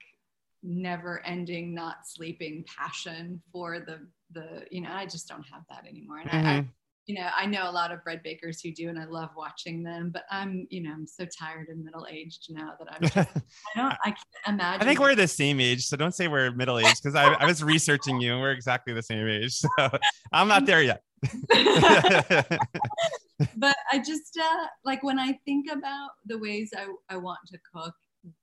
never 0.63 1.25
ending 1.25 1.73
not 1.73 2.07
sleeping 2.07 2.65
passion 2.77 3.41
for 3.51 3.79
the 3.79 3.99
the 4.31 4.65
you 4.71 4.81
know 4.81 4.91
i 4.91 5.05
just 5.05 5.27
don't 5.27 5.43
have 5.43 5.63
that 5.69 5.87
anymore 5.87 6.19
and 6.19 6.29
mm-hmm. 6.29 6.47
I, 6.47 6.51
I 6.51 6.59
mm-hmm 6.59 6.69
you 7.09 7.15
know, 7.15 7.27
I 7.35 7.47
know 7.47 7.67
a 7.67 7.71
lot 7.71 7.91
of 7.91 8.03
bread 8.03 8.21
bakers 8.21 8.61
who 8.61 8.71
do, 8.71 8.87
and 8.87 8.99
I 8.99 9.05
love 9.05 9.31
watching 9.35 9.81
them. 9.81 10.11
But 10.13 10.25
I'm, 10.29 10.67
you 10.69 10.83
know, 10.83 10.91
I'm 10.91 11.07
so 11.07 11.25
tired 11.25 11.67
and 11.69 11.83
middle 11.83 12.05
aged 12.07 12.45
now 12.51 12.73
that 12.77 12.87
I'm. 12.87 13.01
Just, 13.01 13.17
I 13.75 13.79
don't. 13.79 13.95
I 14.05 14.09
can't 14.11 14.19
imagine. 14.47 14.81
I 14.83 14.85
think 14.85 14.99
we're 14.99 15.15
the 15.15 15.27
same 15.27 15.59
age, 15.59 15.87
so 15.87 15.97
don't 15.97 16.13
say 16.13 16.27
we're 16.27 16.51
middle 16.51 16.77
aged 16.77 17.01
because 17.01 17.15
I, 17.15 17.33
I, 17.33 17.47
was 17.47 17.63
researching 17.63 18.21
you, 18.21 18.33
and 18.33 18.41
we're 18.41 18.51
exactly 18.51 18.93
the 18.93 19.01
same 19.01 19.27
age. 19.27 19.59
So 19.79 19.89
I'm 20.31 20.47
not 20.47 20.67
there 20.67 20.83
yet. 20.83 21.01
but 23.57 23.75
I 23.91 23.97
just 23.97 24.37
uh, 24.39 24.67
like 24.85 25.01
when 25.01 25.17
I 25.17 25.39
think 25.45 25.65
about 25.71 26.09
the 26.27 26.37
ways 26.37 26.71
I, 26.77 26.85
I 27.09 27.17
want 27.17 27.39
to 27.47 27.57
cook, 27.73 27.95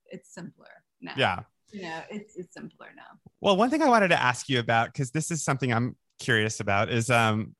it's 0.07 0.33
simpler 0.33 0.67
now. 1.01 1.13
Yeah. 1.15 1.43
You 1.71 1.81
know, 1.83 2.01
it's 2.09 2.35
it's 2.35 2.53
simpler 2.53 2.87
now. 2.95 3.19
Well, 3.41 3.57
one 3.57 3.69
thing 3.69 3.81
I 3.81 3.89
wanted 3.89 4.09
to 4.09 4.21
ask 4.21 4.49
you 4.49 4.59
about 4.59 4.93
because 4.93 5.11
this 5.11 5.31
is 5.31 5.43
something 5.43 5.73
I'm 5.73 5.95
curious 6.19 6.59
about 6.59 6.89
is 6.89 7.09
um 7.09 7.55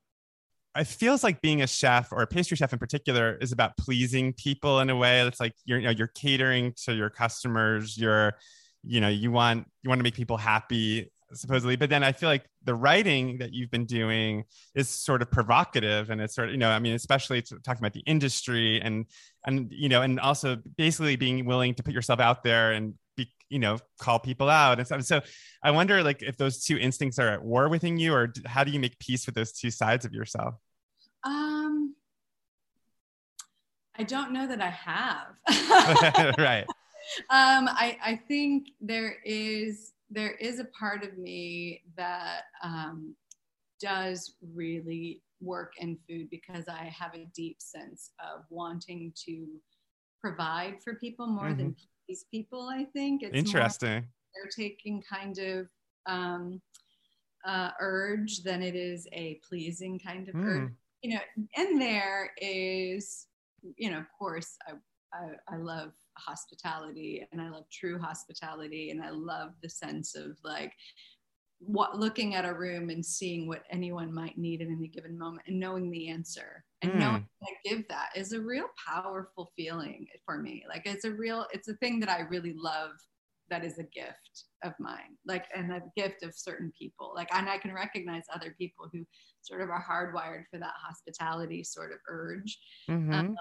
it 0.75 0.87
feels 0.87 1.23
like 1.23 1.41
being 1.41 1.61
a 1.61 1.67
chef 1.67 2.11
or 2.11 2.21
a 2.21 2.27
pastry 2.27 2.55
chef 2.55 2.71
in 2.71 2.79
particular 2.79 3.37
is 3.41 3.51
about 3.51 3.75
pleasing 3.77 4.33
people 4.33 4.79
in 4.79 4.89
a 4.89 4.95
way 4.95 5.23
that's 5.23 5.39
like 5.39 5.53
you're 5.65 5.79
you 5.79 5.85
know 5.85 5.91
you're 5.91 6.07
catering 6.07 6.73
to 6.85 6.93
your 6.93 7.09
customers 7.09 7.97
you're 7.97 8.33
you 8.83 9.01
know 9.01 9.09
you 9.09 9.31
want 9.31 9.67
you 9.83 9.89
want 9.89 9.99
to 9.99 10.03
make 10.03 10.15
people 10.15 10.37
happy 10.37 11.11
supposedly 11.33 11.75
but 11.75 11.89
then 11.89 12.03
i 12.03 12.11
feel 12.11 12.29
like 12.29 12.45
the 12.63 12.73
writing 12.73 13.37
that 13.37 13.53
you've 13.53 13.71
been 13.71 13.85
doing 13.85 14.43
is 14.75 14.87
sort 14.87 15.21
of 15.21 15.29
provocative 15.29 16.09
and 16.09 16.21
it's 16.21 16.33
sort 16.35 16.47
of 16.47 16.53
you 16.53 16.57
know 16.57 16.69
i 16.69 16.79
mean 16.79 16.93
especially 16.93 17.41
talking 17.41 17.79
about 17.79 17.93
the 17.93 18.03
industry 18.05 18.79
and 18.81 19.05
and 19.45 19.69
you 19.71 19.89
know 19.89 20.03
and 20.03 20.19
also 20.19 20.57
basically 20.77 21.15
being 21.15 21.45
willing 21.45 21.73
to 21.73 21.83
put 21.83 21.93
yourself 21.93 22.19
out 22.19 22.43
there 22.43 22.71
and 22.71 22.93
be 23.17 23.29
you 23.49 23.59
know 23.59 23.77
call 23.99 24.19
people 24.19 24.49
out 24.49 24.77
and 24.77 24.87
stuff 24.87 25.03
so 25.03 25.19
i 25.63 25.71
wonder 25.71 26.01
like 26.03 26.21
if 26.21 26.37
those 26.37 26.63
two 26.63 26.77
instincts 26.77 27.19
are 27.19 27.27
at 27.27 27.43
war 27.43 27.67
within 27.67 27.97
you 27.97 28.13
or 28.13 28.31
how 28.45 28.63
do 28.63 28.71
you 28.71 28.79
make 28.79 28.97
peace 28.99 29.25
with 29.25 29.35
those 29.35 29.51
two 29.51 29.69
sides 29.69 30.05
of 30.05 30.13
yourself 30.13 30.55
um, 31.23 31.95
I 33.97 34.03
don't 34.03 34.31
know 34.31 34.47
that 34.47 34.61
I 34.61 34.69
have. 34.69 36.35
right. 36.37 36.65
Um, 37.29 37.67
I, 37.67 37.97
I 38.03 38.15
think 38.27 38.69
there 38.79 39.17
is 39.25 39.93
there 40.09 40.31
is 40.31 40.59
a 40.59 40.65
part 40.65 41.03
of 41.03 41.17
me 41.17 41.81
that 41.97 42.43
um, 42.63 43.15
does 43.81 44.35
really 44.53 45.21
work 45.41 45.73
in 45.79 45.97
food 46.07 46.29
because 46.29 46.67
I 46.69 46.85
have 46.97 47.13
a 47.13 47.27
deep 47.35 47.57
sense 47.59 48.11
of 48.19 48.43
wanting 48.49 49.11
to 49.25 49.47
provide 50.21 50.81
for 50.81 50.95
people 50.95 51.27
more 51.27 51.47
mm-hmm. 51.47 51.57
than 51.57 51.75
please 52.07 52.25
people. 52.31 52.69
I 52.71 52.85
think 52.85 53.23
it's 53.23 53.37
interesting. 53.37 54.05
They're 54.35 54.51
taking 54.55 55.01
kind 55.01 55.37
of 55.39 55.67
um, 56.05 56.61
uh, 57.45 57.71
urge 57.79 58.43
than 58.43 58.61
it 58.61 58.75
is 58.75 59.07
a 59.13 59.39
pleasing 59.47 59.99
kind 59.99 60.29
of 60.29 60.35
mm. 60.35 60.45
urge 60.45 60.71
you 61.01 61.15
know, 61.15 61.21
in 61.55 61.79
there 61.79 62.31
is, 62.41 63.27
you 63.75 63.91
know, 63.91 63.99
of 63.99 64.07
course, 64.17 64.55
I, 64.67 64.73
I, 65.13 65.55
I 65.55 65.57
love 65.57 65.91
hospitality 66.17 67.25
and 67.31 67.41
I 67.41 67.49
love 67.49 67.65
true 67.71 67.99
hospitality 67.99 68.89
and 68.89 69.03
I 69.03 69.11
love 69.11 69.51
the 69.61 69.69
sense 69.69 70.15
of 70.15 70.37
like 70.43 70.73
what 71.59 71.97
looking 71.97 72.35
at 72.35 72.45
a 72.45 72.53
room 72.53 72.89
and 72.89 73.05
seeing 73.05 73.47
what 73.47 73.63
anyone 73.69 74.13
might 74.13 74.37
need 74.37 74.61
in 74.61 74.71
any 74.71 74.87
given 74.87 75.17
moment 75.17 75.43
and 75.47 75.59
knowing 75.59 75.89
the 75.91 76.09
answer 76.09 76.63
and 76.81 76.93
mm. 76.93 76.99
knowing 76.99 77.27
I 77.43 77.53
give 77.63 77.87
that 77.89 78.09
is 78.15 78.33
a 78.33 78.41
real 78.41 78.67
powerful 78.87 79.51
feeling 79.55 80.07
for 80.25 80.37
me. 80.37 80.63
Like 80.69 80.83
it's 80.85 81.05
a 81.05 81.11
real, 81.11 81.45
it's 81.51 81.67
a 81.67 81.75
thing 81.75 81.99
that 82.01 82.09
I 82.09 82.21
really 82.21 82.53
love 82.55 82.91
that 83.49 83.63
is 83.63 83.79
a 83.79 83.83
gift 83.83 84.45
of 84.63 84.73
mine 84.79 85.17
like 85.25 85.45
and 85.55 85.71
a 85.71 85.81
gift 85.95 86.23
of 86.23 86.33
certain 86.35 86.71
people 86.77 87.13
like 87.15 87.29
and 87.33 87.49
i 87.49 87.57
can 87.57 87.73
recognize 87.73 88.23
other 88.33 88.53
people 88.57 88.89
who 88.91 89.05
sort 89.41 89.61
of 89.61 89.69
are 89.69 89.83
hardwired 89.83 90.43
for 90.51 90.59
that 90.59 90.73
hospitality 90.75 91.63
sort 91.63 91.91
of 91.91 91.99
urge 92.09 92.57
mm-hmm. 92.89 93.13
um, 93.13 93.35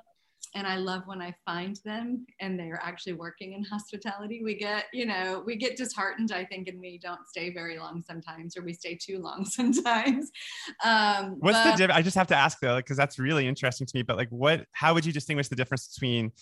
and 0.55 0.67
i 0.67 0.77
love 0.77 1.03
when 1.07 1.21
i 1.21 1.35
find 1.45 1.79
them 1.85 2.27
and 2.41 2.59
they're 2.59 2.81
actually 2.83 3.13
working 3.13 3.53
in 3.53 3.63
hospitality. 3.71 4.43
We 4.43 4.55
get 4.55 4.85
you 4.93 5.07
know 5.07 5.43
we 5.45 5.57
get 5.57 5.77
disheartened 5.77 6.33
i 6.33 6.45
think 6.45 6.69
and 6.69 6.81
we 6.81 6.99
don't 6.99 7.27
stay 7.29 7.53
very 7.53 7.79
long 7.79 8.03
sometimes 8.07 8.57
or 8.57 8.63
we 8.63 8.73
stay 8.73 8.95
too 8.97 9.19
long 9.19 9.45
sometimes. 9.45 10.31
Um, 10.85 11.37
what's 11.41 11.59
but- 11.59 11.73
the 11.73 11.77
difference 11.77 11.99
i 11.99 12.03
just 12.03 12.17
have 12.17 12.27
to 12.29 12.37
ask 12.37 12.59
though 12.61 12.77
because 12.77 12.97
that's 12.97 13.19
really 13.19 13.47
interesting 13.47 13.87
to 13.87 13.97
me 13.97 14.03
but 14.03 14.17
like 14.17 14.29
what 14.31 14.67
how 14.73 14.95
would 14.95 15.05
you 15.05 15.13
distinguish 15.13 15.49
the 15.49 15.57
difference 15.57 15.89
between 15.89 16.33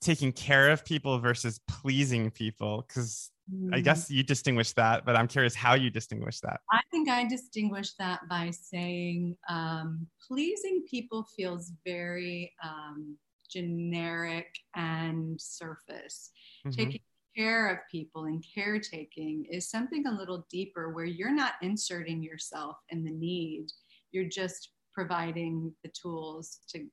taking 0.00 0.32
care 0.32 0.70
of 0.70 0.84
people 0.84 1.18
versus 1.18 1.60
pleasing 1.68 2.30
people? 2.30 2.84
Because 2.86 3.30
mm. 3.52 3.74
i 3.74 3.80
guess 3.80 4.10
you 4.10 4.22
distinguish 4.22 4.72
that 4.72 5.04
but 5.04 5.16
i'm 5.16 5.26
curious 5.26 5.54
how 5.54 5.74
you 5.74 5.90
distinguish 5.90 6.40
that. 6.40 6.60
I 6.70 6.80
think 6.90 7.08
i 7.08 7.26
distinguish 7.26 7.94
that 7.98 8.20
by 8.28 8.50
saying 8.50 9.36
um, 9.48 10.06
pleasing 10.26 10.84
people 10.88 11.26
feels 11.36 11.72
very 11.84 12.52
um, 12.62 13.16
generic 13.50 14.58
and 14.74 15.40
surface 15.40 16.30
mm-hmm. 16.66 16.70
taking 16.70 17.00
care 17.36 17.68
of 17.68 17.78
people 17.90 18.24
and 18.24 18.44
caretaking 18.54 19.44
is 19.50 19.70
something 19.70 20.06
a 20.06 20.16
little 20.16 20.46
deeper 20.50 20.92
where 20.92 21.04
you're 21.04 21.34
not 21.34 21.54
inserting 21.62 22.22
yourself 22.22 22.76
in 22.90 23.04
the 23.04 23.10
need 23.10 23.66
you're 24.12 24.28
just 24.28 24.70
providing 24.92 25.72
the 25.82 25.90
tools 25.90 26.60
to 26.68 26.86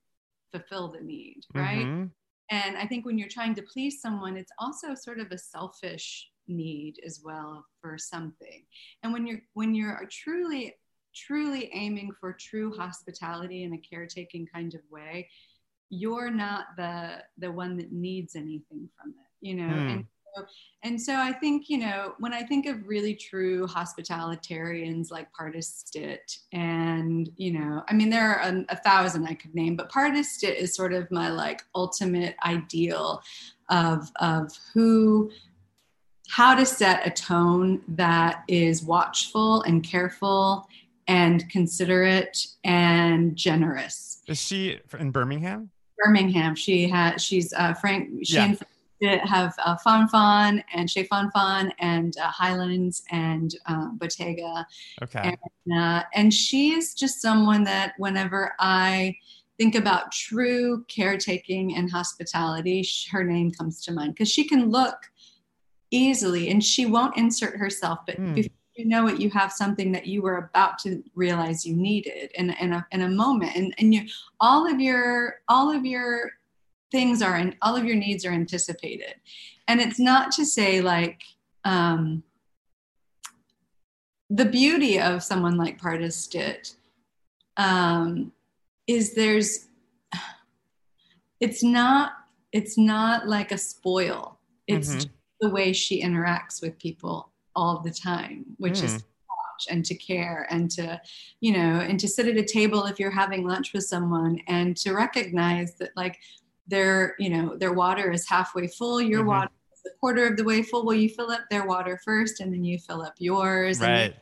fulfill 0.51 0.91
the 0.91 1.01
need 1.01 1.41
right 1.53 1.85
mm-hmm 1.85 2.05
and 2.51 2.77
I 2.77 2.85
think 2.85 3.05
when 3.05 3.17
you're 3.17 3.27
trying 3.27 3.55
to 3.55 3.63
please 3.63 4.01
someone, 4.01 4.37
it's 4.37 4.51
also 4.59 4.93
sort 4.93 5.19
of 5.19 5.31
a 5.31 5.37
selfish 5.37 6.29
need 6.47 6.99
as 7.05 7.21
well 7.23 7.65
for 7.81 7.97
something. 7.97 8.63
And 9.01 9.11
when 9.11 9.25
you're 9.25 9.41
when 9.53 9.73
you're 9.73 10.07
truly 10.11 10.75
truly 11.15 11.71
aiming 11.73 12.11
for 12.19 12.33
true 12.33 12.75
hospitality 12.75 13.63
in 13.63 13.73
a 13.73 13.77
caretaking 13.77 14.47
kind 14.53 14.75
of 14.75 14.81
way, 14.91 15.29
you're 15.89 16.31
not 16.31 16.65
the 16.77 17.23
the 17.37 17.51
one 17.51 17.77
that 17.77 17.91
needs 17.91 18.35
anything 18.35 18.89
from 18.97 19.11
it, 19.11 19.47
you 19.47 19.55
know. 19.55 19.73
Mm. 19.73 19.91
And 19.91 20.05
so, 20.35 20.45
and 20.83 21.01
so 21.01 21.15
I 21.15 21.31
think, 21.31 21.69
you 21.69 21.77
know, 21.77 22.13
when 22.19 22.33
I 22.33 22.43
think 22.43 22.65
of 22.65 22.87
really 22.87 23.15
true 23.15 23.67
hospitalitarians 23.67 25.11
like 25.11 25.27
Pardis 25.33 25.63
Stitt, 25.63 26.37
and, 26.51 27.29
you 27.37 27.53
know, 27.53 27.83
I 27.87 27.93
mean, 27.93 28.09
there 28.09 28.29
are 28.29 28.41
a, 28.41 28.65
a 28.69 28.75
thousand 28.77 29.25
I 29.27 29.33
could 29.33 29.55
name, 29.55 29.75
but 29.75 29.89
Pardis 29.89 30.25
Stitt 30.25 30.57
is 30.57 30.75
sort 30.75 30.93
of 30.93 31.09
my 31.11 31.29
like 31.29 31.63
ultimate 31.73 32.35
ideal 32.45 33.21
of, 33.69 34.11
of 34.19 34.51
who 34.73 35.31
how 36.27 36.55
to 36.55 36.65
set 36.65 37.05
a 37.05 37.11
tone 37.11 37.81
that 37.87 38.43
is 38.47 38.83
watchful 38.83 39.61
and 39.61 39.83
careful 39.83 40.67
and 41.07 41.47
considerate 41.49 42.47
and 42.63 43.35
generous. 43.35 44.23
Is 44.27 44.41
she 44.41 44.79
in 44.99 45.11
Birmingham? 45.11 45.69
Birmingham. 45.97 46.55
She 46.55 46.87
has. 46.89 47.23
She's 47.23 47.53
uh, 47.53 47.73
Frank. 47.73 48.25
She 48.25 48.35
yeah. 48.35 48.45
and 48.45 48.57
Frank 48.57 48.71
have 49.27 49.53
uh, 49.63 49.75
Fonfon 49.85 50.63
and 50.73 50.89
Chez 50.89 51.07
Fonfon 51.07 51.71
and 51.79 52.15
uh, 52.17 52.27
Highlands 52.27 53.03
and 53.11 53.53
uh, 53.65 53.89
Bottega. 53.93 54.65
Okay. 55.03 55.37
And, 55.65 55.79
uh, 55.79 56.03
and 56.13 56.33
she 56.33 56.71
is 56.71 56.93
just 56.93 57.21
someone 57.21 57.63
that 57.65 57.93
whenever 57.97 58.53
I 58.59 59.15
think 59.57 59.75
about 59.75 60.11
true 60.11 60.85
caretaking 60.87 61.75
and 61.75 61.91
hospitality, 61.91 62.87
her 63.11 63.23
name 63.23 63.51
comes 63.51 63.83
to 63.85 63.91
mind 63.91 64.13
because 64.13 64.31
she 64.31 64.47
can 64.47 64.69
look 64.69 64.97
easily 65.91 66.49
and 66.49 66.63
she 66.63 66.85
won't 66.85 67.15
insert 67.15 67.55
herself 67.57 67.99
but 68.05 68.19
mm. 68.19 68.35
before 68.35 68.51
you 68.75 68.85
know 68.85 69.07
it 69.07 69.19
you 69.19 69.29
have 69.29 69.51
something 69.51 69.91
that 69.93 70.05
you 70.05 70.21
were 70.21 70.37
about 70.37 70.77
to 70.79 71.01
realize 71.15 71.65
you 71.65 71.75
needed 71.75 72.31
in, 72.35 72.51
in, 72.51 72.73
a, 72.73 72.85
in 72.91 73.01
a 73.01 73.09
moment. 73.09 73.55
And, 73.55 73.73
and 73.77 73.93
you 73.93 74.03
all 74.39 74.69
of 74.69 74.79
your 74.79 75.41
all 75.47 75.71
of 75.71 75.85
your 75.85 76.31
things 76.91 77.21
are 77.21 77.35
and 77.35 77.55
all 77.61 77.75
of 77.75 77.85
your 77.85 77.95
needs 77.95 78.25
are 78.25 78.31
anticipated. 78.31 79.15
And 79.67 79.79
it's 79.79 79.99
not 79.99 80.31
to 80.33 80.45
say 80.45 80.81
like 80.81 81.21
um, 81.63 82.23
the 84.29 84.45
beauty 84.45 84.99
of 84.99 85.23
someone 85.23 85.57
like 85.57 85.79
Pardis 85.81 86.13
Stitt 86.13 86.75
um, 87.57 88.33
is 88.87 89.15
there's 89.15 89.67
it's 91.39 91.63
not 91.63 92.11
it's 92.51 92.77
not 92.77 93.27
like 93.27 93.51
a 93.51 93.57
spoil. 93.57 94.37
It's 94.67 94.95
mm-hmm. 94.95 95.09
the 95.41 95.49
way 95.49 95.71
she 95.71 96.03
interacts 96.03 96.61
with 96.61 96.77
people 96.77 97.29
all 97.55 97.79
the 97.79 97.91
time, 97.91 98.45
which 98.57 98.79
mm. 98.79 98.83
is 98.83 98.93
watch 98.93 99.67
and 99.69 99.85
to 99.85 99.95
care 99.95 100.47
and 100.49 100.69
to, 100.71 100.99
you 101.41 101.53
know, 101.53 101.79
and 101.79 101.99
to 101.99 102.07
sit 102.07 102.27
at 102.27 102.37
a 102.37 102.43
table 102.43 102.85
if 102.85 102.99
you're 102.99 103.11
having 103.11 103.47
lunch 103.47 103.73
with 103.73 103.83
someone 103.83 104.39
and 104.47 104.75
to 104.77 104.93
recognize 104.93 105.75
that 105.75 105.91
like 105.95 106.19
their, 106.67 107.15
you 107.19 107.29
know, 107.29 107.55
their 107.55 107.73
water 107.73 108.11
is 108.11 108.27
halfway 108.27 108.67
full, 108.67 109.01
your 109.01 109.19
mm-hmm. 109.19 109.29
water 109.29 109.51
is 109.73 109.91
a 109.91 109.97
quarter 109.99 110.27
of 110.27 110.37
the 110.37 110.43
way 110.43 110.61
full. 110.61 110.85
Well, 110.85 110.95
you 110.95 111.09
fill 111.09 111.31
up 111.31 111.45
their 111.49 111.65
water 111.65 111.99
first 112.03 112.39
and 112.39 112.51
then 112.53 112.63
you 112.63 112.79
fill 112.79 113.01
up 113.01 113.15
yours. 113.19 113.79
Right. 113.79 114.15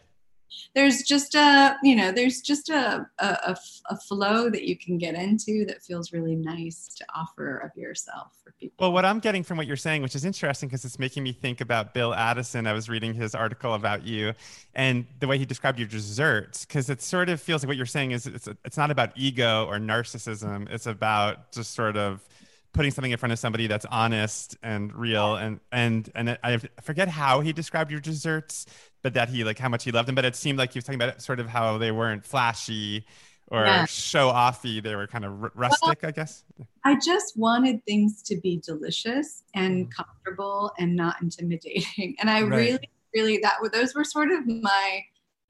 There's 0.76 1.04
just 1.04 1.36
a 1.36 1.78
you 1.84 1.96
know 1.96 2.12
there's 2.12 2.42
just 2.42 2.70
a, 2.70 3.08
a, 3.20 3.58
a, 3.90 3.98
flow 4.08 4.50
that 4.50 4.64
you 4.64 4.78
can 4.78 4.98
get 4.98 5.16
into 5.16 5.66
that 5.66 5.84
feels 5.84 6.12
really 6.12 6.36
nice 6.36 6.88
to 6.96 7.06
offer 7.16 7.58
of 7.58 7.72
yourself 7.76 8.32
for 8.44 8.52
people. 8.60 8.76
Well 8.80 8.92
what 8.92 9.06
i'm 9.06 9.20
getting 9.20 9.44
from 9.44 9.58
what 9.58 9.68
you're 9.68 9.78
saying 9.78 10.02
which 10.02 10.16
is 10.16 10.26
interesting 10.26 10.68
because 10.68 10.84
it's 10.84 11.00
making 11.00 11.24
me 11.24 11.32
think 11.32 11.62
about 11.62 11.94
bill 11.94 12.14
addison. 12.14 12.68
I 12.68 12.74
was 12.74 12.90
reading 12.90 13.14
his 13.14 13.36
article 13.36 13.74
about 13.74 14.06
you 14.06 14.34
and 14.74 15.06
the 15.20 15.28
way 15.28 15.38
he 15.38 15.46
described 15.46 15.80
your 15.80 15.88
desserts 15.88 16.66
because 16.66 16.90
it 16.90 17.02
sort 17.02 17.30
of 17.30 17.40
feels 17.40 17.64
like 17.64 17.68
what 17.68 17.78
you're 17.78 17.86
saying 17.86 18.12
is 18.12 18.26
it's, 18.28 18.48
it's 18.66 18.78
not 18.78 18.92
about 18.92 19.12
ego 19.16 19.66
or 19.66 19.78
narcissism. 19.78 20.70
It's 20.70 20.88
about 20.88 21.52
just 21.52 21.74
sort 21.74 21.98
of 21.98 22.28
putting 22.74 22.92
something 22.92 23.12
in 23.12 23.18
front 23.18 23.32
of 23.32 23.40
somebody 23.40 23.68
that's 23.68 23.86
honest 23.86 24.58
and 24.64 24.94
real 24.94 25.36
and 25.36 25.60
and 25.72 26.10
and 26.16 26.38
I 26.44 26.58
forget 26.82 27.08
how 27.08 27.42
he 27.42 27.54
described 27.54 27.92
your 27.92 28.00
desserts 28.00 28.66
but 29.04 29.14
that 29.14 29.30
he 29.30 29.44
like 29.44 29.60
how 29.60 29.70
much 29.70 29.84
he 29.84 29.92
loved 29.92 30.08
them. 30.08 30.16
But 30.16 30.26
it 30.26 30.36
seemed 30.36 30.58
like 30.58 30.74
he 30.74 30.78
was 30.78 30.86
talking 30.86 31.02
about 31.02 31.22
sort 31.22 31.40
of 31.40 31.48
how 31.48 31.78
they 31.78 31.92
weren't 31.92 32.26
flashy 32.26 33.06
or 33.48 33.66
yeah. 33.66 33.86
show 33.86 34.32
offy. 34.32 34.82
They 34.82 34.96
were 34.96 35.06
kind 35.06 35.26
of 35.26 35.44
r- 35.44 35.52
rustic, 35.54 36.02
well, 36.02 36.10
I 36.10 36.12
guess. 36.12 36.44
I 36.84 36.98
just 37.00 37.38
wanted 37.38 37.86
things 37.86 38.24
to 38.24 38.38
be 38.38 38.62
delicious 38.66 39.44
and 39.54 39.88
mm. 39.88 39.94
comfortable 39.94 40.72
and 40.80 40.96
not 40.96 41.22
intimidating. 41.22 42.16
And 42.20 42.30
I 42.30 42.42
right. 42.42 42.50
really, 42.50 42.90
really 43.14 43.38
that 43.40 43.58
those 43.72 43.94
were 43.94 44.04
sort 44.04 44.32
of 44.32 44.48
my 44.48 45.04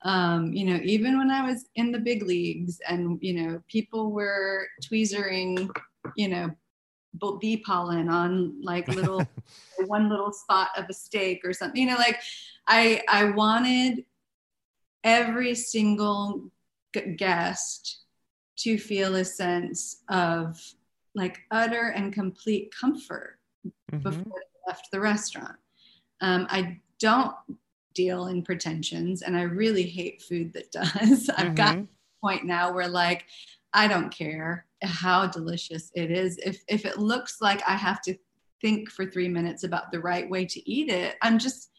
um, 0.04 0.52
you 0.54 0.66
know, 0.66 0.80
even 0.84 1.18
when 1.18 1.32
I 1.32 1.46
was 1.46 1.66
in 1.76 1.94
the 1.94 2.00
big 2.00 2.24
leagues 2.24 2.82
and, 2.90 3.18
you 3.22 3.34
know, 3.34 3.64
people 3.70 4.12
were 4.12 4.68
tweezering, 4.84 5.70
you 6.18 6.28
know, 6.28 6.52
bee 7.40 7.58
pollen 7.58 8.10
on 8.10 8.62
like 8.62 8.88
little 8.88 9.26
one 9.86 10.10
little 10.10 10.32
spot 10.32 10.70
of 10.78 10.86
a 10.90 10.94
steak 10.94 11.42
or 11.44 11.54
something, 11.54 11.82
you 11.82 11.88
know, 11.88 11.98
like 11.98 12.20
I 12.68 13.02
I 13.08 13.26
wanted 13.26 14.06
every 15.04 15.56
single 15.56 16.52
guest 17.18 18.04
to 18.56 18.78
feel 18.78 19.16
a 19.16 19.26
sense 19.26 20.04
of 20.10 20.62
like 21.16 21.40
utter 21.52 21.90
and 21.90 22.14
complete 22.14 22.74
comfort 22.74 23.40
mm-hmm. 23.66 23.98
before 24.00 24.24
they 24.24 24.68
left 24.68 24.90
the 24.92 25.00
restaurant. 25.00 25.58
Um, 26.22 26.48
I 26.50 26.80
don't 27.00 27.36
deal 27.94 28.28
in 28.28 28.44
pretensions, 28.44 29.22
and 29.22 29.36
I 29.36 29.44
really 29.44 29.84
hate 29.84 30.22
food 30.22 30.54
that 30.54 30.72
does. 30.72 31.30
I've 31.38 31.48
mm-hmm. 31.48 31.54
got 31.56 31.78
a 31.78 31.88
point 32.22 32.46
now 32.46 32.74
where 32.74 32.88
like 32.88 33.26
I 33.74 33.88
don't 33.88 34.10
care 34.10 34.66
how 34.82 35.28
delicious 35.28 35.92
it 35.96 36.12
is. 36.12 36.38
If 36.44 36.64
if 36.68 36.86
it 36.86 37.00
looks 37.00 37.38
like 37.42 37.62
I 37.68 37.76
have 37.76 38.02
to 38.04 38.16
think 38.62 38.90
for 38.90 39.06
three 39.06 39.28
minutes 39.28 39.64
about 39.64 39.92
the 39.92 40.00
right 40.00 40.30
way 40.30 40.46
to 40.46 40.70
eat 40.70 40.90
it, 40.90 41.16
I'm 41.22 41.40
just 41.40 41.72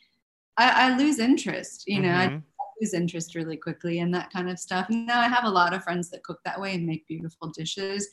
I, 0.57 0.89
I 0.91 0.97
lose 0.97 1.19
interest. 1.19 1.85
You 1.87 2.01
know, 2.01 2.09
mm-hmm. 2.09 2.37
I, 2.37 2.43
lose 2.81 2.93
interest 2.93 3.37
really 3.37 3.57
quickly 3.57 4.01
and 4.01 4.13
that 4.13 4.33
kind 4.33 4.51
of 4.51 4.59
stuff. 4.59 4.89
Now 4.91 5.21
I 5.21 5.29
have 5.29 5.45
a 5.45 5.51
lot 5.51 5.73
of 5.73 5.85
friends 5.85 6.11
that 6.11 6.25
cook 6.25 6.41
that 6.45 6.61
way 6.61 6.75
and 6.75 6.85
make 6.85 7.07
beautiful 7.07 7.49
dishes. 7.51 8.09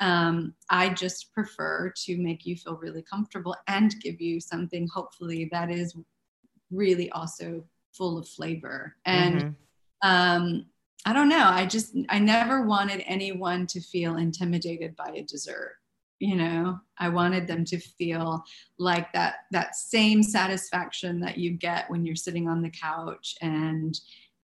Um, 0.00 0.54
I 0.70 0.88
just 0.90 1.34
prefer 1.34 1.92
to 2.04 2.16
make 2.16 2.46
you 2.46 2.56
feel 2.56 2.76
really 2.76 3.02
comfortable 3.02 3.54
and 3.68 3.94
give 4.00 4.20
you 4.20 4.40
something 4.40 4.88
hopefully 4.88 5.50
that 5.52 5.70
is 5.70 5.94
really 6.70 7.10
also 7.10 7.64
full 7.92 8.18
of 8.18 8.28
flavor. 8.28 8.96
And 9.04 9.40
mm-hmm. 10.02 10.08
um, 10.08 10.66
I 11.04 11.12
don't 11.12 11.28
know. 11.28 11.44
I 11.44 11.66
just 11.66 11.96
I 12.08 12.18
never 12.18 12.62
wanted 12.62 13.02
anyone 13.06 13.66
to 13.68 13.80
feel 13.80 14.16
intimidated 14.16 14.96
by 14.96 15.12
a 15.14 15.22
dessert 15.22 15.76
you 16.18 16.34
know 16.34 16.78
i 16.98 17.08
wanted 17.08 17.46
them 17.46 17.64
to 17.64 17.78
feel 17.78 18.42
like 18.78 19.12
that 19.12 19.36
that 19.50 19.76
same 19.76 20.22
satisfaction 20.22 21.20
that 21.20 21.36
you 21.36 21.50
get 21.50 21.90
when 21.90 22.04
you're 22.04 22.16
sitting 22.16 22.48
on 22.48 22.62
the 22.62 22.70
couch 22.70 23.34
and 23.42 24.00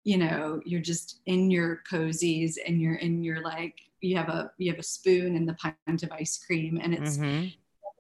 you 0.03 0.17
know 0.17 0.59
you're 0.65 0.81
just 0.81 1.21
in 1.25 1.49
your 1.49 1.81
cozies 1.89 2.55
and 2.67 2.81
you're 2.81 2.95
in 2.95 3.23
your 3.23 3.41
like 3.41 3.79
you 4.01 4.17
have 4.17 4.29
a 4.29 4.51
you 4.57 4.69
have 4.69 4.79
a 4.79 4.83
spoon 4.83 5.35
and 5.35 5.47
the 5.47 5.53
pint 5.53 6.03
of 6.03 6.11
ice 6.11 6.43
cream 6.45 6.79
and 6.83 6.93
it's 6.93 7.17
mm-hmm. 7.17 7.47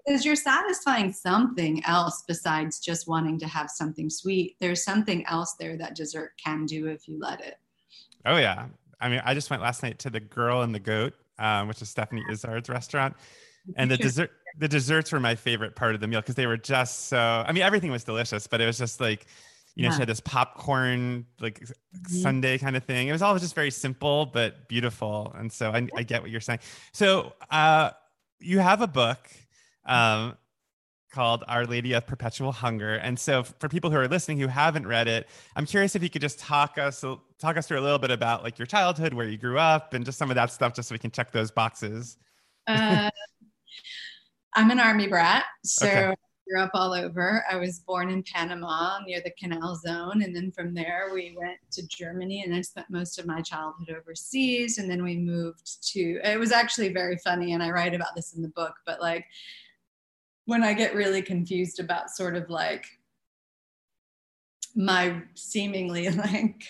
because 0.05 0.25
you're 0.25 0.35
satisfying 0.35 1.13
something 1.13 1.83
else 1.85 2.23
besides 2.27 2.81
just 2.81 3.07
wanting 3.07 3.39
to 3.39 3.47
have 3.47 3.69
something 3.69 4.09
sweet 4.09 4.57
there's 4.59 4.83
something 4.83 5.25
else 5.27 5.55
there 5.57 5.77
that 5.77 5.95
dessert 5.95 6.33
can 6.43 6.65
do 6.65 6.87
if 6.87 7.07
you 7.07 7.17
let 7.17 7.39
it 7.39 7.55
oh 8.25 8.37
yeah 8.37 8.67
i 8.99 9.09
mean 9.09 9.21
i 9.25 9.33
just 9.33 9.49
went 9.49 9.61
last 9.61 9.83
night 9.83 9.99
to 9.99 10.09
the 10.09 10.19
girl 10.19 10.61
and 10.61 10.73
the 10.73 10.79
goat 10.79 11.13
um, 11.39 11.67
which 11.67 11.81
is 11.81 11.89
stephanie 11.89 12.23
izard's 12.31 12.69
restaurant 12.69 13.15
and 13.75 13.89
the 13.89 13.97
dessert 13.97 14.31
the 14.59 14.67
desserts 14.67 15.11
were 15.11 15.19
my 15.19 15.35
favorite 15.35 15.75
part 15.75 15.95
of 15.95 16.01
the 16.01 16.07
meal 16.07 16.21
because 16.21 16.35
they 16.35 16.47
were 16.47 16.57
just 16.57 17.07
so 17.07 17.17
i 17.17 17.51
mean 17.51 17.63
everything 17.63 17.91
was 17.91 18.03
delicious 18.03 18.47
but 18.47 18.61
it 18.61 18.65
was 18.65 18.77
just 18.77 18.99
like 18.99 19.25
you 19.75 19.83
know 19.83 19.89
yeah. 19.89 19.95
she 19.95 19.99
had 19.99 20.09
this 20.09 20.19
popcorn 20.19 21.25
like 21.39 21.59
mm-hmm. 21.59 22.15
sundae 22.15 22.57
kind 22.57 22.75
of 22.75 22.83
thing 22.83 23.07
it 23.07 23.11
was 23.11 23.21
all 23.21 23.37
just 23.39 23.55
very 23.55 23.71
simple 23.71 24.25
but 24.27 24.67
beautiful 24.67 25.33
and 25.37 25.51
so 25.51 25.71
i, 25.71 25.87
I 25.95 26.03
get 26.03 26.21
what 26.21 26.29
you're 26.29 26.41
saying 26.41 26.59
so 26.91 27.33
uh, 27.49 27.91
you 28.39 28.59
have 28.59 28.81
a 28.81 28.87
book 28.87 29.29
um, 29.85 30.37
called 31.13 31.43
Our 31.47 31.65
Lady 31.65 31.93
of 31.93 32.05
Perpetual 32.05 32.51
Hunger. 32.51 32.95
And 32.95 33.17
so 33.17 33.43
for 33.43 33.69
people 33.69 33.91
who 33.91 33.97
are 33.97 34.07
listening 34.07 34.39
who 34.39 34.47
haven't 34.47 34.87
read 34.87 35.07
it, 35.07 35.27
I'm 35.55 35.65
curious 35.65 35.95
if 35.95 36.03
you 36.03 36.09
could 36.09 36.21
just 36.21 36.39
talk 36.39 36.77
us 36.77 37.03
talk 37.43 37.57
us 37.57 37.67
through 37.67 37.79
a 37.79 37.81
little 37.81 37.99
bit 37.99 38.11
about 38.11 38.43
like 38.43 38.57
your 38.57 38.65
childhood, 38.65 39.13
where 39.13 39.27
you 39.27 39.37
grew 39.37 39.59
up, 39.59 39.93
and 39.93 40.05
just 40.05 40.17
some 40.17 40.31
of 40.31 40.35
that 40.35 40.51
stuff, 40.51 40.73
just 40.73 40.89
so 40.89 40.95
we 40.95 40.99
can 40.99 41.11
check 41.11 41.31
those 41.31 41.51
boxes. 41.51 42.17
uh, 42.67 43.09
I'm 44.55 44.71
an 44.71 44.79
army 44.79 45.07
brat, 45.07 45.45
so 45.65 45.87
okay. 45.87 46.05
I 46.05 46.15
grew 46.47 46.61
up 46.61 46.71
all 46.73 46.93
over. 46.93 47.43
I 47.49 47.55
was 47.55 47.79
born 47.79 48.09
in 48.09 48.23
Panama 48.23 48.99
near 49.05 49.21
the 49.21 49.33
Canal 49.37 49.75
Zone, 49.75 50.21
and 50.21 50.35
then 50.35 50.51
from 50.51 50.73
there 50.73 51.09
we 51.13 51.35
went 51.37 51.57
to 51.71 51.85
Germany, 51.87 52.43
and 52.45 52.55
I 52.55 52.61
spent 52.61 52.89
most 52.89 53.19
of 53.19 53.25
my 53.25 53.41
childhood 53.41 53.89
overseas. 53.89 54.77
And 54.77 54.89
then 54.89 55.03
we 55.03 55.17
moved 55.17 55.83
to. 55.91 56.19
It 56.23 56.39
was 56.39 56.51
actually 56.51 56.93
very 56.93 57.17
funny, 57.17 57.53
and 57.53 57.61
I 57.61 57.71
write 57.71 57.93
about 57.93 58.15
this 58.15 58.33
in 58.35 58.41
the 58.41 58.49
book. 58.49 58.75
But 58.85 59.01
like, 59.01 59.25
when 60.45 60.63
I 60.63 60.73
get 60.73 60.95
really 60.95 61.21
confused 61.21 61.79
about 61.79 62.09
sort 62.09 62.35
of 62.35 62.49
like 62.49 62.85
my 64.75 65.21
seemingly 65.35 66.09
like 66.09 66.69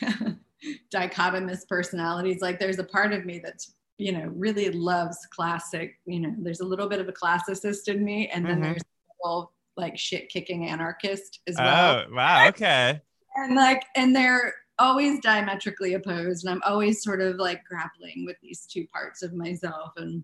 dichotomous 0.93 1.67
personalities, 1.67 2.41
like 2.41 2.59
there's 2.59 2.79
a 2.79 2.83
part 2.83 3.13
of 3.13 3.25
me 3.25 3.39
that's 3.43 3.73
you 3.97 4.11
know 4.11 4.31
really 4.35 4.69
loves 4.69 5.17
classic 5.29 5.99
you 6.05 6.19
know 6.19 6.33
there's 6.39 6.61
a 6.61 6.65
little 6.65 6.89
bit 6.89 6.99
of 6.99 7.07
a 7.07 7.13
classicist 7.13 7.87
in 7.87 8.03
me 8.03 8.27
and 8.27 8.45
then 8.45 8.55
mm-hmm. 8.55 8.63
there's 8.63 8.81
a 8.81 9.27
little 9.27 9.51
like 9.77 9.97
shit 9.97 10.29
kicking 10.29 10.67
anarchist 10.67 11.39
as 11.47 11.55
well 11.57 12.03
oh 12.07 12.13
wow 12.13 12.47
okay 12.49 13.01
and 13.35 13.55
like 13.55 13.83
and 13.95 14.15
they're 14.15 14.53
always 14.79 15.19
diametrically 15.19 15.93
opposed 15.93 16.45
and 16.45 16.53
i'm 16.53 16.61
always 16.65 17.03
sort 17.03 17.21
of 17.21 17.35
like 17.37 17.63
grappling 17.65 18.25
with 18.25 18.35
these 18.41 18.65
two 18.65 18.85
parts 18.87 19.21
of 19.21 19.33
myself 19.33 19.91
and 19.97 20.23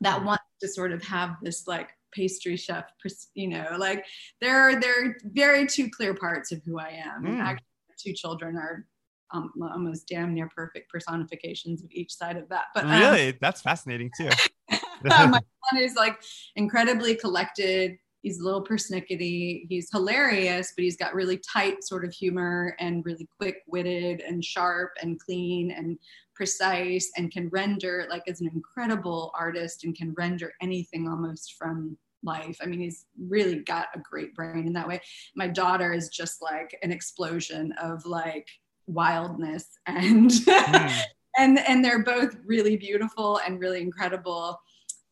that 0.00 0.20
mm. 0.20 0.24
want 0.24 0.40
to 0.60 0.68
sort 0.68 0.92
of 0.92 1.02
have 1.02 1.36
this 1.42 1.66
like 1.66 1.90
pastry 2.12 2.56
chef 2.56 2.84
you 3.34 3.48
know 3.48 3.76
like 3.78 4.04
there 4.40 4.58
are 4.58 4.80
there 4.80 5.04
are 5.04 5.16
very 5.24 5.66
two 5.66 5.88
clear 5.90 6.14
parts 6.14 6.50
of 6.52 6.62
who 6.64 6.78
i 6.78 6.88
am 6.88 7.24
mm. 7.24 7.38
actually 7.38 7.66
two 7.98 8.12
children 8.12 8.56
are 8.56 8.86
um, 9.32 9.52
almost 9.62 10.06
damn 10.06 10.34
near 10.34 10.48
perfect 10.54 10.90
personifications 10.90 11.82
of 11.82 11.90
each 11.92 12.12
side 12.12 12.36
of 12.36 12.48
that 12.48 12.66
but 12.74 12.84
um, 12.84 12.90
really 12.90 13.36
that's 13.40 13.60
fascinating 13.60 14.10
too 14.16 14.30
my 15.04 15.30
son 15.30 15.80
is 15.80 15.94
like 15.94 16.22
incredibly 16.56 17.14
collected 17.14 17.98
he's 18.22 18.40
a 18.40 18.44
little 18.44 18.64
persnickety. 18.64 19.66
He's 19.68 19.90
hilarious, 19.90 20.72
but 20.76 20.84
he's 20.84 20.96
got 20.96 21.14
really 21.14 21.38
tight 21.38 21.84
sort 21.84 22.04
of 22.04 22.12
humor 22.12 22.74
and 22.78 23.04
really 23.04 23.28
quick 23.38 23.62
witted 23.66 24.20
and 24.20 24.44
sharp 24.44 24.92
and 25.02 25.20
clean 25.20 25.72
and 25.72 25.98
precise 26.34 27.10
and 27.16 27.30
can 27.30 27.48
render 27.48 28.06
like 28.08 28.22
as 28.26 28.40
an 28.40 28.50
incredible 28.54 29.32
artist 29.38 29.84
and 29.84 29.94
can 29.94 30.14
render 30.16 30.52
anything 30.62 31.08
almost 31.08 31.54
from 31.58 31.96
life. 32.24 32.56
I 32.62 32.66
mean, 32.66 32.80
he's 32.80 33.06
really 33.28 33.56
got 33.60 33.88
a 33.94 33.98
great 33.98 34.34
brain 34.34 34.66
in 34.66 34.72
that 34.74 34.86
way. 34.86 35.00
My 35.34 35.48
daughter 35.48 35.92
is 35.92 36.08
just 36.08 36.40
like 36.40 36.78
an 36.82 36.92
explosion 36.92 37.72
of 37.82 38.06
like 38.06 38.46
wildness 38.92 39.66
and 39.86 40.30
mm. 40.30 41.00
and 41.38 41.58
and 41.58 41.84
they're 41.84 42.04
both 42.04 42.36
really 42.44 42.76
beautiful 42.76 43.40
and 43.46 43.60
really 43.60 43.80
incredible. 43.80 44.60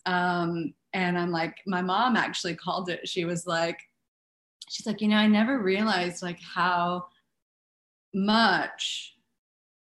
Um, 0.07 0.75
and 0.93 1.19
I'm 1.19 1.31
like, 1.31 1.59
my 1.67 1.83
mom 1.83 2.17
actually 2.17 2.55
called 2.55 2.89
it. 2.91 3.09
She 3.09 3.25
was 3.25 3.47
like, 3.47 3.79
she's 4.69 4.87
like, 4.87 5.01
you 5.01 5.09
know, 5.09 5.17
I 5.17 5.27
never 5.27 5.59
realized 5.61 6.23
like 6.23 6.41
how 6.41 7.07
much, 8.13 9.15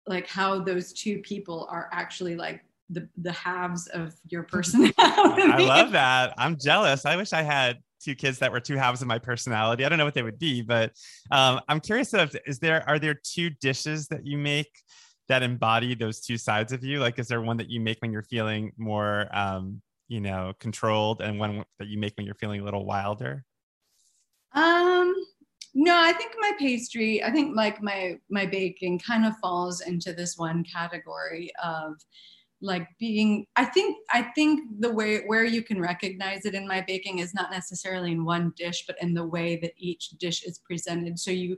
like 0.05 0.27
how 0.27 0.59
those 0.59 0.93
two 0.93 1.19
people 1.19 1.67
are 1.71 1.89
actually 1.91 2.35
like 2.35 2.63
the 2.89 3.07
the 3.17 3.31
halves 3.31 3.87
of 3.87 4.15
your 4.29 4.43
personality. 4.51 4.93
I 4.97 5.57
love 5.59 5.91
that. 5.91 6.33
I'm 6.37 6.57
jealous. 6.57 7.05
I 7.05 7.15
wish 7.15 7.33
I 7.33 7.41
had 7.41 7.79
two 8.03 8.15
kids 8.15 8.39
that 8.39 8.51
were 8.51 8.59
two 8.59 8.77
halves 8.77 9.01
of 9.01 9.07
my 9.07 9.19
personality. 9.19 9.85
I 9.85 9.89
don't 9.89 9.97
know 9.97 10.05
what 10.05 10.13
they 10.13 10.23
would 10.23 10.39
be, 10.39 10.61
but 10.61 10.93
um, 11.31 11.59
I'm 11.67 11.79
curious 11.79 12.13
if 12.13 12.35
is 12.45 12.59
there 12.59 12.87
are 12.87 12.99
there 12.99 13.15
two 13.15 13.49
dishes 13.49 14.07
that 14.07 14.25
you 14.25 14.37
make 14.37 14.71
that 15.27 15.43
embody 15.43 15.93
those 15.93 16.21
two 16.21 16.37
sides 16.37 16.71
of 16.71 16.83
you? 16.83 16.99
Like, 16.99 17.19
is 17.19 17.27
there 17.27 17.41
one 17.41 17.57
that 17.57 17.69
you 17.69 17.81
make 17.81 17.97
when 18.01 18.11
you're 18.11 18.23
feeling 18.23 18.71
more 18.77 19.27
um, 19.35 19.81
you 20.07 20.21
know 20.21 20.53
controlled 20.59 21.21
and 21.21 21.39
one 21.39 21.63
that 21.79 21.87
you 21.87 21.97
make 21.97 22.15
when 22.17 22.25
you're 22.25 22.35
feeling 22.35 22.61
a 22.61 22.63
little 22.63 22.85
wilder 22.85 23.43
um 24.53 25.13
no 25.73 25.99
i 25.99 26.13
think 26.13 26.33
my 26.39 26.51
pastry 26.57 27.23
i 27.23 27.31
think 27.31 27.55
like 27.55 27.81
my 27.81 28.17
my 28.29 28.45
baking 28.45 28.97
kind 28.99 29.25
of 29.25 29.33
falls 29.37 29.81
into 29.81 30.13
this 30.13 30.37
one 30.37 30.63
category 30.63 31.51
of 31.63 31.93
like 32.61 32.87
being 32.97 33.45
i 33.55 33.63
think 33.63 33.97
i 34.11 34.21
think 34.21 34.61
the 34.79 34.91
way 34.91 35.23
where 35.25 35.43
you 35.43 35.61
can 35.61 35.79
recognize 35.79 36.45
it 36.45 36.55
in 36.55 36.67
my 36.67 36.81
baking 36.81 37.19
is 37.19 37.33
not 37.33 37.51
necessarily 37.51 38.11
in 38.11 38.25
one 38.25 38.51
dish 38.55 38.85
but 38.87 38.95
in 39.01 39.13
the 39.13 39.25
way 39.25 39.57
that 39.57 39.73
each 39.77 40.09
dish 40.17 40.43
is 40.43 40.59
presented 40.59 41.19
so 41.19 41.29
you 41.29 41.57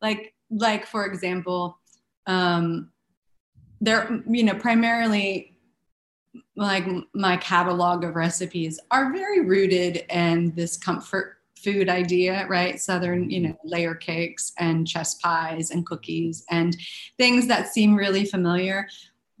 like 0.00 0.34
like 0.50 0.86
for 0.86 1.04
example 1.04 1.78
um 2.26 2.90
there 3.80 4.22
you 4.28 4.42
know 4.42 4.54
primarily 4.54 5.58
like 6.56 6.86
my 7.14 7.36
catalog 7.36 8.04
of 8.04 8.16
recipes 8.16 8.80
are 8.90 9.12
very 9.12 9.40
rooted 9.40 10.04
in 10.10 10.52
this 10.54 10.76
comfort 10.76 11.38
food 11.62 11.88
idea, 11.88 12.46
right? 12.48 12.80
Southern, 12.80 13.30
you 13.30 13.40
know, 13.40 13.58
layer 13.64 13.94
cakes 13.94 14.52
and 14.58 14.86
chess 14.86 15.14
pies 15.14 15.70
and 15.70 15.84
cookies 15.86 16.44
and 16.50 16.76
things 17.16 17.46
that 17.48 17.68
seem 17.68 17.94
really 17.94 18.24
familiar. 18.24 18.88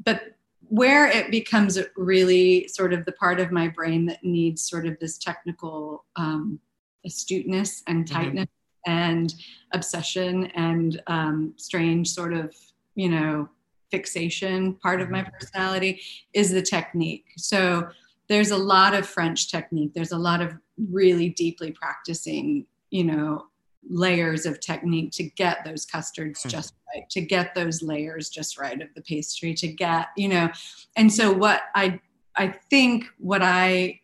But 0.04 0.37
where 0.68 1.06
it 1.06 1.30
becomes 1.30 1.78
really 1.96 2.68
sort 2.68 2.92
of 2.92 3.04
the 3.04 3.12
part 3.12 3.40
of 3.40 3.50
my 3.50 3.68
brain 3.68 4.06
that 4.06 4.22
needs 4.22 4.68
sort 4.68 4.86
of 4.86 4.98
this 4.98 5.18
technical 5.18 6.04
um, 6.16 6.60
astuteness 7.04 7.82
and 7.86 8.04
mm-hmm. 8.04 8.14
tightness 8.14 8.46
mm-hmm. 8.46 8.90
and 8.90 9.34
obsession 9.72 10.46
and 10.54 11.02
um, 11.06 11.54
strange 11.56 12.10
sort 12.10 12.34
of, 12.34 12.54
you 12.94 13.08
know, 13.08 13.48
fixation 13.90 14.74
part 14.74 15.00
of 15.00 15.10
my 15.10 15.22
mm-hmm. 15.22 15.30
personality 15.40 16.00
is 16.34 16.50
the 16.50 16.62
technique. 16.62 17.24
So 17.36 17.88
there's 18.28 18.50
a 18.50 18.58
lot 18.58 18.94
of 18.94 19.06
French 19.06 19.50
technique. 19.50 19.92
There's 19.94 20.12
a 20.12 20.18
lot 20.18 20.42
of 20.42 20.54
really 20.90 21.30
deeply 21.30 21.72
practicing, 21.72 22.66
you 22.90 23.04
know, 23.04 23.46
layers 23.88 24.46
of 24.46 24.60
technique 24.60 25.12
to 25.12 25.24
get 25.24 25.64
those 25.64 25.84
custards 25.86 26.42
mm. 26.42 26.50
just 26.50 26.74
right, 26.94 27.08
to 27.10 27.20
get 27.20 27.54
those 27.54 27.82
layers 27.82 28.28
just 28.28 28.58
right 28.58 28.80
of 28.80 28.88
the 28.94 29.02
pastry, 29.02 29.54
to 29.54 29.68
get, 29.68 30.08
you 30.16 30.28
know, 30.28 30.50
and 30.96 31.12
so 31.12 31.32
what 31.32 31.62
I 31.74 32.00
I 32.36 32.54
think 32.70 33.06
what 33.18 33.42
I 33.42 34.00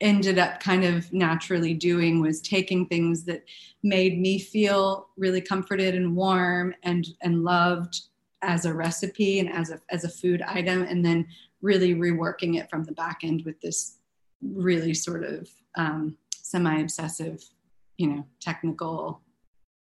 ended 0.00 0.38
up 0.38 0.60
kind 0.60 0.84
of 0.84 1.10
naturally 1.12 1.72
doing 1.72 2.20
was 2.20 2.40
taking 2.40 2.86
things 2.86 3.24
that 3.24 3.44
made 3.84 4.20
me 4.20 4.38
feel 4.38 5.08
really 5.16 5.40
comforted 5.40 5.94
and 5.94 6.14
warm 6.14 6.74
and 6.82 7.06
and 7.22 7.44
loved 7.44 8.00
as 8.42 8.64
a 8.64 8.74
recipe 8.74 9.38
and 9.38 9.48
as 9.48 9.70
a 9.70 9.80
as 9.90 10.04
a 10.04 10.08
food 10.08 10.42
item 10.42 10.82
and 10.82 11.04
then 11.04 11.26
really 11.62 11.94
reworking 11.94 12.58
it 12.58 12.68
from 12.68 12.82
the 12.84 12.92
back 12.92 13.20
end 13.22 13.42
with 13.46 13.60
this 13.60 13.98
really 14.42 14.92
sort 14.92 15.22
of 15.22 15.48
um, 15.76 16.16
semi-obsessive 16.42 17.42
you 18.02 18.08
know 18.08 18.26
technical 18.40 19.22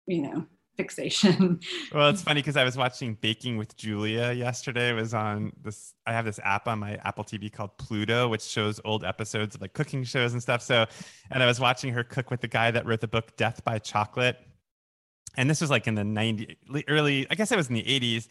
you 0.07 0.23
know 0.23 0.45
fixation. 0.75 1.59
Well 1.93 2.09
it's 2.09 2.21
funny 2.21 2.41
because 2.41 2.55
i 2.55 2.63
was 2.63 2.77
watching 2.77 3.15
baking 3.15 3.57
with 3.57 3.75
julia 3.75 4.31
yesterday. 4.31 4.89
It 4.89 4.93
was 4.93 5.13
on 5.13 5.51
this 5.61 5.93
i 6.07 6.11
have 6.13 6.25
this 6.25 6.39
app 6.43 6.67
on 6.67 6.79
my 6.79 6.95
apple 7.03 7.23
tv 7.23 7.51
called 7.51 7.77
pluto 7.77 8.27
which 8.27 8.41
shows 8.41 8.79
old 8.85 9.03
episodes 9.03 9.55
of 9.55 9.61
like 9.61 9.73
cooking 9.73 10.03
shows 10.03 10.33
and 10.33 10.41
stuff. 10.41 10.61
So 10.63 10.85
and 11.29 11.43
i 11.43 11.45
was 11.45 11.59
watching 11.59 11.93
her 11.93 12.03
cook 12.03 12.31
with 12.31 12.41
the 12.41 12.47
guy 12.47 12.71
that 12.71 12.85
wrote 12.85 13.01
the 13.01 13.07
book 13.07 13.37
death 13.37 13.63
by 13.63 13.77
chocolate. 13.79 14.37
And 15.37 15.49
this 15.49 15.61
was 15.61 15.69
like 15.69 15.85
in 15.85 15.95
the 15.95 16.03
90 16.03 16.57
early 16.87 17.27
i 17.29 17.35
guess 17.35 17.51
it 17.51 17.57
was 17.57 17.69
in 17.69 17.75
the 17.75 17.83
80s 17.83 18.27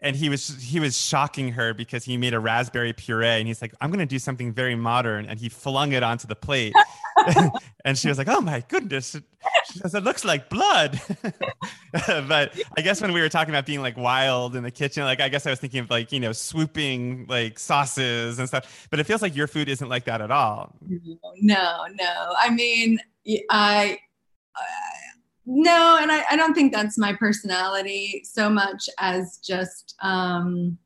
and 0.00 0.16
he 0.16 0.28
was 0.28 0.60
he 0.60 0.80
was 0.80 1.00
shocking 1.00 1.52
her 1.52 1.72
because 1.72 2.04
he 2.04 2.16
made 2.16 2.34
a 2.34 2.40
raspberry 2.40 2.92
puree 2.92 3.38
and 3.38 3.46
he's 3.46 3.62
like 3.62 3.72
i'm 3.80 3.90
going 3.90 4.00
to 4.00 4.06
do 4.06 4.18
something 4.18 4.52
very 4.52 4.74
modern 4.74 5.26
and 5.26 5.38
he 5.38 5.48
flung 5.48 5.92
it 5.92 6.02
onto 6.02 6.26
the 6.26 6.34
plate 6.34 6.74
and 7.84 7.98
she 7.98 8.08
was 8.08 8.18
like 8.18 8.28
oh 8.28 8.40
my 8.40 8.62
goodness 8.68 9.16
she 9.66 9.78
says 9.78 9.94
it 9.94 10.04
looks 10.04 10.24
like 10.24 10.48
blood 10.48 11.00
but 11.92 12.58
i 12.76 12.80
guess 12.80 13.00
when 13.00 13.12
we 13.12 13.20
were 13.20 13.28
talking 13.28 13.52
about 13.52 13.66
being 13.66 13.80
like 13.80 13.96
wild 13.96 14.56
in 14.56 14.62
the 14.62 14.70
kitchen 14.70 15.04
like 15.04 15.20
i 15.20 15.28
guess 15.28 15.46
i 15.46 15.50
was 15.50 15.58
thinking 15.58 15.80
of 15.80 15.90
like 15.90 16.12
you 16.12 16.20
know 16.20 16.32
swooping 16.32 17.26
like 17.28 17.58
sauces 17.58 18.38
and 18.38 18.48
stuff 18.48 18.86
but 18.90 19.00
it 19.00 19.04
feels 19.04 19.22
like 19.22 19.36
your 19.36 19.46
food 19.46 19.68
isn't 19.68 19.88
like 19.88 20.04
that 20.04 20.20
at 20.20 20.30
all 20.30 20.74
no 21.40 21.84
no 21.94 22.34
i 22.38 22.50
mean 22.50 22.98
i, 23.50 23.98
I 24.56 24.62
no, 25.44 25.98
and 26.00 26.12
I, 26.12 26.24
I 26.30 26.36
don't 26.36 26.54
think 26.54 26.72
that's 26.72 26.96
my 26.96 27.12
personality 27.14 28.22
so 28.24 28.48
much 28.48 28.88
as 28.98 29.38
just 29.38 29.96
um 30.00 30.78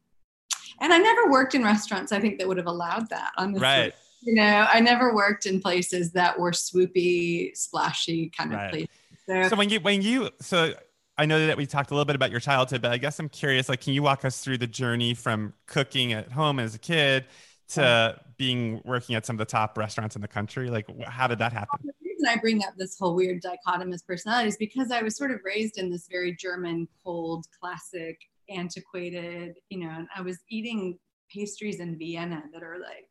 and 0.80 0.92
I 0.92 0.98
never 0.98 1.30
worked 1.30 1.54
in 1.54 1.62
restaurants 1.62 2.12
I 2.12 2.20
think 2.20 2.38
that 2.38 2.48
would 2.48 2.56
have 2.56 2.66
allowed 2.66 3.08
that. 3.10 3.32
Honestly. 3.36 3.62
Right. 3.62 3.94
You 4.26 4.34
know, 4.34 4.66
I 4.70 4.80
never 4.80 5.14
worked 5.14 5.46
in 5.46 5.60
places 5.60 6.10
that 6.12 6.38
were 6.38 6.50
swoopy, 6.50 7.56
splashy 7.56 8.28
kind 8.36 8.52
of 8.52 8.58
right. 8.58 8.70
places. 8.70 8.88
So, 9.28 9.48
so 9.50 9.56
when 9.56 9.70
you 9.70 9.78
when 9.80 10.02
you 10.02 10.30
so 10.40 10.74
I 11.16 11.26
know 11.26 11.46
that 11.46 11.56
we 11.56 11.64
talked 11.64 11.92
a 11.92 11.94
little 11.94 12.04
bit 12.04 12.16
about 12.16 12.32
your 12.32 12.40
childhood, 12.40 12.82
but 12.82 12.90
I 12.90 12.98
guess 12.98 13.18
I'm 13.20 13.28
curious, 13.28 13.68
like, 13.68 13.80
can 13.80 13.94
you 13.94 14.02
walk 14.02 14.24
us 14.24 14.40
through 14.40 14.58
the 14.58 14.66
journey 14.66 15.14
from 15.14 15.54
cooking 15.66 16.12
at 16.12 16.30
home 16.30 16.58
as 16.58 16.74
a 16.74 16.78
kid 16.78 17.24
to 17.68 18.20
being 18.36 18.82
working 18.84 19.14
at 19.14 19.24
some 19.24 19.34
of 19.34 19.38
the 19.38 19.46
top 19.46 19.78
restaurants 19.78 20.16
in 20.16 20.22
the 20.22 20.28
country? 20.28 20.68
Like, 20.70 20.86
how 21.04 21.26
did 21.26 21.38
that 21.38 21.52
happen? 21.52 21.78
The 21.84 21.92
reason 22.02 22.26
I 22.28 22.36
bring 22.36 22.64
up 22.64 22.74
this 22.76 22.98
whole 22.98 23.14
weird 23.14 23.42
dichotomous 23.42 24.04
personality 24.04 24.48
is 24.48 24.56
because 24.56 24.90
I 24.90 25.02
was 25.02 25.16
sort 25.16 25.30
of 25.30 25.38
raised 25.44 25.78
in 25.78 25.88
this 25.88 26.08
very 26.10 26.34
German, 26.34 26.88
cold, 27.04 27.46
classic, 27.60 28.18
antiquated, 28.50 29.54
you 29.70 29.78
know, 29.78 29.90
and 29.90 30.08
I 30.14 30.20
was 30.20 30.38
eating 30.50 30.98
pastries 31.32 31.80
in 31.80 31.96
Vienna 31.96 32.42
that 32.52 32.62
are 32.62 32.78
like, 32.78 33.08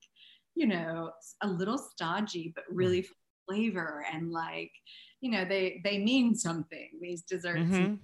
you 0.56 0.68
know, 0.68 1.12
a 1.41 1.48
little 1.48 1.78
stodgy, 1.78 2.52
but 2.56 2.63
really 2.70 3.06
flavor 3.48 4.06
and 4.12 4.32
like, 4.32 4.72
you 5.22 5.32
know, 5.32 5.46
they 5.46 5.82
they 5.84 5.98
mean 5.98 6.36
something, 6.36 6.89
these 7.02 7.24
desserts. 7.24 7.62
Mm-hmm. 7.62 7.96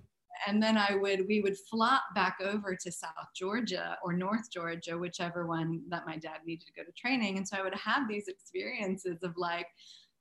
And 0.48 0.62
then 0.62 0.78
I 0.78 0.96
would 0.96 1.28
we 1.28 1.42
would 1.42 1.58
flop 1.70 2.04
back 2.16 2.38
over 2.44 2.76
to 2.76 2.92
South 2.92 3.30
Georgia 3.36 3.98
or 4.04 4.14
North 4.14 4.52
Georgia, 4.52 4.98
whichever 4.98 5.46
one 5.48 5.82
that 5.90 6.06
my 6.08 6.18
dad 6.18 6.40
needed 6.46 6.66
to 6.68 6.74
go 6.74 6.84
to 6.84 6.92
training. 6.94 7.38
And 7.38 7.48
so 7.48 7.58
I 7.58 7.62
would 7.62 7.76
have 7.76 8.08
these 8.08 8.28
experiences 8.28 9.24
of 9.24 9.34
like, 9.38 9.68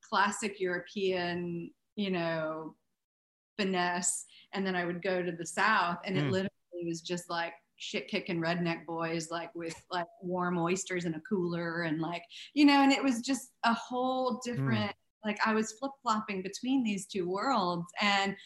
classic 0.08 0.60
European, 0.60 1.70
you 1.96 2.10
know, 2.10 2.74
finesse. 3.58 4.24
And 4.52 4.66
then 4.66 4.74
I 4.74 4.84
would 4.84 5.02
go 5.02 5.22
to 5.22 5.32
the 5.32 5.46
South 5.46 5.98
and 6.04 6.16
it 6.18 6.24
Mm. 6.24 6.30
literally 6.30 6.84
was 6.86 7.00
just 7.00 7.30
like 7.30 7.54
shit 7.80 8.08
kicking 8.08 8.40
redneck 8.40 8.84
boys, 8.86 9.30
like 9.30 9.52
with 9.54 9.74
like 9.90 10.06
warm 10.22 10.58
oysters 10.58 11.06
in 11.06 11.14
a 11.14 11.20
cooler 11.28 11.82
and 11.82 12.00
like, 12.00 12.22
you 12.54 12.64
know, 12.64 12.82
and 12.82 12.92
it 12.92 13.02
was 13.02 13.20
just 13.22 13.50
a 13.64 13.72
whole 13.74 14.40
different, 14.44 14.92
like 15.24 15.38
I 15.44 15.54
was 15.54 15.72
flip 15.72 15.92
flopping 16.02 16.42
between 16.42 16.84
these 16.84 17.06
two 17.06 17.28
worlds. 17.28 17.86
And 18.00 18.36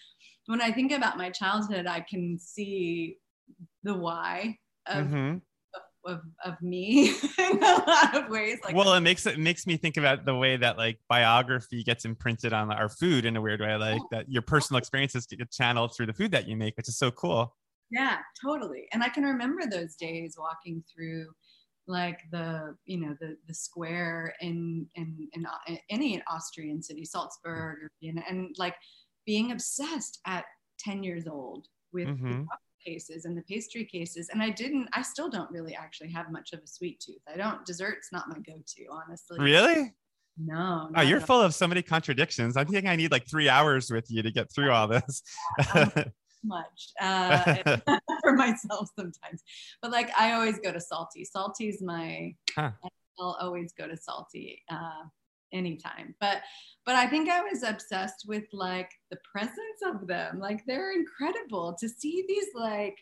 when 0.46 0.62
I 0.62 0.70
think 0.70 0.92
about 0.92 1.18
my 1.18 1.30
childhood, 1.30 1.86
I 1.86 2.00
can 2.00 2.38
see 2.38 3.18
the 3.82 3.94
why 3.94 4.56
of, 4.86 5.06
Mhm. 5.08 5.40
of, 6.06 6.20
of 6.44 6.60
me 6.62 7.08
in 7.38 7.62
a 7.62 7.84
lot 7.86 8.14
of 8.14 8.28
ways. 8.30 8.60
Like, 8.62 8.76
well, 8.76 8.94
it 8.94 9.00
makes 9.00 9.26
it 9.26 9.38
makes 9.38 9.66
me 9.66 9.76
think 9.76 9.96
about 9.96 10.24
the 10.24 10.34
way 10.36 10.56
that 10.56 10.78
like 10.78 11.00
biography 11.08 11.82
gets 11.82 12.04
imprinted 12.04 12.52
on 12.52 12.70
our 12.70 12.88
food 12.88 13.24
in 13.24 13.36
a 13.36 13.42
weird 13.42 13.60
way, 13.60 13.74
like 13.74 14.02
that 14.12 14.30
your 14.30 14.42
personal 14.42 14.78
experiences 14.78 15.26
get 15.26 15.50
channeled 15.50 15.96
through 15.96 16.06
the 16.06 16.12
food 16.12 16.30
that 16.32 16.46
you 16.46 16.56
make, 16.56 16.76
which 16.76 16.88
is 16.88 16.96
so 16.98 17.10
cool. 17.10 17.56
Yeah, 17.94 18.18
totally. 18.42 18.86
And 18.92 19.02
I 19.02 19.08
can 19.08 19.24
remember 19.24 19.62
those 19.66 19.94
days 19.96 20.36
walking 20.38 20.82
through 20.92 21.26
like 21.86 22.20
the 22.30 22.74
you 22.86 22.98
know 22.98 23.14
the 23.20 23.36
the 23.46 23.54
square 23.54 24.34
in 24.40 24.86
in, 24.94 25.28
in, 25.34 25.46
in 25.68 25.78
any 25.90 26.22
Austrian 26.28 26.82
city, 26.82 27.04
Salzburg, 27.04 27.76
or, 27.82 27.90
you 28.00 28.14
know, 28.14 28.22
and 28.28 28.54
like 28.58 28.74
being 29.26 29.52
obsessed 29.52 30.20
at 30.26 30.44
10 30.80 31.02
years 31.02 31.26
old 31.26 31.68
with 31.92 32.08
the 32.08 32.12
Mhm. 32.14 32.44
chocolate 32.44 32.60
cases 32.84 33.24
and 33.24 33.36
the 33.36 33.42
pastry 33.42 33.84
cases. 33.84 34.28
And 34.30 34.42
I 34.42 34.50
didn't, 34.50 34.88
I 34.92 35.02
still 35.02 35.30
don't 35.30 35.50
really 35.50 35.74
actually 35.74 36.10
have 36.10 36.30
much 36.30 36.52
of 36.52 36.60
a 36.60 36.66
sweet 36.66 37.00
tooth. 37.00 37.22
I 37.32 37.36
don't, 37.36 37.64
dessert's 37.64 38.10
not 38.12 38.28
my 38.28 38.38
go-to, 38.40 38.84
honestly. 38.90 39.40
Really? 39.40 39.94
No. 40.36 40.90
Oh, 40.94 41.00
you're 41.00 41.20
full 41.20 41.40
of 41.40 41.54
so 41.54 41.66
many 41.66 41.80
contradictions. 41.82 42.56
I 42.56 42.64
think 42.64 42.86
I 42.86 42.96
need 42.96 43.12
like 43.12 43.26
three 43.26 43.48
hours 43.48 43.90
with 43.90 44.10
you 44.10 44.22
to 44.22 44.30
get 44.30 44.52
through 44.52 44.72
all 44.72 44.88
this. 44.88 45.22
much 46.44 46.90
uh, 47.00 47.56
for 48.22 48.34
myself 48.34 48.90
sometimes. 48.96 49.42
But 49.82 49.90
like 49.90 50.10
I 50.18 50.32
always 50.32 50.58
go 50.60 50.72
to 50.72 50.80
salty. 50.80 51.24
Salty's 51.24 51.82
my 51.82 52.34
Huh. 52.56 52.70
I'll 53.18 53.36
always 53.40 53.72
go 53.72 53.86
to 53.86 53.96
salty 53.96 54.62
uh 54.70 55.04
anytime. 55.52 56.14
But 56.20 56.42
but 56.84 56.96
I 56.96 57.06
think 57.06 57.28
I 57.30 57.42
was 57.42 57.62
obsessed 57.62 58.24
with 58.26 58.44
like 58.52 58.90
the 59.10 59.18
presence 59.30 59.80
of 59.86 60.06
them. 60.06 60.40
Like 60.40 60.64
they're 60.66 60.92
incredible 60.92 61.76
to 61.80 61.88
see 61.88 62.24
these 62.28 62.48
like 62.54 62.98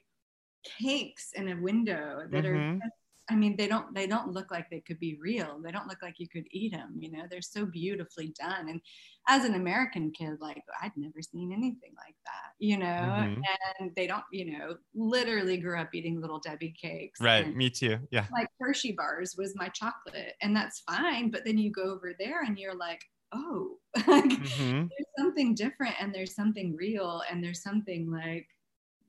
cakes 0.65 1.31
in 1.35 1.49
a 1.49 1.61
window 1.61 2.27
that 2.31 2.45
Mhm. 2.45 2.81
are 2.81 2.91
I 3.31 3.37
mean 3.37 3.57
they 3.57 3.69
don't 3.69 3.95
they 3.95 4.07
don't 4.07 4.33
look 4.33 4.51
like 4.51 4.69
they 4.71 4.81
could 4.81 4.99
be 4.99 5.17
real. 5.21 5.61
They 5.61 5.71
don't 5.73 5.87
look 5.89 6.03
like 6.03 6.19
you 6.19 6.29
could 6.29 6.47
eat 6.51 6.73
them, 6.73 6.97
you 6.99 7.11
know. 7.11 7.27
They're 7.31 7.43
so 7.43 7.67
beautifully 7.67 8.35
done 8.39 8.69
and 8.69 8.81
as 9.29 9.45
an 9.45 9.55
American 9.55 10.11
kid, 10.13 10.41
like 10.41 10.63
I'd 10.83 10.97
never 10.97 11.23
seen 11.23 11.53
anything 11.53 11.95
like 11.97 12.17
that, 12.27 12.53
you 12.59 12.77
know. 12.79 12.85
Mhm. 12.99 13.49
And 13.81 13.95
they 13.95 14.07
don't, 14.07 14.25
you 14.33 14.59
know, 14.59 14.79
literally 14.95 15.59
grew 15.59 15.79
up 15.81 15.95
eating 15.95 16.21
little 16.21 16.41
Debbie 16.41 16.73
cakes. 16.81 17.21
right. 17.21 17.53
Me 17.55 17.71
too. 17.71 18.07
Yeah. 18.11 18.29
like 18.31 18.49
Hershey 18.61 18.93
bars 18.93 19.35
was 19.37 19.55
my 19.57 19.69
chocolate, 19.69 20.35
and 20.41 20.57
that's 20.57 20.81
fine. 20.81 21.31
But 21.31 21.45
then 21.45 21.59
you 21.59 21.71
go 21.71 21.83
over 21.85 22.15
there 22.19 22.43
and 22.43 22.59
you're 22.59 22.75
like, 22.75 23.03
oh, 23.33 23.79
like, 24.07 24.31
Mhm. 24.37 24.91
there's 24.91 25.07
something 25.19 25.55
different, 25.55 25.97
and 26.01 26.15
there's 26.15 26.35
something 26.35 26.75
real, 26.77 27.23
and 27.31 27.43
there's 27.45 27.63
something 27.63 28.11
like 28.11 28.49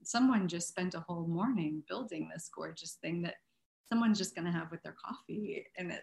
someone 0.03 0.47
just 0.47 0.67
spent 0.69 0.95
a 0.95 1.01
whole 1.01 1.27
morning 1.27 1.83
building 1.87 2.29
this 2.33 2.49
gorgeous 2.55 2.95
thing 2.95 3.21
that 3.23 3.35
someone's 3.89 4.17
just 4.17 4.35
gonna 4.35 4.51
have 4.51 4.71
with 4.71 4.81
their 4.83 4.95
coffee, 5.03 5.65
and 5.77 5.91
it's 5.91 6.01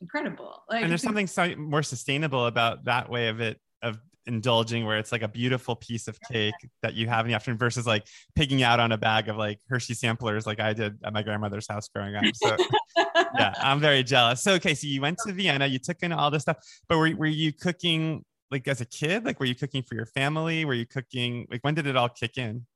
incredible. 0.00 0.62
Like, 0.68 0.82
and 0.82 0.90
there's 0.90 1.02
something 1.02 1.26
so 1.26 1.54
more 1.56 1.82
sustainable 1.82 2.46
about 2.46 2.84
that 2.84 3.08
way 3.08 3.28
of 3.28 3.40
it 3.40 3.60
of 3.82 3.98
indulging 4.26 4.86
where 4.86 4.98
it's 4.98 5.10
like 5.10 5.22
a 5.22 5.28
beautiful 5.28 5.74
piece 5.74 6.06
of 6.06 6.18
cake 6.30 6.54
that 6.82 6.94
you 6.94 7.08
have 7.08 7.24
in 7.24 7.30
the 7.30 7.34
afternoon 7.34 7.58
versus 7.58 7.86
like 7.86 8.06
picking 8.36 8.62
out 8.62 8.78
on 8.78 8.92
a 8.92 8.96
bag 8.96 9.28
of 9.28 9.36
like 9.36 9.58
hershey 9.68 9.94
samplers 9.94 10.46
like 10.46 10.60
i 10.60 10.72
did 10.72 10.96
at 11.02 11.12
my 11.12 11.24
grandmother's 11.24 11.66
house 11.66 11.88
growing 11.88 12.14
up. 12.14 12.24
So 12.34 12.56
yeah 13.36 13.52
i'm 13.58 13.80
very 13.80 14.04
jealous. 14.04 14.40
So 14.40 14.52
okay 14.54 14.74
so 14.74 14.86
you 14.86 15.00
went 15.00 15.18
to 15.26 15.32
vienna 15.32 15.66
you 15.66 15.80
took 15.80 15.98
in 16.02 16.12
all 16.12 16.30
this 16.30 16.42
stuff 16.42 16.58
but 16.88 16.98
were, 16.98 17.10
were 17.16 17.26
you 17.26 17.52
cooking 17.52 18.24
like 18.52 18.68
as 18.68 18.80
a 18.80 18.84
kid? 18.84 19.24
Like 19.24 19.40
were 19.40 19.46
you 19.46 19.54
cooking 19.54 19.82
for 19.82 19.94
your 19.94 20.06
family? 20.06 20.64
Were 20.64 20.74
you 20.74 20.86
cooking 20.86 21.48
like 21.50 21.64
when 21.64 21.74
did 21.74 21.86
it 21.86 21.96
all 21.96 22.08
kick 22.08 22.36
in 22.36 22.66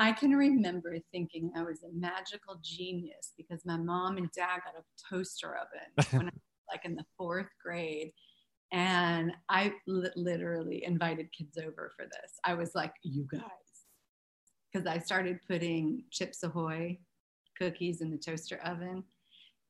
I 0.00 0.12
can 0.12 0.30
remember 0.30 0.96
thinking 1.12 1.52
I 1.54 1.62
was 1.62 1.82
a 1.82 1.92
magical 1.92 2.58
genius 2.64 3.34
because 3.36 3.66
my 3.66 3.76
mom 3.76 4.16
and 4.16 4.32
dad 4.32 4.60
got 4.64 4.74
a 4.74 5.14
toaster 5.14 5.54
oven 5.56 6.10
when 6.18 6.28
I 6.28 6.32
was 6.32 6.42
like 6.72 6.86
in 6.86 6.96
the 6.96 7.04
fourth 7.18 7.50
grade. 7.62 8.12
And 8.72 9.32
I 9.50 9.74
li- 9.86 10.08
literally 10.16 10.84
invited 10.86 11.30
kids 11.36 11.58
over 11.58 11.92
for 11.94 12.06
this. 12.06 12.32
I 12.46 12.54
was 12.54 12.74
like, 12.74 12.94
you 13.02 13.28
guys. 13.30 13.42
Because 14.72 14.86
I 14.86 15.00
started 15.00 15.40
putting 15.46 16.04
Chips 16.10 16.42
Ahoy 16.44 16.98
cookies 17.58 18.00
in 18.00 18.10
the 18.10 18.16
toaster 18.16 18.58
oven 18.64 19.04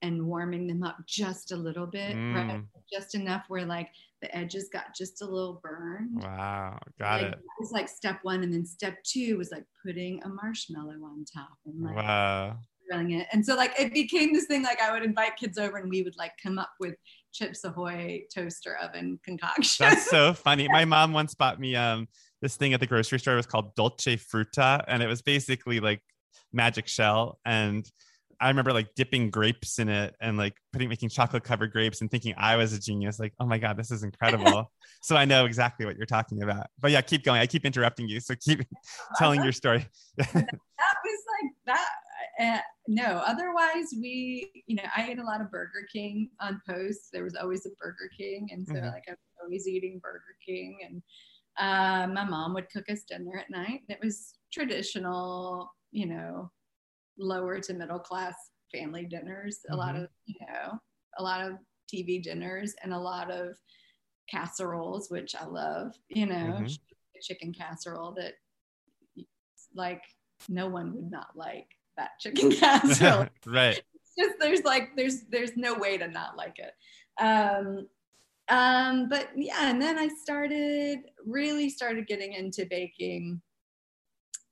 and 0.02 0.26
warming 0.26 0.66
them 0.66 0.82
up 0.82 0.96
just 1.06 1.52
a 1.52 1.56
little 1.56 1.86
bit, 1.86 2.14
right? 2.14 2.56
Mm. 2.56 2.66
Just 2.92 3.14
enough 3.14 3.44
where 3.48 3.64
like 3.64 3.88
the 4.22 4.34
edges 4.36 4.68
got 4.72 4.94
just 4.94 5.22
a 5.22 5.24
little 5.24 5.60
burned 5.62 6.22
wow 6.22 6.78
got 6.98 7.22
like, 7.22 7.32
it 7.32 7.38
It 7.38 7.60
was 7.60 7.72
like 7.72 7.88
step 7.88 8.18
one, 8.22 8.42
and 8.42 8.52
then 8.52 8.66
step 8.66 9.02
two 9.04 9.38
was 9.38 9.50
like 9.50 9.64
putting 9.84 10.22
a 10.24 10.28
marshmallow 10.28 10.96
on 11.04 11.24
top 11.32 11.56
and 11.66 11.82
like 11.82 11.96
wow 11.96 12.56
grilling 12.90 13.12
it. 13.12 13.26
And 13.32 13.44
so 13.44 13.54
like 13.54 13.72
it 13.78 13.92
became 13.92 14.32
this 14.32 14.46
thing. 14.46 14.62
Like 14.62 14.80
I 14.80 14.92
would 14.92 15.02
invite 15.02 15.36
kids 15.36 15.58
over, 15.58 15.78
and 15.78 15.90
we 15.90 16.02
would 16.02 16.16
like 16.16 16.32
come 16.42 16.58
up 16.58 16.70
with 16.80 16.94
Chips 17.32 17.64
Ahoy 17.64 18.24
toaster 18.34 18.76
oven 18.76 19.18
concoction. 19.24 19.86
That's 19.86 20.10
so 20.10 20.32
funny. 20.34 20.68
My 20.68 20.84
mom 20.84 21.12
once 21.12 21.34
bought 21.34 21.60
me 21.60 21.76
um 21.76 22.08
this 22.42 22.56
thing 22.56 22.74
at 22.74 22.80
the 22.80 22.86
grocery 22.86 23.18
store. 23.18 23.34
It 23.34 23.38
was 23.38 23.46
called 23.46 23.74
Dolce 23.74 24.16
Fruta, 24.16 24.82
and 24.88 25.02
it 25.02 25.06
was 25.06 25.22
basically 25.22 25.80
like 25.80 26.02
magic 26.52 26.88
shell. 26.88 27.38
And 27.44 27.88
I 28.40 28.48
remember 28.48 28.72
like 28.72 28.94
dipping 28.94 29.31
grapes 29.31 29.79
in 29.79 29.88
it 29.88 30.14
and 30.20 30.38
like 30.38 30.55
putting 30.72 30.88
making 30.88 31.11
chocolate 31.11 31.44
covered 31.44 31.72
grapes 31.72 32.00
and 32.00 32.11
thinking 32.11 32.35
I 32.38 32.57
was 32.57 32.72
a 32.72 32.81
genius. 32.81 33.18
Like, 33.18 33.35
oh 33.38 33.46
my 33.46 33.59
god, 33.59 33.76
this 33.76 33.90
is 33.90 34.03
incredible. 34.03 34.72
so 35.03 35.14
I 35.16 35.26
know 35.26 35.44
exactly 35.44 35.85
what 35.85 35.96
you're 35.96 36.07
talking 36.07 36.42
about. 36.42 36.68
But 36.81 36.90
yeah, 36.90 37.03
keep 37.03 37.22
going. 37.24 37.40
I 37.40 37.46
keep 37.46 37.66
interrupting 37.66 38.09
you, 38.09 38.18
so 38.20 38.35
keep 38.40 38.62
telling 39.18 39.42
your 39.42 39.53
story. 39.53 39.87
that 40.16 40.26
was 40.35 40.44
like 40.46 41.53
that. 41.66 41.88
Uh, 42.38 42.61
no, 42.88 43.22
otherwise 43.26 43.92
we, 44.00 44.64
you 44.66 44.76
know, 44.76 44.85
I 44.96 45.11
ate 45.11 45.18
a 45.18 45.24
lot 45.24 45.42
of 45.42 45.50
Burger 45.50 45.87
King 45.92 46.31
on 46.40 46.62
post. 46.66 47.09
There 47.12 47.24
was 47.24 47.35
always 47.35 47.66
a 47.66 47.70
Burger 47.81 48.11
King, 48.16 48.48
and 48.53 48.66
so 48.66 48.74
Mhm. 48.74 48.90
like 48.92 49.05
I 49.07 49.12
was 49.12 49.18
always 49.42 49.68
eating 49.68 50.00
Burger 50.03 50.37
King. 50.46 50.79
And 50.87 51.03
uh, 51.59 52.07
my 52.12 52.24
mom 52.24 52.55
would 52.55 52.70
cook 52.70 52.88
us 52.88 53.03
dinner 53.03 53.37
at 53.38 53.50
night. 53.50 53.83
And 53.88 53.98
it 53.98 54.03
was 54.03 54.38
traditional, 54.53 55.70
you 55.90 56.07
know, 56.07 56.50
lower 57.20 57.61
to 57.61 57.74
middle 57.74 57.98
class 57.98 58.35
family 58.72 59.04
dinners. 59.04 59.61
A 59.70 59.76
lot 59.76 59.94
Mhm. 59.94 60.04
of, 60.04 60.11
you 60.26 60.37
know, 60.46 60.78
a 61.18 61.22
lot 61.22 61.44
of 61.46 61.59
TV 61.92 62.22
dinners, 62.22 62.74
and 62.83 62.92
a 62.92 62.98
lot 62.98 63.30
of 63.30 63.56
casseroles, 64.28 65.11
which 65.11 65.35
I 65.35 65.44
love. 65.44 65.94
You 66.09 66.26
know, 66.26 66.35
Mhm. 66.64 66.78
chicken 67.22 67.52
casserole 67.52 68.12
that 68.12 68.35
like 69.74 70.02
no 70.48 70.66
one 70.68 70.94
would 70.94 71.11
not 71.11 71.37
like 71.37 71.68
that 71.96 72.18
chicken 72.18 72.50
casserole. 72.50 73.26
right. 73.46 73.83
it's 73.94 74.14
just 74.18 74.38
there's 74.40 74.62
like 74.64 74.96
there's 74.96 75.22
there's 75.28 75.56
no 75.56 75.74
way 75.74 75.98
to 75.98 76.09
not 76.09 76.37
like 76.37 76.59
it. 76.59 76.72
Um 77.22 77.88
um 78.48 79.09
but 79.09 79.28
yeah, 79.37 79.68
and 79.70 79.80
then 79.83 79.98
I 79.98 80.09
started 80.09 81.00
really 81.26 81.68
started 81.68 82.06
getting 82.06 82.33
into 82.33 82.64
baking 82.66 83.42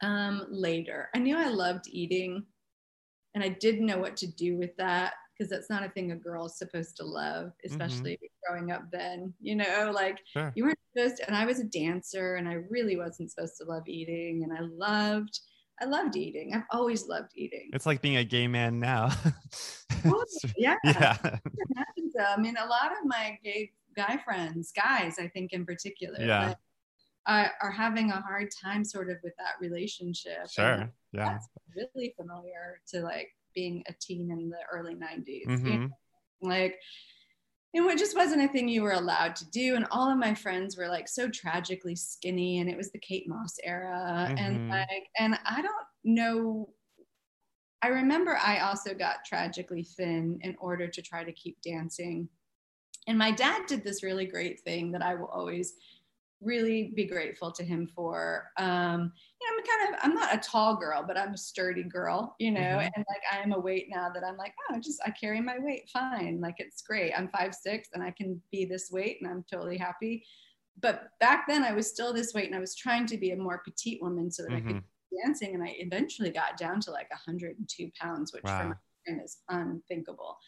um 0.02 0.46
later. 0.50 1.08
I 1.14 1.18
knew 1.18 1.36
I 1.36 1.48
loved 1.48 1.86
eating 1.88 2.44
and 3.38 3.44
I 3.44 3.56
didn't 3.60 3.86
know 3.86 3.98
what 3.98 4.16
to 4.16 4.26
do 4.26 4.56
with 4.56 4.76
that 4.78 5.12
because 5.32 5.48
that's 5.48 5.70
not 5.70 5.84
a 5.84 5.88
thing 5.90 6.10
a 6.10 6.16
girl 6.16 6.46
is 6.46 6.58
supposed 6.58 6.96
to 6.96 7.04
love, 7.04 7.46
mm-hmm. 7.46 7.70
especially 7.70 8.18
growing 8.44 8.72
up 8.72 8.82
then. 8.90 9.32
You 9.40 9.54
know, 9.54 9.92
like 9.94 10.18
Sure. 10.32 10.52
you 10.56 10.64
weren't 10.64 10.78
supposed 10.92 11.18
to, 11.18 11.26
and 11.28 11.36
I 11.36 11.46
was 11.46 11.60
a 11.60 11.64
dancer 11.64 12.34
and 12.34 12.48
I 12.48 12.54
really 12.68 12.96
wasn't 12.96 13.30
supposed 13.30 13.56
to 13.58 13.64
love 13.64 13.84
eating 13.86 14.42
and 14.42 14.52
I 14.52 14.62
loved 14.62 15.38
I 15.80 15.84
loved 15.84 16.16
eating. 16.16 16.54
I've 16.56 16.64
always 16.72 17.06
loved 17.06 17.30
eating. 17.36 17.70
It's 17.72 17.86
like 17.86 18.02
being 18.02 18.16
a 18.16 18.24
gay 18.24 18.48
man 18.48 18.80
now. 18.80 19.10
Totally, 20.02 20.52
yeah. 20.56 20.74
yeah. 20.84 21.16
I. 21.22 21.38
I 22.20 22.36
mean, 22.40 22.56
a 22.56 22.66
lot 22.66 22.90
of 22.90 23.04
my 23.04 23.38
gay 23.44 23.70
guy 23.94 24.18
friends, 24.24 24.72
guys, 24.72 25.20
I 25.20 25.28
think 25.28 25.52
in 25.52 25.64
particular, 25.64 26.18
Yeah. 26.18 26.48
that 26.48 26.58
are, 27.28 27.52
are 27.62 27.70
having 27.70 28.10
a 28.10 28.20
hard 28.20 28.48
time 28.60 28.84
sort 28.84 29.08
of 29.08 29.18
with 29.22 29.34
that 29.38 29.54
relationship. 29.60 30.38
And 30.40 30.50
Sure. 30.50 30.92
Yeah. 31.12 31.30
That's 31.30 31.48
really 31.76 32.12
familiar 32.16 32.80
to 32.88 33.02
like 33.02 33.28
being 33.58 33.82
a 33.88 33.94
teen 34.00 34.30
in 34.30 34.48
the 34.50 34.62
early 34.72 34.94
90s. 34.94 35.46
you 35.48 35.78
Mhm. 35.78 35.90
like 36.42 36.74
and 37.74 37.90
it 37.90 37.98
just 37.98 38.16
wasn't 38.16 38.42
a 38.42 38.48
thing 38.52 38.68
you 38.68 38.82
were 38.82 38.92
allowed 39.02 39.34
to 39.36 39.46
do 39.50 39.74
and 39.76 39.86
all 39.90 40.08
of 40.10 40.18
my 40.26 40.32
friends 40.34 40.76
were 40.76 40.88
like 40.88 41.08
so 41.08 41.28
tragically 41.28 41.96
skinny 41.96 42.60
and 42.60 42.68
it 42.70 42.76
was 42.76 42.90
the 42.92 42.98
kate 43.08 43.26
moss 43.28 43.54
era 43.64 44.28
Mhm. 44.30 44.38
and 44.42 44.68
like 44.70 45.04
and 45.18 45.32
i 45.44 45.60
don't 45.66 45.86
know 46.04 46.68
i 47.82 47.88
remember 47.88 48.36
i 48.52 48.60
also 48.60 48.94
got 48.94 49.24
tragically 49.24 49.82
thin 49.96 50.38
in 50.42 50.54
order 50.60 50.86
to 50.88 51.02
try 51.02 51.22
to 51.24 51.32
keep 51.42 51.56
dancing 51.62 52.28
And 53.08 53.18
my 53.26 53.32
dad 53.32 53.60
did 53.66 53.82
this 53.84 54.02
really 54.08 54.26
great 54.26 54.60
thing 54.66 54.92
that 54.92 55.02
I 55.10 55.14
will 55.18 55.32
always 55.38 55.68
really 56.40 56.92
be 56.94 57.04
grateful 57.04 57.50
to 57.52 57.64
him 57.64 57.88
for. 57.94 58.50
Um, 58.56 59.12
you 59.40 59.46
know, 59.46 59.56
I'm 59.56 59.64
kind 59.64 59.94
of 59.94 60.00
I'm 60.02 60.14
not 60.14 60.34
a 60.34 60.38
tall 60.38 60.76
girl, 60.76 61.04
but 61.06 61.18
I'm 61.18 61.34
a 61.34 61.38
sturdy 61.38 61.82
girl, 61.82 62.36
you 62.38 62.50
know, 62.50 62.60
mm-hmm. 62.60 62.88
and 62.94 63.04
like 63.08 63.22
I 63.32 63.42
am 63.42 63.52
a 63.52 63.58
weight 63.58 63.88
now 63.90 64.10
that 64.14 64.24
I'm 64.24 64.36
like, 64.36 64.54
oh, 64.70 64.78
just 64.80 65.00
I 65.04 65.10
carry 65.10 65.40
my 65.40 65.58
weight 65.58 65.88
fine. 65.92 66.40
Like 66.40 66.56
it's 66.58 66.82
great. 66.82 67.12
I'm 67.16 67.28
five 67.28 67.54
six 67.54 67.88
and 67.94 68.02
I 68.02 68.10
can 68.10 68.40
be 68.52 68.64
this 68.64 68.90
weight 68.90 69.18
and 69.20 69.30
I'm 69.30 69.44
totally 69.50 69.76
happy. 69.76 70.24
But 70.80 71.08
back 71.18 71.46
then 71.48 71.64
I 71.64 71.72
was 71.72 71.88
still 71.88 72.12
this 72.12 72.34
weight 72.34 72.46
and 72.46 72.54
I 72.54 72.60
was 72.60 72.76
trying 72.76 73.06
to 73.06 73.16
be 73.16 73.32
a 73.32 73.36
more 73.36 73.62
petite 73.64 74.00
woman 74.00 74.30
so 74.30 74.44
that 74.44 74.50
mm-hmm. 74.50 74.68
I 74.68 74.72
could 74.72 74.82
mm-hmm. 74.82 75.26
dancing 75.26 75.54
and 75.54 75.62
I 75.62 75.74
eventually 75.78 76.30
got 76.30 76.56
down 76.56 76.80
to 76.82 76.92
like 76.92 77.10
102 77.10 77.90
pounds, 78.00 78.32
which 78.32 78.44
wow. 78.44 78.60
for 78.60 78.68
my 78.68 78.74
friend 79.04 79.20
is 79.24 79.38
unthinkable. 79.48 80.38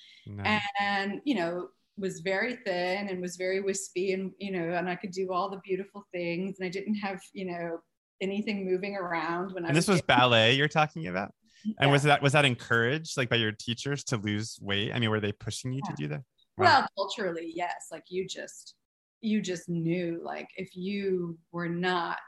And 0.79 1.21
you 1.25 1.35
know, 1.35 1.69
was 2.01 2.21
very 2.21 2.57
thin 2.65 3.09
and 3.09 3.21
was 3.21 3.37
very 3.37 3.61
wispy 3.61 4.13
and 4.13 4.33
you 4.39 4.51
know 4.51 4.75
and 4.77 4.89
i 4.89 4.97
could 4.97 5.11
do 5.11 5.33
all 5.33 5.51
the 5.51 5.61
beautiful 5.65 6.05
things 6.13 6.57
and 6.59 6.67
i 6.67 6.71
didn't 6.71 6.95
have 6.95 7.21
you 7.33 7.45
know 7.45 7.79
anything 8.21 8.65
moving 8.65 8.97
around 8.97 9.53
when 9.53 9.65
and 9.65 9.73
I 9.73 9.75
this 9.75 9.89
was, 9.89 10.03
ballet 10.03 10.55
you're 10.55 10.69
talking 10.69 11.07
about 11.07 11.33
and 11.65 11.75
yeah. 11.81 11.87
was 11.87 12.03
that 12.05 12.23
was 12.23 12.33
that 12.33 12.45
encouraged 12.45 13.17
like 13.17 13.29
by 13.29 13.37
your 13.37 13.53
teachers 13.53 14.05
to 14.05 14.17
lose 14.17 14.59
weight 14.61 14.93
i 14.95 14.99
mean 14.99 15.11
were 15.11 15.21
they 15.21 15.33
pushing 15.33 15.73
you 15.73 15.81
yeah. 15.85 15.91
to 15.91 16.03
do 16.03 16.09
that 16.09 16.23
wow. 16.57 16.65
well 16.65 16.89
culturally 16.97 17.53
yes 17.55 17.89
like 17.91 18.05
you 18.09 18.27
just 18.27 18.75
you 19.21 19.41
just 19.41 19.69
knew 19.69 20.21
like 20.25 20.49
if 20.57 20.75
you 20.75 21.39
were 21.53 21.69
not 21.69 22.19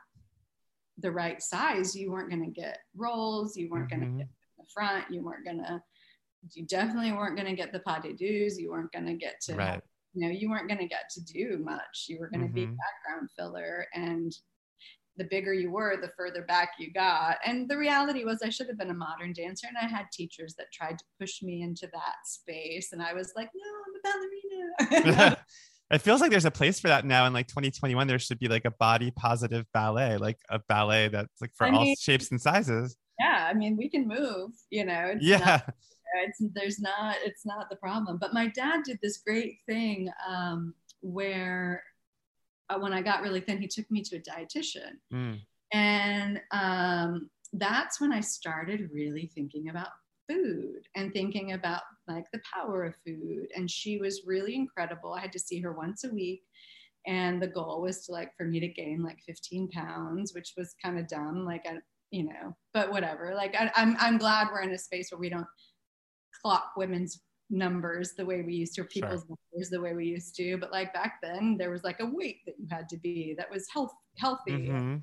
the 0.98 1.10
right 1.10 1.42
size 1.42 1.96
you 1.96 2.10
weren't 2.10 2.30
going 2.30 2.44
to 2.44 2.60
get 2.60 2.78
roles 2.96 3.56
you 3.56 3.68
weren't 3.70 3.90
mm-hmm. 3.90 4.00
going 4.00 4.18
to 4.18 4.24
get 4.24 4.28
in 4.28 4.58
the 4.58 4.66
front 4.72 5.04
you 5.10 5.22
weren't 5.22 5.44
going 5.44 5.58
to 5.58 5.82
you 6.54 6.66
definitely 6.66 7.12
weren't 7.12 7.36
going 7.36 7.48
to 7.48 7.56
get 7.56 7.72
the 7.72 7.80
pas 7.80 8.02
de 8.02 8.12
deux. 8.12 8.58
You 8.58 8.70
weren't 8.70 8.92
going 8.92 9.06
to 9.06 9.14
get 9.14 9.40
to, 9.42 9.54
right. 9.54 9.80
you 10.14 10.26
know, 10.26 10.32
you 10.32 10.50
weren't 10.50 10.68
going 10.68 10.80
to 10.80 10.88
get 10.88 11.08
to 11.10 11.20
do 11.24 11.58
much. 11.62 12.06
You 12.08 12.18
were 12.18 12.28
going 12.28 12.40
to 12.40 12.46
mm-hmm. 12.46 12.54
be 12.54 12.66
background 12.66 13.30
filler. 13.36 13.86
And 13.94 14.32
the 15.16 15.24
bigger 15.24 15.52
you 15.52 15.70
were, 15.70 15.96
the 16.00 16.10
further 16.16 16.42
back 16.42 16.70
you 16.78 16.92
got. 16.92 17.36
And 17.44 17.68
the 17.68 17.76
reality 17.76 18.24
was, 18.24 18.40
I 18.42 18.48
should 18.48 18.68
have 18.68 18.78
been 18.78 18.90
a 18.90 18.94
modern 18.94 19.32
dancer. 19.32 19.66
And 19.68 19.76
I 19.76 19.86
had 19.86 20.06
teachers 20.12 20.54
that 20.58 20.72
tried 20.72 20.98
to 20.98 21.04
push 21.20 21.42
me 21.42 21.62
into 21.62 21.88
that 21.92 22.16
space. 22.24 22.92
And 22.92 23.02
I 23.02 23.12
was 23.12 23.32
like, 23.36 23.50
no, 23.54 23.70
I'm 23.84 24.88
a 24.88 24.88
ballerina. 24.88 25.36
it 25.92 26.00
feels 26.00 26.20
like 26.20 26.30
there's 26.30 26.46
a 26.46 26.50
place 26.50 26.80
for 26.80 26.88
that 26.88 27.04
now 27.04 27.26
in 27.26 27.32
like 27.32 27.46
2021 27.48 28.06
there 28.06 28.18
should 28.18 28.38
be 28.38 28.48
like 28.48 28.64
a 28.64 28.70
body 28.70 29.10
positive 29.10 29.66
ballet 29.72 30.16
like 30.16 30.38
a 30.48 30.58
ballet 30.68 31.08
that's 31.08 31.40
like 31.40 31.50
for 31.54 31.66
I 31.66 31.70
mean, 31.70 31.80
all 31.80 31.94
shapes 32.00 32.30
and 32.30 32.40
sizes 32.40 32.96
yeah 33.20 33.46
i 33.48 33.54
mean 33.54 33.76
we 33.76 33.88
can 33.88 34.08
move 34.08 34.52
you 34.70 34.84
know 34.84 35.14
yeah 35.20 35.38
not, 35.38 35.74
it's 36.14 36.42
there's 36.54 36.80
not 36.80 37.16
it's 37.24 37.46
not 37.46 37.70
the 37.70 37.76
problem. 37.76 38.18
But 38.18 38.34
my 38.34 38.48
dad 38.48 38.82
did 38.84 38.98
this 39.02 39.18
great 39.18 39.58
thing 39.66 40.10
um, 40.28 40.74
where 41.00 41.82
uh, 42.70 42.78
when 42.78 42.92
i 42.92 43.02
got 43.02 43.22
really 43.22 43.40
thin 43.40 43.60
he 43.60 43.66
took 43.66 43.90
me 43.90 44.02
to 44.02 44.16
a 44.16 44.20
dietitian. 44.20 44.92
Mm. 45.12 45.40
and 45.72 46.40
um, 46.52 47.30
that's 47.54 48.00
when 48.00 48.12
i 48.12 48.20
started 48.20 48.88
really 48.92 49.30
thinking 49.34 49.68
about 49.68 49.88
food 50.28 50.86
and 50.94 51.12
thinking 51.12 51.52
about 51.52 51.82
like 52.08 52.24
the 52.32 52.40
power 52.54 52.84
of 52.84 52.94
food. 53.06 53.48
And 53.56 53.70
she 53.70 53.98
was 53.98 54.22
really 54.26 54.54
incredible. 54.54 55.12
I 55.12 55.20
had 55.20 55.32
to 55.32 55.38
see 55.38 55.60
her 55.60 55.72
once 55.72 56.04
a 56.04 56.12
week. 56.12 56.42
And 57.06 57.42
the 57.42 57.48
goal 57.48 57.82
was 57.82 58.06
to 58.06 58.12
like 58.12 58.30
for 58.36 58.46
me 58.46 58.60
to 58.60 58.68
gain 58.68 59.02
like 59.02 59.18
15 59.26 59.70
pounds 59.70 60.32
which 60.34 60.52
was 60.56 60.76
kind 60.82 61.00
of 61.00 61.08
dumb 61.08 61.44
like 61.44 61.66
i 61.66 61.78
you 62.12 62.22
know 62.22 62.54
but 62.72 62.90
whatever. 62.90 63.34
Like 63.34 63.56
I, 63.58 63.70
I'm, 63.76 63.96
I'm 63.98 64.18
glad 64.18 64.48
we're 64.52 64.62
in 64.62 64.72
a 64.72 64.78
space 64.78 65.10
where 65.10 65.18
we 65.18 65.28
don't 65.28 65.46
clock 66.42 66.72
women's 66.76 67.20
numbers 67.50 68.14
the 68.16 68.24
way 68.24 68.42
we 68.42 68.54
used 68.54 68.74
to, 68.74 68.82
or 68.82 68.84
people's 68.84 69.24
sure. 69.26 69.36
numbers 69.52 69.70
the 69.70 69.80
way 69.80 69.94
we 69.94 70.06
used 70.06 70.34
to. 70.36 70.56
But 70.56 70.72
like 70.72 70.92
back 70.92 71.18
then, 71.22 71.56
there 71.58 71.70
was 71.70 71.84
like 71.84 72.00
a 72.00 72.06
weight 72.06 72.38
that 72.46 72.54
you 72.58 72.66
had 72.70 72.88
to 72.88 72.96
be 72.96 73.34
that 73.38 73.50
was 73.50 73.66
health 73.72 73.92
healthy. 74.18 74.68
Mm-hmm. 74.68 74.96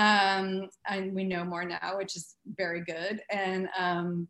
Um, 0.00 0.68
and 0.86 1.14
we 1.14 1.24
know 1.24 1.44
more 1.44 1.64
now, 1.64 1.96
which 1.96 2.16
is 2.16 2.36
very 2.56 2.84
good. 2.84 3.20
And 3.30 3.68
um, 3.78 4.28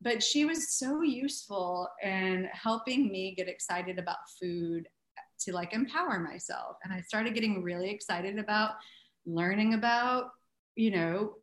but 0.00 0.22
she 0.22 0.44
was 0.44 0.74
so 0.76 1.02
useful 1.02 1.88
in 2.02 2.48
helping 2.52 3.10
me 3.10 3.34
get 3.36 3.48
excited 3.48 3.98
about 3.98 4.16
food 4.40 4.86
to 5.40 5.52
like 5.52 5.72
empower 5.72 6.18
myself. 6.20 6.76
And 6.84 6.92
I 6.92 7.00
started 7.00 7.34
getting 7.34 7.62
really 7.62 7.90
excited 7.90 8.38
about 8.38 8.72
learning 9.26 9.74
about, 9.74 10.30
you 10.76 10.90
know, 10.90 11.34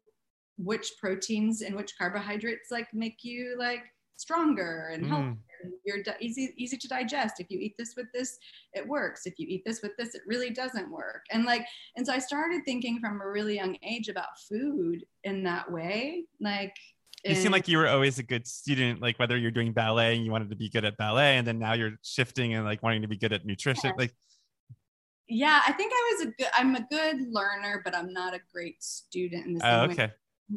which 0.57 0.93
proteins 0.99 1.61
and 1.61 1.75
which 1.75 1.97
carbohydrates 1.97 2.71
like 2.71 2.87
make 2.93 3.23
you 3.23 3.55
like 3.59 3.83
stronger 4.17 4.89
and 4.93 5.07
healthier. 5.07 5.31
Mm. 5.31 5.37
You're 5.85 6.03
di- 6.03 6.17
easy 6.19 6.53
easy 6.57 6.77
to 6.77 6.87
digest. 6.87 7.39
If 7.39 7.47
you 7.49 7.59
eat 7.59 7.75
this 7.77 7.95
with 7.95 8.07
this, 8.13 8.37
it 8.73 8.87
works. 8.87 9.25
If 9.25 9.35
you 9.37 9.47
eat 9.49 9.63
this 9.65 9.81
with 9.81 9.95
this, 9.97 10.13
it 10.13 10.21
really 10.27 10.49
doesn't 10.49 10.91
work. 10.91 11.23
And 11.31 11.45
like, 11.45 11.65
and 11.95 12.05
so 12.05 12.13
I 12.13 12.19
started 12.19 12.61
thinking 12.65 12.99
from 12.99 13.21
a 13.21 13.27
really 13.27 13.55
young 13.55 13.77
age 13.81 14.09
about 14.09 14.37
food 14.49 15.05
in 15.23 15.43
that 15.43 15.71
way. 15.71 16.25
Like, 16.39 16.75
you 17.25 17.35
seem 17.35 17.51
like 17.51 17.67
you 17.67 17.77
were 17.77 17.87
always 17.87 18.19
a 18.19 18.23
good 18.23 18.45
student. 18.45 19.01
Like 19.01 19.17
whether 19.17 19.37
you're 19.37 19.51
doing 19.51 19.73
ballet 19.73 20.15
and 20.15 20.25
you 20.25 20.31
wanted 20.31 20.49
to 20.51 20.55
be 20.55 20.69
good 20.69 20.85
at 20.85 20.97
ballet, 20.97 21.37
and 21.37 21.47
then 21.47 21.57
now 21.57 21.73
you're 21.73 21.93
shifting 22.03 22.53
and 22.53 22.65
like 22.65 22.83
wanting 22.83 23.01
to 23.01 23.07
be 23.07 23.17
good 23.17 23.33
at 23.33 23.45
nutrition. 23.45 23.89
Yeah. 23.89 23.95
Like, 23.97 24.13
yeah, 25.27 25.61
I 25.67 25.71
think 25.73 25.91
I 25.93 26.13
was 26.13 26.27
a 26.27 26.31
good. 26.31 26.47
I'm 26.55 26.75
a 26.75 26.87
good 26.89 27.17
learner, 27.31 27.81
but 27.83 27.95
I'm 27.95 28.13
not 28.13 28.33
a 28.33 28.39
great 28.53 28.83
student 28.83 29.45
in 29.45 29.53
the 29.55 29.59
same 29.61 29.69
oh, 29.73 29.83
okay. 29.85 30.05
way 30.05 30.13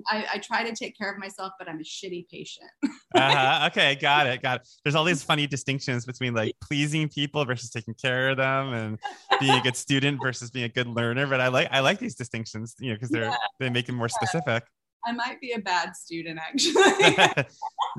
I, 0.06 0.24
I, 0.34 0.38
try 0.38 0.62
to 0.68 0.74
take 0.74 0.96
care 0.96 1.10
of 1.10 1.18
myself, 1.18 1.52
but 1.58 1.68
I'm 1.68 1.80
a 1.80 1.82
shitty 1.82 2.28
patient. 2.28 2.70
uh-huh. 3.14 3.68
Okay, 3.70 3.96
got 3.96 4.26
it, 4.26 4.40
got 4.40 4.60
it. 4.60 4.68
There's 4.84 4.94
all 4.94 5.04
these 5.04 5.22
funny 5.22 5.46
distinctions 5.46 6.04
between 6.06 6.34
like 6.34 6.54
pleasing 6.62 7.08
people 7.08 7.44
versus 7.44 7.70
taking 7.70 7.94
care 7.94 8.30
of 8.30 8.36
them, 8.36 8.72
and 8.72 8.98
being 9.40 9.58
a 9.58 9.60
good 9.60 9.76
student 9.76 10.20
versus 10.22 10.50
being 10.50 10.66
a 10.66 10.68
good 10.68 10.86
learner. 10.86 11.26
But 11.26 11.40
I 11.40 11.48
like 11.48 11.68
I 11.70 11.80
like 11.80 11.98
these 11.98 12.14
distinctions, 12.14 12.74
you 12.78 12.90
know, 12.90 12.94
because 12.94 13.10
they're 13.10 13.24
yeah. 13.24 13.36
they 13.58 13.68
make 13.68 13.88
it 13.88 13.92
more 13.92 14.08
specific. 14.08 14.64
I 15.04 15.12
might 15.12 15.40
be 15.40 15.52
a 15.52 15.58
bad 15.58 15.96
student 15.96 16.38
actually. 16.48 16.74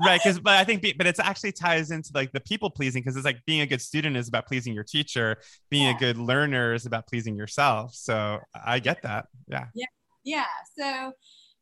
right, 0.04 0.20
because 0.22 0.38
but 0.38 0.54
I 0.54 0.64
think 0.64 0.82
but 0.96 1.06
it's 1.06 1.20
actually 1.20 1.52
ties 1.52 1.90
into 1.90 2.10
like 2.14 2.32
the 2.32 2.40
people 2.40 2.70
pleasing 2.70 3.02
because 3.02 3.16
it's 3.16 3.24
like 3.24 3.44
being 3.46 3.60
a 3.60 3.66
good 3.66 3.80
student 3.80 4.16
is 4.16 4.28
about 4.28 4.46
pleasing 4.46 4.72
your 4.72 4.84
teacher, 4.84 5.38
being 5.70 5.84
yeah. 5.84 5.96
a 5.96 5.98
good 5.98 6.16
learner 6.16 6.74
is 6.74 6.86
about 6.86 7.06
pleasing 7.06 7.36
yourself. 7.36 7.94
So 7.94 8.38
I 8.54 8.78
get 8.78 9.02
that. 9.02 9.26
Yeah. 9.48 9.66
Yeah. 9.74 9.86
Yeah. 10.24 10.46
So 10.78 11.12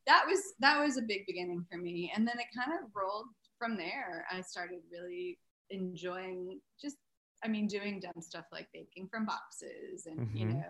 that 0.06 0.24
was 0.26 0.40
that 0.60 0.82
was 0.82 0.96
a 0.96 1.02
big 1.02 1.26
beginning 1.26 1.64
for 1.70 1.78
me. 1.78 2.12
And 2.14 2.26
then 2.26 2.38
it 2.38 2.46
kind 2.56 2.72
of 2.72 2.90
rolled 2.94 3.26
from 3.58 3.76
there. 3.76 4.26
I 4.30 4.40
started 4.40 4.80
really 4.90 5.38
enjoying 5.70 6.60
just 6.80 6.96
i 7.44 7.48
mean 7.48 7.66
doing 7.66 8.00
dumb 8.00 8.20
stuff 8.20 8.44
like 8.52 8.68
baking 8.72 9.08
from 9.10 9.24
boxes 9.24 10.06
and 10.06 10.18
mm-hmm. 10.20 10.36
you 10.36 10.46
know 10.46 10.62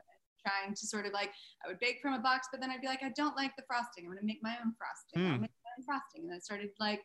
trying 0.47 0.75
to 0.75 0.87
sort 0.87 1.07
of 1.07 1.13
like 1.13 1.31
i 1.65 1.69
would 1.69 1.79
bake 1.81 1.99
from 2.01 2.15
a 2.15 2.19
box 2.19 2.49
but 2.51 2.61
then 2.61 2.71
i'd 2.71 2.81
be 2.81 2.87
like 2.87 3.03
i 3.03 3.11
don't 3.17 3.37
like 3.37 3.55
the 3.57 3.65
frosting. 3.67 4.05
I'm 4.05 4.11
going 4.11 4.21
to 4.21 4.27
make 4.27 4.43
my 4.43 4.57
own 4.65 4.73
frosting. 4.79 5.23
Mm. 5.23 5.35
i'll 5.35 5.41
make 5.41 5.51
my 5.51 5.71
own 5.79 5.85
frosting. 5.85 6.25
And 6.25 6.35
i 6.35 6.39
started 6.39 6.71
like 6.79 7.03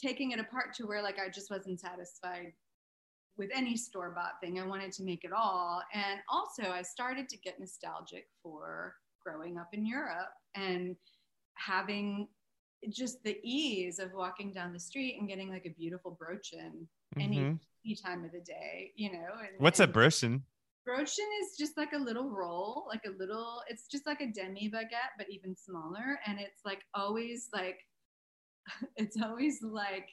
taking 0.00 0.30
it 0.32 0.38
apart 0.38 0.74
to 0.74 0.86
where 0.86 1.02
like 1.02 1.18
i 1.18 1.28
just 1.28 1.50
wasn't 1.50 1.80
satisfied 1.80 2.52
with 3.36 3.50
any 3.54 3.76
store 3.76 4.10
bought 4.10 4.40
thing. 4.40 4.58
I 4.58 4.66
wanted 4.66 4.90
to 4.92 5.04
make 5.04 5.22
it 5.24 5.32
all. 5.32 5.82
And 5.92 6.20
also 6.28 6.70
i 6.70 6.82
started 6.82 7.28
to 7.30 7.38
get 7.38 7.58
nostalgic 7.58 8.26
for 8.42 8.94
growing 9.24 9.58
up 9.58 9.68
in 9.72 9.84
europe 9.84 10.32
and 10.54 10.94
having 11.58 12.28
just 12.90 13.22
the 13.24 13.38
ease 13.42 13.98
of 13.98 14.12
walking 14.12 14.52
down 14.52 14.72
the 14.72 14.80
street 14.80 15.16
and 15.18 15.28
getting 15.28 15.50
like 15.50 15.66
a 15.66 15.70
beautiful 15.70 16.18
Brötchen 16.20 16.72
mm-hmm. 16.72 17.20
any, 17.20 17.38
any 17.84 17.94
time 17.96 18.24
of 18.24 18.32
the 18.32 18.40
day, 18.40 18.92
you 18.94 19.12
know. 19.12 19.32
And, 19.40 19.58
What's 19.58 19.80
and 19.80 19.90
a 19.90 19.92
Brötchen? 19.92 20.42
Brötchen 20.88 21.28
is 21.42 21.56
just 21.58 21.76
like 21.76 21.92
a 21.92 21.98
little 21.98 22.30
roll, 22.30 22.86
like 22.88 23.02
a 23.06 23.18
little, 23.18 23.62
it's 23.68 23.88
just 23.88 24.06
like 24.06 24.20
a 24.20 24.26
demi 24.26 24.70
baguette, 24.70 25.16
but 25.18 25.28
even 25.30 25.54
smaller. 25.56 26.18
And 26.26 26.38
it's 26.38 26.64
like 26.64 26.82
always 26.94 27.48
like, 27.52 27.80
it's 28.96 29.20
always 29.20 29.62
like, 29.62 30.08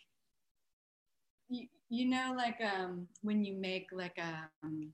you, 1.47 1.67
you 1.89 2.09
know, 2.09 2.33
like 2.35 2.57
um 2.61 3.07
when 3.21 3.43
you 3.43 3.53
make 3.53 3.87
like 3.93 4.17
a, 4.17 4.49
um, 4.63 4.91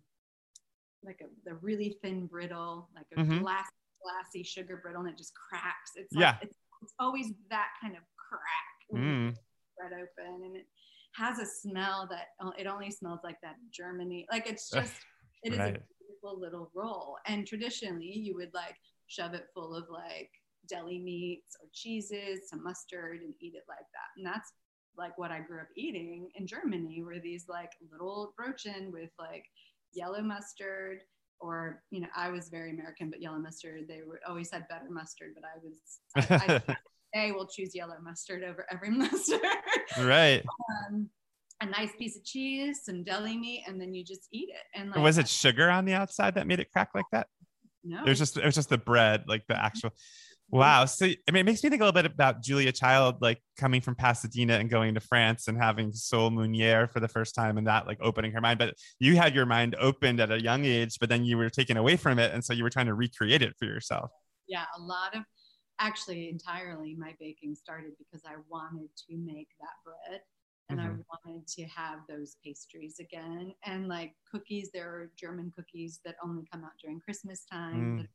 like 1.03 1.21
a, 1.21 1.49
a 1.49 1.55
really 1.55 1.97
thin 2.03 2.27
brittle, 2.27 2.89
like 2.93 3.05
a 3.15 3.21
mm-hmm. 3.21 3.41
glass 3.41 3.71
glassy 4.03 4.43
sugar 4.43 4.79
brittle 4.81 5.01
and 5.01 5.11
it 5.11 5.17
just 5.17 5.33
cracks. 5.35 5.91
It's 5.95 6.13
like, 6.13 6.21
yeah. 6.21 6.35
It's, 6.41 6.57
it's, 6.81 6.93
always 6.99 7.31
that 7.49 7.67
kind 7.81 7.95
of 7.95 8.01
crack 8.17 9.01
mm. 9.01 9.35
spread 9.73 9.93
open 9.93 10.43
and 10.43 10.55
it 10.55 10.65
has 11.15 11.39
a 11.39 11.45
smell 11.45 12.07
that 12.09 12.27
it 12.57 12.67
only 12.67 12.89
smells 12.89 13.19
like 13.23 13.37
that 13.43 13.55
in 13.61 13.69
Germany. 13.71 14.25
Like 14.31 14.47
it's 14.47 14.69
just, 14.69 14.93
it 15.43 15.53
is 15.53 15.59
right. 15.59 15.75
a 15.75 15.81
beautiful 15.99 16.39
little 16.39 16.71
roll. 16.73 17.17
And 17.27 17.45
traditionally 17.45 18.11
you 18.11 18.35
would 18.35 18.53
like 18.53 18.75
shove 19.07 19.33
it 19.33 19.47
full 19.53 19.75
of 19.75 19.85
like 19.91 20.31
deli 20.67 20.99
meats 20.99 21.55
or 21.61 21.67
cheeses, 21.73 22.49
some 22.49 22.63
mustard 22.63 23.21
and 23.21 23.33
eat 23.39 23.53
it 23.55 23.63
like 23.67 23.79
that. 23.79 24.17
And 24.17 24.25
that's 24.25 24.53
like 24.97 25.17
what 25.17 25.31
I 25.31 25.39
grew 25.39 25.59
up 25.59 25.67
eating 25.75 26.29
in 26.35 26.47
Germany 26.47 27.01
were 27.03 27.19
these 27.19 27.45
like 27.47 27.71
little 27.91 28.33
Brötchen 28.39 28.91
with 28.91 29.09
like 29.19 29.45
yellow 29.93 30.21
mustard, 30.21 30.99
or 31.41 31.81
you 31.89 32.01
know 32.01 32.07
i 32.15 32.29
was 32.29 32.49
very 32.49 32.71
american 32.71 33.09
but 33.09 33.21
yellow 33.21 33.39
mustard 33.39 33.87
they 33.87 34.01
were, 34.07 34.19
always 34.27 34.51
had 34.51 34.67
better 34.67 34.89
mustard 34.89 35.31
but 35.35 35.43
i 35.43 35.57
was 35.63 36.61
i, 37.15 37.23
I, 37.27 37.31
will 37.31 37.47
choose 37.47 37.75
yellow 37.75 37.95
mustard 38.01 38.43
over 38.43 38.65
every 38.71 38.89
mustard 38.97 39.41
right 39.99 40.43
um, 40.89 41.09
a 41.61 41.65
nice 41.65 41.91
piece 41.97 42.17
of 42.17 42.25
cheese, 42.25 42.81
some 42.83 43.03
deli 43.03 43.37
meat, 43.37 43.63
and 43.67 43.79
then 43.79 43.93
you 43.93 44.03
just 44.03 44.27
eat 44.31 44.49
it. 44.49 44.79
And 44.79 44.89
like, 44.89 44.99
was 44.99 45.17
it 45.17 45.29
sugar 45.29 45.69
on 45.69 45.85
the 45.85 45.93
outside 45.93 46.35
that 46.35 46.47
made 46.47 46.59
it 46.59 46.71
crack 46.71 46.89
like 46.93 47.05
that? 47.11 47.27
No, 47.83 48.03
It 48.03 48.09
was 48.09 48.19
just 48.19 48.37
it 48.37 48.45
was 48.45 48.55
just 48.55 48.69
the 48.69 48.77
bread, 48.77 49.23
like 49.27 49.45
the 49.47 49.63
actual. 49.63 49.91
Wow. 50.51 50.85
So 50.85 51.05
I 51.05 51.31
mean, 51.31 51.41
it 51.41 51.45
makes 51.45 51.63
me 51.63 51.69
think 51.69 51.81
a 51.81 51.85
little 51.85 52.01
bit 52.01 52.05
about 52.11 52.43
Julia 52.43 52.71
Child, 52.73 53.17
like 53.21 53.41
coming 53.57 53.79
from 53.81 53.95
Pasadena 53.95 54.55
and 54.55 54.69
going 54.69 54.93
to 54.95 54.99
France 54.99 55.47
and 55.47 55.57
having 55.57 55.93
Sole 55.93 56.29
Meunière 56.29 56.91
for 56.91 56.99
the 56.99 57.07
first 57.07 57.35
time, 57.35 57.57
and 57.57 57.67
that 57.67 57.87
like 57.87 57.99
opening 58.01 58.33
her 58.33 58.41
mind. 58.41 58.59
But 58.59 58.75
you 58.99 59.15
had 59.15 59.33
your 59.33 59.45
mind 59.45 59.75
opened 59.79 60.19
at 60.19 60.29
a 60.31 60.41
young 60.41 60.65
age, 60.65 60.97
but 60.99 61.07
then 61.09 61.23
you 61.23 61.37
were 61.37 61.49
taken 61.49 61.77
away 61.77 61.95
from 61.95 62.19
it, 62.19 62.33
and 62.33 62.43
so 62.43 62.53
you 62.53 62.63
were 62.63 62.69
trying 62.69 62.87
to 62.87 62.93
recreate 62.93 63.41
it 63.41 63.55
for 63.57 63.65
yourself. 63.65 64.11
yeah, 64.47 64.65
a 64.77 64.81
lot 64.81 65.15
of 65.15 65.23
actually 65.79 66.29
entirely 66.29 66.95
my 66.95 67.15
baking 67.19 67.55
started 67.55 67.93
because 67.97 68.23
I 68.25 68.35
wanted 68.49 68.89
to 69.09 69.17
make 69.17 69.49
that 69.59 69.75
bread 69.83 70.21
and 70.69 70.79
Mhm. 70.79 70.85
I 70.85 70.89
wanted 71.25 71.47
to 71.47 71.63
have 71.65 71.99
those 72.07 72.37
pastries 72.43 72.99
again. 72.99 73.53
And 73.65 73.87
like 73.87 74.13
cookies, 74.29 74.69
there 74.73 74.89
are 74.89 75.11
German 75.17 75.51
cookies 75.55 75.99
that 76.05 76.15
only 76.23 76.43
come 76.51 76.63
out 76.63 76.71
during 76.81 76.99
Christmas 76.99 77.45
time. 77.45 77.97
Mm. 77.97 78.07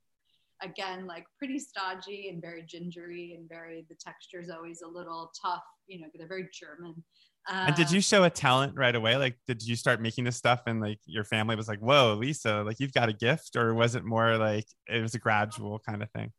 Again, 0.63 1.07
like 1.07 1.27
pretty 1.39 1.59
stodgy 1.59 2.29
and 2.31 2.41
very 2.41 2.63
gingery 2.63 3.35
and 3.39 3.49
very, 3.49 3.87
the 3.89 3.97
texture 3.97 4.41
is 4.41 4.51
always 4.51 4.83
a 4.83 4.89
little 4.89 5.31
tough, 5.41 5.63
you 5.87 6.01
know, 6.01 6.07
they're 6.15 6.29
very 6.29 6.49
German. 6.53 7.03
And 7.49 7.77
did 7.77 7.93
you 7.93 7.99
um, 7.99 8.03
show 8.03 8.25
a 8.25 8.31
talent 8.31 8.73
right 8.77 8.95
away? 8.95 9.17
Like, 9.17 9.39
did 9.47 9.63
you 9.63 9.77
start 9.77 10.01
making 10.01 10.25
this 10.25 10.37
stuff 10.37 10.63
and 10.67 10.81
like 10.81 10.99
your 11.07 11.23
family 11.23 11.55
was 11.55 11.69
like, 11.69 11.79
whoa, 11.79 12.15
Lisa, 12.15 12.63
like 12.63 12.81
you've 12.81 12.93
got 12.93 13.09
a 13.09 13.13
gift? 13.13 13.55
Or 13.55 13.73
was 13.73 13.95
it 13.95 14.05
more 14.05 14.37
like 14.37 14.67
it 14.89 15.01
was 15.01 15.15
a 15.15 15.19
gradual 15.19 15.79
kind 15.79 16.03
of 16.03 16.11
thing? 16.11 16.33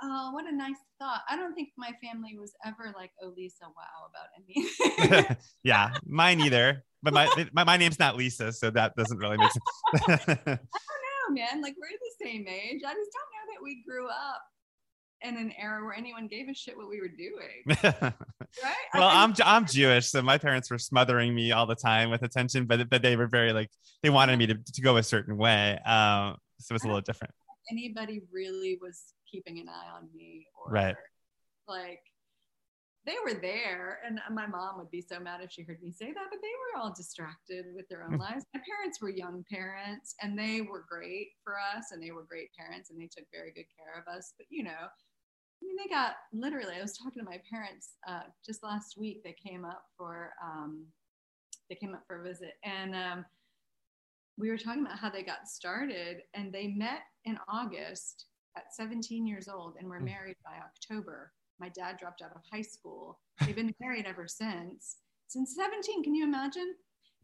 Oh, 0.00 0.30
what 0.32 0.46
a 0.46 0.54
nice 0.54 0.76
thought. 0.98 1.22
I 1.28 1.36
don't 1.36 1.54
think 1.54 1.70
my 1.76 1.92
family 2.02 2.38
was 2.38 2.52
ever 2.64 2.94
like, 2.96 3.10
oh, 3.22 3.32
Lisa, 3.36 3.64
wow, 3.64 4.08
about 4.08 4.28
anything. 5.18 5.36
yeah, 5.64 5.90
mine 6.06 6.40
either. 6.44 6.84
But 7.02 7.14
my, 7.14 7.28
my 7.52 7.64
my 7.64 7.76
name's 7.76 7.98
not 7.98 8.16
Lisa, 8.16 8.52
so 8.52 8.70
that 8.70 8.96
doesn't 8.96 9.18
really 9.18 9.36
make 9.36 9.50
sense. 9.52 10.38
man. 11.30 11.62
Like 11.62 11.74
we're 11.80 11.88
the 11.90 12.24
same 12.26 12.46
age. 12.48 12.82
I 12.86 12.94
just 12.94 13.10
don't 13.12 13.30
know 13.32 13.54
that 13.54 13.62
we 13.62 13.82
grew 13.86 14.08
up 14.08 14.42
in 15.22 15.36
an 15.36 15.52
era 15.60 15.82
where 15.84 15.94
anyone 15.94 16.28
gave 16.28 16.48
a 16.48 16.54
shit 16.54 16.76
what 16.76 16.88
we 16.88 17.00
were 17.00 17.08
doing, 17.08 17.64
right? 17.82 18.14
I 18.94 18.98
well, 18.98 19.08
I'm 19.10 19.34
I'm 19.44 19.66
Jewish, 19.66 20.06
so 20.06 20.22
my 20.22 20.38
parents 20.38 20.70
were 20.70 20.78
smothering 20.78 21.34
me 21.34 21.50
all 21.52 21.66
the 21.66 21.74
time 21.74 22.10
with 22.10 22.22
attention, 22.22 22.66
but 22.66 22.88
but 22.88 23.02
they 23.02 23.16
were 23.16 23.26
very 23.26 23.52
like 23.52 23.70
they 24.02 24.10
wanted 24.10 24.38
me 24.38 24.46
to, 24.46 24.54
to 24.54 24.80
go 24.80 24.96
a 24.96 25.02
certain 25.02 25.36
way. 25.36 25.78
Um, 25.84 26.36
so 26.60 26.74
it's 26.74 26.84
a 26.84 26.86
little 26.86 27.00
different. 27.00 27.34
anybody 27.70 28.22
really 28.32 28.78
was 28.80 29.02
keeping 29.30 29.58
an 29.58 29.68
eye 29.68 29.90
on 29.96 30.08
me, 30.14 30.46
or 30.64 30.72
Right. 30.72 30.94
like 31.66 32.00
they 33.08 33.16
were 33.24 33.40
there, 33.40 34.00
and 34.04 34.20
my 34.32 34.46
mom 34.46 34.76
would 34.76 34.90
be 34.90 35.00
so 35.00 35.18
mad 35.18 35.40
if 35.42 35.50
she 35.50 35.62
heard 35.62 35.82
me 35.82 35.90
say 35.90 36.12
that, 36.12 36.26
but 36.30 36.40
they 36.42 36.52
were 36.60 36.80
all 36.80 36.92
distracted 36.94 37.64
with 37.74 37.88
their 37.88 38.04
own 38.04 38.16
Mm. 38.16 38.20
lives. 38.20 38.44
My 38.52 38.60
parents 38.60 39.00
were 39.00 39.08
young 39.08 39.44
parents, 39.50 40.14
and 40.20 40.38
they 40.38 40.60
were 40.60 40.82
great 40.82 41.32
for 41.42 41.58
us, 41.58 41.90
and 41.90 42.02
they 42.02 42.10
were 42.10 42.24
great 42.24 42.52
parents, 42.54 42.90
and 42.90 43.00
they 43.00 43.06
took 43.08 43.24
very 43.32 43.50
good 43.52 43.66
care 43.74 43.98
of 43.98 44.06
us. 44.08 44.34
But 44.36 44.46
you 44.50 44.62
know, 44.62 44.70
I 44.90 45.62
mean, 45.62 45.76
they 45.78 45.88
got 45.88 46.16
literally. 46.34 46.76
I 46.76 46.82
was 46.82 46.98
talking 46.98 47.24
to 47.24 47.30
my 47.30 47.40
parents 47.50 47.96
uh, 48.06 48.24
just 48.44 48.62
last 48.62 48.98
week. 48.98 49.22
They 49.24 49.32
came 49.34 49.64
up 49.64 49.84
for 49.96 50.34
um, 50.42 50.86
they 51.70 51.76
came 51.76 51.94
up 51.94 52.06
for 52.06 52.20
a 52.20 52.22
visit, 52.22 52.58
and 52.62 52.94
um, 52.94 53.26
we 54.36 54.50
were 54.50 54.58
talking 54.58 54.84
about 54.84 54.98
how 54.98 55.08
they 55.10 55.22
got 55.22 55.48
started, 55.48 56.22
and 56.34 56.52
they 56.52 56.68
met 56.68 57.02
in 57.24 57.38
August 57.48 58.26
at 58.56 58.74
17 58.74 59.26
years 59.26 59.48
old, 59.48 59.76
and 59.78 59.88
were 59.88 60.00
Mm. 60.00 60.04
married 60.06 60.36
by 60.44 60.58
October. 60.58 61.32
My 61.60 61.68
dad 61.70 61.96
dropped 61.98 62.22
out 62.22 62.30
of 62.34 62.42
high 62.50 62.62
school. 62.62 63.18
They've 63.44 63.56
been 63.56 63.74
married 63.80 64.06
ever 64.06 64.26
since. 64.28 64.96
Since 65.28 65.54
17, 65.56 66.04
can 66.04 66.14
you 66.14 66.24
imagine? 66.24 66.74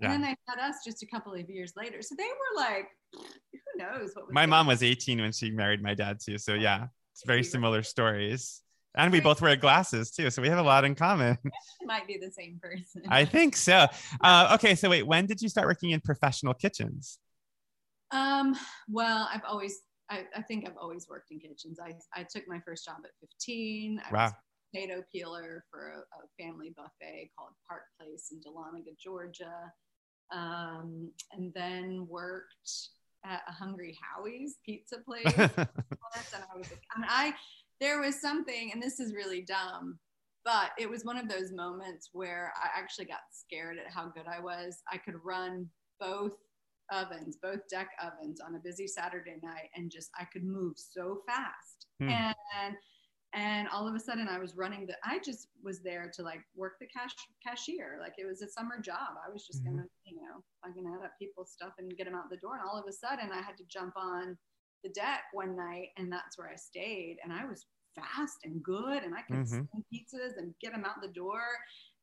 Yeah. 0.00 0.12
And 0.12 0.14
then 0.14 0.22
they 0.22 0.36
had 0.48 0.58
us 0.68 0.76
just 0.84 1.02
a 1.02 1.06
couple 1.06 1.32
of 1.34 1.48
years 1.48 1.72
later. 1.76 2.02
So 2.02 2.14
they 2.16 2.24
were 2.24 2.60
like, 2.60 2.88
who 3.12 3.78
knows 3.78 4.10
what 4.14 4.26
was 4.26 4.32
My 4.32 4.46
mom 4.46 4.60
on. 4.60 4.66
was 4.66 4.82
18 4.82 5.20
when 5.20 5.32
she 5.32 5.50
married 5.50 5.82
my 5.82 5.94
dad 5.94 6.18
too, 6.24 6.36
so 6.38 6.54
yeah, 6.54 6.86
it's 7.12 7.22
very 7.24 7.44
similar 7.44 7.82
stories. 7.82 8.60
And 8.96 9.10
we 9.10 9.18
both 9.20 9.40
wear 9.40 9.56
glasses 9.56 10.12
too, 10.12 10.30
so 10.30 10.40
we 10.40 10.48
have 10.48 10.58
a 10.58 10.62
lot 10.62 10.84
in 10.84 10.94
common. 10.94 11.36
might 11.84 12.06
be 12.06 12.16
the 12.16 12.30
same 12.30 12.60
person. 12.62 13.02
I 13.08 13.24
think 13.24 13.56
so. 13.56 13.86
Uh, 14.20 14.52
okay, 14.54 14.74
so 14.74 14.88
wait, 14.88 15.04
when 15.04 15.26
did 15.26 15.42
you 15.42 15.48
start 15.48 15.66
working 15.66 15.90
in 15.90 16.00
professional 16.00 16.54
kitchens? 16.54 17.18
Um, 18.10 18.56
well, 18.88 19.28
I've 19.32 19.42
always, 19.48 19.78
I, 20.10 20.24
I 20.36 20.42
think 20.42 20.66
I've 20.66 20.76
always 20.76 21.08
worked 21.08 21.30
in 21.30 21.38
kitchens. 21.38 21.78
I, 21.80 21.94
I 22.14 22.24
took 22.24 22.44
my 22.46 22.60
first 22.60 22.84
job 22.84 22.96
at 23.04 23.10
15. 23.20 24.00
I 24.06 24.12
Wow. 24.12 24.24
was 24.24 24.32
a 24.32 24.76
potato 24.76 25.02
peeler 25.10 25.64
for 25.70 25.92
a, 25.92 25.98
a 25.98 26.44
family 26.44 26.74
buffet 26.76 27.30
called 27.36 27.52
Park 27.66 27.84
Place 27.98 28.32
in 28.32 28.40
Dahlonega, 28.40 28.98
Georgia. 29.02 29.72
Um, 30.32 31.10
and 31.32 31.52
then 31.54 32.06
worked 32.08 32.88
at 33.24 33.42
a 33.48 33.52
Hungry 33.52 33.96
Howie's 34.00 34.58
pizza 34.64 34.98
place. 34.98 35.32
and 35.36 36.44
I 36.52 36.56
was 36.56 36.70
like, 36.70 36.82
and 36.96 37.04
I, 37.08 37.34
there 37.80 38.00
was 38.00 38.20
something, 38.20 38.70
and 38.72 38.82
this 38.82 39.00
is 39.00 39.14
really 39.14 39.42
dumb, 39.42 39.98
but 40.44 40.70
it 40.78 40.88
was 40.88 41.04
one 41.04 41.16
of 41.16 41.28
those 41.28 41.52
moments 41.52 42.10
where 42.12 42.52
I 42.62 42.78
actually 42.78 43.06
got 43.06 43.20
scared 43.32 43.78
at 43.78 43.90
how 43.90 44.08
good 44.08 44.26
I 44.26 44.40
was. 44.40 44.82
I 44.92 44.98
could 44.98 45.14
run 45.24 45.68
both 46.00 46.32
ovens, 46.92 47.36
both 47.36 47.60
deck 47.70 47.88
ovens 48.02 48.40
on 48.40 48.54
a 48.54 48.58
busy 48.58 48.86
Saturday 48.86 49.36
night, 49.42 49.70
and 49.74 49.90
just 49.90 50.10
I 50.18 50.24
could 50.24 50.44
move 50.44 50.74
so 50.78 51.22
fast. 51.26 51.86
Hmm. 52.00 52.08
And 52.10 52.76
and 53.36 53.68
all 53.70 53.88
of 53.88 53.96
a 53.96 53.98
sudden 54.00 54.28
I 54.28 54.38
was 54.38 54.54
running 54.56 54.86
the 54.86 54.96
I 55.04 55.18
just 55.18 55.48
was 55.62 55.82
there 55.82 56.08
to 56.14 56.22
like 56.22 56.42
work 56.54 56.74
the 56.78 56.86
cash 56.86 57.12
cashier. 57.44 57.98
Like 58.00 58.14
it 58.16 58.26
was 58.26 58.42
a 58.42 58.48
summer 58.48 58.78
job. 58.80 59.16
I 59.26 59.28
was 59.32 59.44
just 59.44 59.64
Mhm. 59.64 59.70
gonna, 59.70 59.86
you 60.04 60.16
know, 60.16 60.44
fucking 60.64 60.86
add 60.86 61.04
up 61.04 61.18
people's 61.18 61.50
stuff 61.50 61.72
and 61.78 61.96
get 61.96 62.04
them 62.04 62.14
out 62.14 62.30
the 62.30 62.36
door. 62.36 62.56
And 62.56 62.62
all 62.68 62.78
of 62.78 62.86
a 62.88 62.92
sudden 62.92 63.32
I 63.32 63.42
had 63.42 63.56
to 63.56 63.64
jump 63.64 63.94
on 63.96 64.38
the 64.84 64.90
deck 64.90 65.22
one 65.32 65.56
night 65.56 65.88
and 65.96 66.12
that's 66.12 66.38
where 66.38 66.48
I 66.48 66.54
stayed. 66.54 67.16
And 67.24 67.32
I 67.32 67.44
was 67.44 67.66
fast 67.96 68.38
and 68.44 68.62
good 68.62 69.02
and 69.02 69.14
I 69.16 69.22
could 69.22 69.38
Mhm. 69.38 69.68
sling 69.68 69.84
pizzas 69.92 70.36
and 70.36 70.54
get 70.60 70.72
them 70.72 70.84
out 70.84 71.00
the 71.02 71.08
door. 71.08 71.42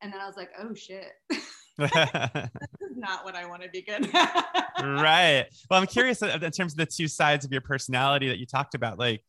And 0.01 0.11
then 0.11 0.19
I 0.19 0.27
was 0.27 0.35
like, 0.35 0.51
oh 0.57 0.73
shit. 0.73 1.13
this 1.77 1.91
is 1.91 2.97
not 2.97 3.23
what 3.23 3.35
I 3.35 3.45
want 3.45 3.63
to 3.63 3.69
be 3.69 3.81
good 3.81 4.09
at. 4.13 4.61
Right. 4.81 5.45
Well, 5.69 5.79
I'm 5.79 5.87
curious 5.87 6.21
in 6.21 6.39
terms 6.51 6.73
of 6.73 6.77
the 6.77 6.85
two 6.85 7.07
sides 7.07 7.45
of 7.45 7.51
your 7.51 7.61
personality 7.61 8.27
that 8.29 8.39
you 8.39 8.45
talked 8.45 8.75
about. 8.75 8.97
Like, 8.99 9.23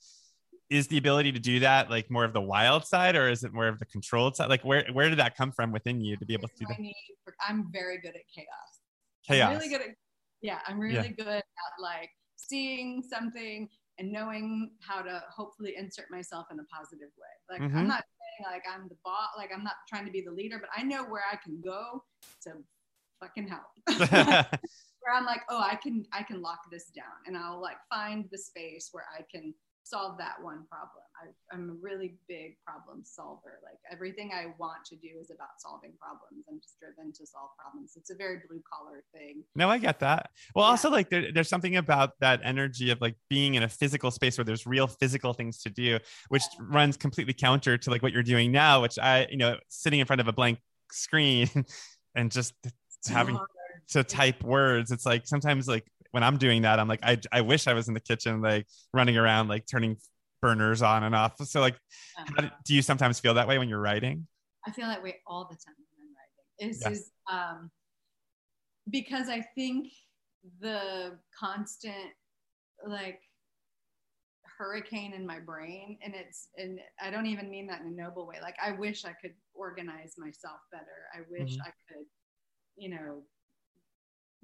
is 0.71 0.89
the 0.89 0.97
ability 0.97 1.33
to 1.33 1.39
do 1.39 1.61
that 1.61 1.91
like 1.91 2.11
more 2.11 2.25
of 2.25 2.33
the 2.33 2.41
wild 2.41 2.87
side, 2.87 3.17
or 3.17 3.29
is 3.29 3.45
it 3.45 3.53
more 3.53 3.69
of 3.69 3.79
the 3.79 3.85
controlled 3.87 4.37
side? 4.37 4.49
Like, 4.49 4.65
where 4.65 4.87
where 4.93 5.11
did 5.11 5.19
that 5.19 5.37
come 5.37 5.53
from 5.53 5.73
within 5.73 6.01
you 6.01 6.17
to 6.17 6.25
be 6.25 6.33
able 6.33 6.49
to 6.49 6.55
do 6.59 6.67
that? 6.67 6.77
for- 7.25 7.35
I'm 7.47 7.71
very 7.71 7.99
good 8.01 8.15
at 8.17 8.23
chaos. 8.35 8.81
Chaos. 9.27 9.51
I'm 9.51 9.59
really 9.59 9.69
good 9.69 9.83
at 9.83 9.95
yeah, 10.41 10.59
I'm 10.67 10.79
really 10.79 11.11
good 11.11 11.27
at 11.29 11.45
like 11.81 12.11
seeing 12.37 13.03
something 13.03 13.69
and 13.99 14.11
knowing 14.11 14.71
how 14.81 15.03
to 15.03 15.23
hopefully 15.35 15.75
insert 15.77 16.11
myself 16.11 16.47
in 16.51 16.59
a 16.59 16.65
positive 16.65 17.11
way. 17.17 17.59
Like 17.59 17.71
Mhm. 17.71 17.77
I'm 17.77 17.89
not 17.89 18.05
like 18.45 18.65
I'm 18.73 18.89
the 18.89 18.97
boss, 19.05 19.29
like 19.37 19.51
I'm 19.55 19.65
not 19.65 19.75
trying 19.89 20.07
to 20.07 20.13
be 20.13 20.21
the 20.21 20.31
leader, 20.31 20.59
but 20.61 20.71
I 20.77 20.83
know 20.83 21.05
where 21.05 21.23
I 21.31 21.37
can 21.37 21.61
go 21.61 22.05
to 22.45 22.53
fucking 23.21 23.49
help. 23.49 23.71
where 25.03 25.15
I'm 25.15 25.27
like, 25.27 25.43
oh, 25.49 25.61
I 25.61 25.77
can 25.77 26.05
I 26.13 26.23
can 26.23 26.41
lock 26.41 26.71
this 26.71 26.87
down 26.95 27.05
and 27.27 27.37
I'll 27.37 27.61
like 27.61 27.79
find 27.91 28.29
the 28.31 28.39
space 28.39 28.89
where 28.93 29.07
I 29.17 29.23
can 29.31 29.55
solve 29.85 30.17
that 30.19 30.35
one 30.41 30.65
problem. 30.71 31.03
I, 31.23 31.55
I'm 31.55 31.71
a 31.71 31.73
really 31.81 32.15
big 32.29 32.57
problem 32.67 33.03
solver. 33.05 33.59
Like 33.65 33.79
everything 33.91 34.31
I 34.35 34.47
want 34.59 34.85
to 34.87 34.97
do 34.97 35.09
is 35.21 35.31
about 35.31 35.49
solving 35.59 35.93
problems. 36.01 36.45
I'm 36.49 36.61
just 36.61 36.79
driven 36.81 37.13
to 37.13 37.27
solve 37.27 37.51
problems. 37.59 37.93
It's 37.97 38.11
a 38.11 38.15
very 38.15 38.39
blue 38.49 38.63
collar 38.73 39.05
thing. 39.13 39.45
no, 39.55 39.69
I 39.69 39.79
get 39.79 40.01
that. 40.01 40.31
Well, 40.55 40.65
Yeah. 40.67 40.71
also 40.71 40.91
like 40.91 41.11
there, 41.11 41.33
there's 41.33 41.49
something 41.49 41.77
about 41.77 42.13
that 42.21 42.41
energy 42.45 42.91
of 42.91 43.01
like 43.01 43.17
being 43.29 43.55
in 43.55 43.63
a 43.63 43.69
physical 43.69 44.11
space 44.11 44.39
where 44.39 44.45
there's 44.45 44.67
real 44.67 44.87
physical 44.87 45.33
things 45.33 45.59
to 45.63 45.71
do, 45.71 45.99
which 46.29 46.43
runs 46.59 46.97
completely 46.97 47.35
counter 47.35 47.77
to 47.79 47.91
like 47.91 48.03
what 48.03 48.13
you're 48.13 48.23
doing 48.23 48.51
now, 48.53 48.83
which 48.83 48.99
I, 48.99 49.27
you 49.31 49.37
know, 49.37 49.57
sitting 49.69 50.01
in 50.01 50.07
front 50.07 50.21
of 50.21 50.29
a 50.29 50.33
blank 50.33 50.59
screen 50.91 51.49
and 52.15 52.31
just 52.31 52.55
having 53.09 53.39
to 53.91 54.05
type 54.05 54.43
words. 54.43 54.91
It's 54.91 55.05
like 55.07 55.27
sometimes 55.27 55.69
like 55.69 55.87
when 56.13 56.23
I'm 56.23 56.37
doing 56.39 56.63
that, 56.63 56.79
I'm 56.79 56.89
like, 56.89 57.01
I, 57.03 57.19
I 57.33 57.41
wish 57.41 57.67
I 57.67 57.75
was 57.75 57.89
in 57.89 57.95
the 57.95 58.01
kitchen, 58.01 58.41
like 58.41 58.67
running 58.95 59.17
around, 59.17 59.49
like 59.49 59.67
turning 59.67 59.97
burners 60.41 60.83
on 60.83 61.05
and 61.05 61.15
off. 61.15 61.37
So 61.45 61.61
like, 61.61 61.77
how 62.17 62.43
do, 62.43 62.51
do 62.65 62.75
you 62.75 62.83
sometimes 62.83 63.19
feel 63.21 63.35
that 63.35 63.49
way 63.49 63.59
when 63.59 63.69
you're 63.69 63.81
writing? 63.81 64.27
I 64.67 64.71
feel 64.71 64.87
that 64.87 65.03
way 65.03 65.17
all 65.27 65.45
the 65.51 65.57
time 65.57 65.75
when 65.97 66.07
I'm 66.07 66.15
writing. 66.15 66.73
It's 66.73 66.83
Yeah. 66.83 66.91
just 66.91 67.11
um, 67.31 67.71
because 68.91 69.29
I 69.29 69.41
think 69.55 69.93
the 70.61 71.19
constant 71.39 72.13
like 72.87 73.21
hurricane 74.59 75.13
in 75.15 75.27
my 75.27 75.41
brain, 75.41 75.99
and 76.03 76.15
it's 76.15 76.49
and 76.57 76.81
I 77.01 77.11
don't 77.11 77.27
even 77.27 77.51
mean 77.51 77.67
that 77.69 77.81
in 77.81 77.87
a 77.87 77.91
noble 77.91 78.27
way. 78.27 78.37
Like 78.43 78.57
I 78.65 78.73
wish 78.73 79.05
I 79.05 79.13
could 79.13 79.35
organize 79.55 80.15
myself 80.19 80.61
better. 80.71 81.09
I 81.15 81.21
wish 81.31 81.57
Mhm. 81.57 81.61
I 81.67 81.71
could, 81.89 82.07
you 82.77 82.91
know, 82.91 83.23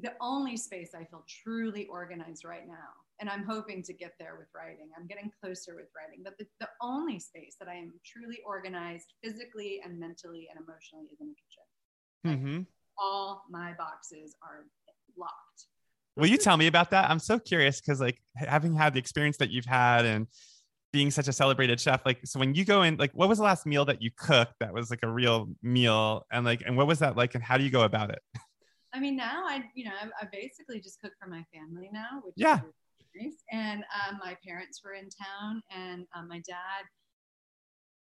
the 0.01 0.13
only 0.21 0.57
space 0.57 0.91
I 0.95 1.05
feel 1.05 1.25
truly 1.43 1.87
organized 1.87 2.45
right 2.45 2.67
now, 2.67 2.95
and 3.21 3.29
I'm 3.29 3.45
hoping 3.45 3.83
to 3.83 3.93
get 3.93 4.13
there 4.19 4.37
with 4.39 4.49
writing. 4.55 4.91
I'm 4.97 5.07
getting 5.07 5.31
closer 5.43 5.75
with 5.75 5.87
writing, 5.97 6.23
but 6.23 6.39
the, 6.39 6.47
the 6.61 6.69
only 6.81 7.19
space 7.19 7.57
that 7.59 7.69
I 7.69 7.75
am 7.75 7.93
truly 8.07 8.39
organized 8.47 9.13
physically 9.23 9.81
and 9.85 9.99
mentally 9.99 10.49
and 10.51 10.59
emotionally 10.65 11.07
is 11.13 11.21
in 11.21 11.29
the 11.29 11.35
kitchen. 11.35 11.65
Mm-hmm. 12.27 12.63
all 12.99 13.45
my 13.49 13.73
boxes 13.79 14.35
are 14.43 14.67
locked. 15.17 15.67
Will 16.17 16.27
you 16.27 16.37
tell 16.37 16.57
me 16.57 16.67
about 16.67 16.91
that? 16.91 17.09
I'm 17.09 17.21
so 17.21 17.39
curious 17.39 17.81
because 17.81 18.01
like 18.01 18.21
having 18.35 18.75
had 18.75 18.93
the 18.93 18.99
experience 18.99 19.37
that 19.37 19.51
you've 19.51 19.65
had 19.65 20.05
and 20.05 20.27
being 20.93 21.13
such 21.13 21.29
a 21.29 21.33
celebrated 21.33 21.81
chef, 21.81 22.05
like 22.05 22.19
so 22.25 22.41
when 22.41 22.55
you 22.57 22.65
go 22.65 22.83
in, 22.83 22.97
like 22.97 23.13
what 23.13 23.29
was 23.29 23.39
the 23.39 23.45
last 23.45 23.67
meal 23.67 23.85
that 23.85 24.03
you 24.03 24.11
cooked 24.17 24.55
that 24.59 24.75
was 24.75 24.91
like 24.91 24.99
a 25.05 25.09
real 25.09 25.49
meal, 25.63 26.27
and 26.33 26.45
like 26.45 26.63
and 26.67 26.77
what 26.77 26.89
was 26.89 26.99
that 26.99 27.17
like, 27.17 27.35
and 27.37 27.45
how 27.45 27.57
do 27.57 27.63
you 27.63 27.71
go 27.71 27.83
about 27.83 28.11
it? 28.11 28.21
I 28.95 29.01
mean, 29.01 29.17
now 29.17 29.45
I, 29.47 29.65
you 29.75 29.85
know, 29.85 29.93
I, 30.01 30.25
I 30.25 30.29
basically 30.33 30.81
just 30.81 31.01
cook 31.01 31.13
for 31.21 31.29
my 31.29 31.45
family 31.53 31.91
now, 31.93 32.21
which 32.23 32.35
yeah. 32.37 32.61
nice. 33.15 33.35
And 33.53 33.85
um, 34.09 34.19
my 34.25 34.37
parents 34.47 34.81
were 34.85 34.95
in 34.95 35.09
town, 35.11 35.63
and 35.71 36.07
um, 36.15 36.29
my 36.29 36.39
dad 36.47 36.85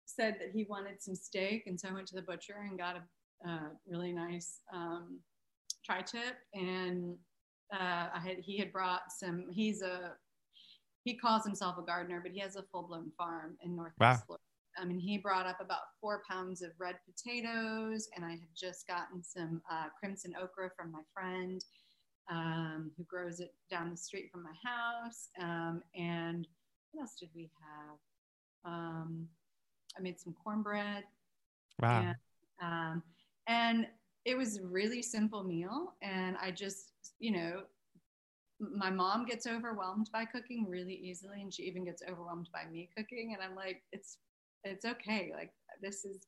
said 0.06 0.36
that 0.40 0.50
he 0.52 0.64
wanted 0.68 1.02
some 1.02 1.14
steak, 1.14 1.64
and 1.66 1.78
so 1.78 1.88
I 1.88 1.92
went 1.92 2.06
to 2.08 2.14
the 2.14 2.22
butcher 2.22 2.66
and 2.68 2.78
got 2.78 2.96
a, 2.96 3.48
a 3.48 3.70
really 3.86 4.12
nice 4.12 4.60
um, 4.72 5.20
tri-tip, 5.84 6.36
and 6.54 7.16
uh, 7.72 8.08
I 8.14 8.20
had 8.22 8.38
he 8.38 8.58
had 8.58 8.72
brought 8.72 9.02
some. 9.10 9.46
He's 9.50 9.82
a 9.82 10.12
he 11.04 11.14
calls 11.14 11.44
himself 11.44 11.78
a 11.78 11.82
gardener, 11.82 12.20
but 12.22 12.32
he 12.32 12.40
has 12.40 12.56
a 12.56 12.62
full 12.70 12.84
blown 12.84 13.10
farm 13.16 13.56
in 13.62 13.74
Northwest 13.74 13.98
wow. 14.00 14.22
Florida. 14.26 14.42
I 14.78 14.84
mean, 14.84 14.98
he 14.98 15.18
brought 15.18 15.46
up 15.46 15.60
about 15.60 15.80
four 16.00 16.22
pounds 16.28 16.62
of 16.62 16.70
red 16.78 16.96
potatoes, 17.06 18.08
and 18.16 18.24
I 18.24 18.30
had 18.30 18.48
just 18.56 18.86
gotten 18.86 19.22
some 19.22 19.62
uh, 19.70 19.86
crimson 19.98 20.34
okra 20.40 20.70
from 20.76 20.90
my 20.92 21.02
friend 21.12 21.64
um, 22.30 22.90
who 22.96 23.04
grows 23.04 23.40
it 23.40 23.54
down 23.70 23.90
the 23.90 23.96
street 23.96 24.30
from 24.30 24.42
my 24.42 24.54
house. 24.64 25.28
Um, 25.40 25.82
and 25.94 26.46
what 26.92 27.02
else 27.02 27.16
did 27.18 27.30
we 27.34 27.50
have? 27.60 28.72
Um, 28.72 29.28
I 29.98 30.00
made 30.00 30.20
some 30.20 30.34
cornbread. 30.42 31.04
Wow. 31.80 32.00
And, 32.00 32.16
um, 32.62 33.02
and 33.46 33.86
it 34.24 34.36
was 34.36 34.58
a 34.58 34.62
really 34.62 35.02
simple 35.02 35.42
meal. 35.42 35.94
And 36.00 36.36
I 36.40 36.50
just, 36.50 36.92
you 37.18 37.32
know, 37.32 37.62
my 38.60 38.90
mom 38.90 39.24
gets 39.24 39.46
overwhelmed 39.46 40.08
by 40.12 40.24
cooking 40.24 40.66
really 40.68 40.94
easily 40.94 41.42
and 41.42 41.52
she 41.52 41.64
even 41.64 41.84
gets 41.84 42.02
overwhelmed 42.08 42.48
by 42.52 42.64
me 42.70 42.88
cooking 42.96 43.34
and 43.34 43.42
i'm 43.42 43.56
like 43.56 43.82
it's 43.90 44.18
it's 44.64 44.84
okay. 44.84 45.32
Like 45.34 45.52
this 45.80 46.04
is 46.04 46.26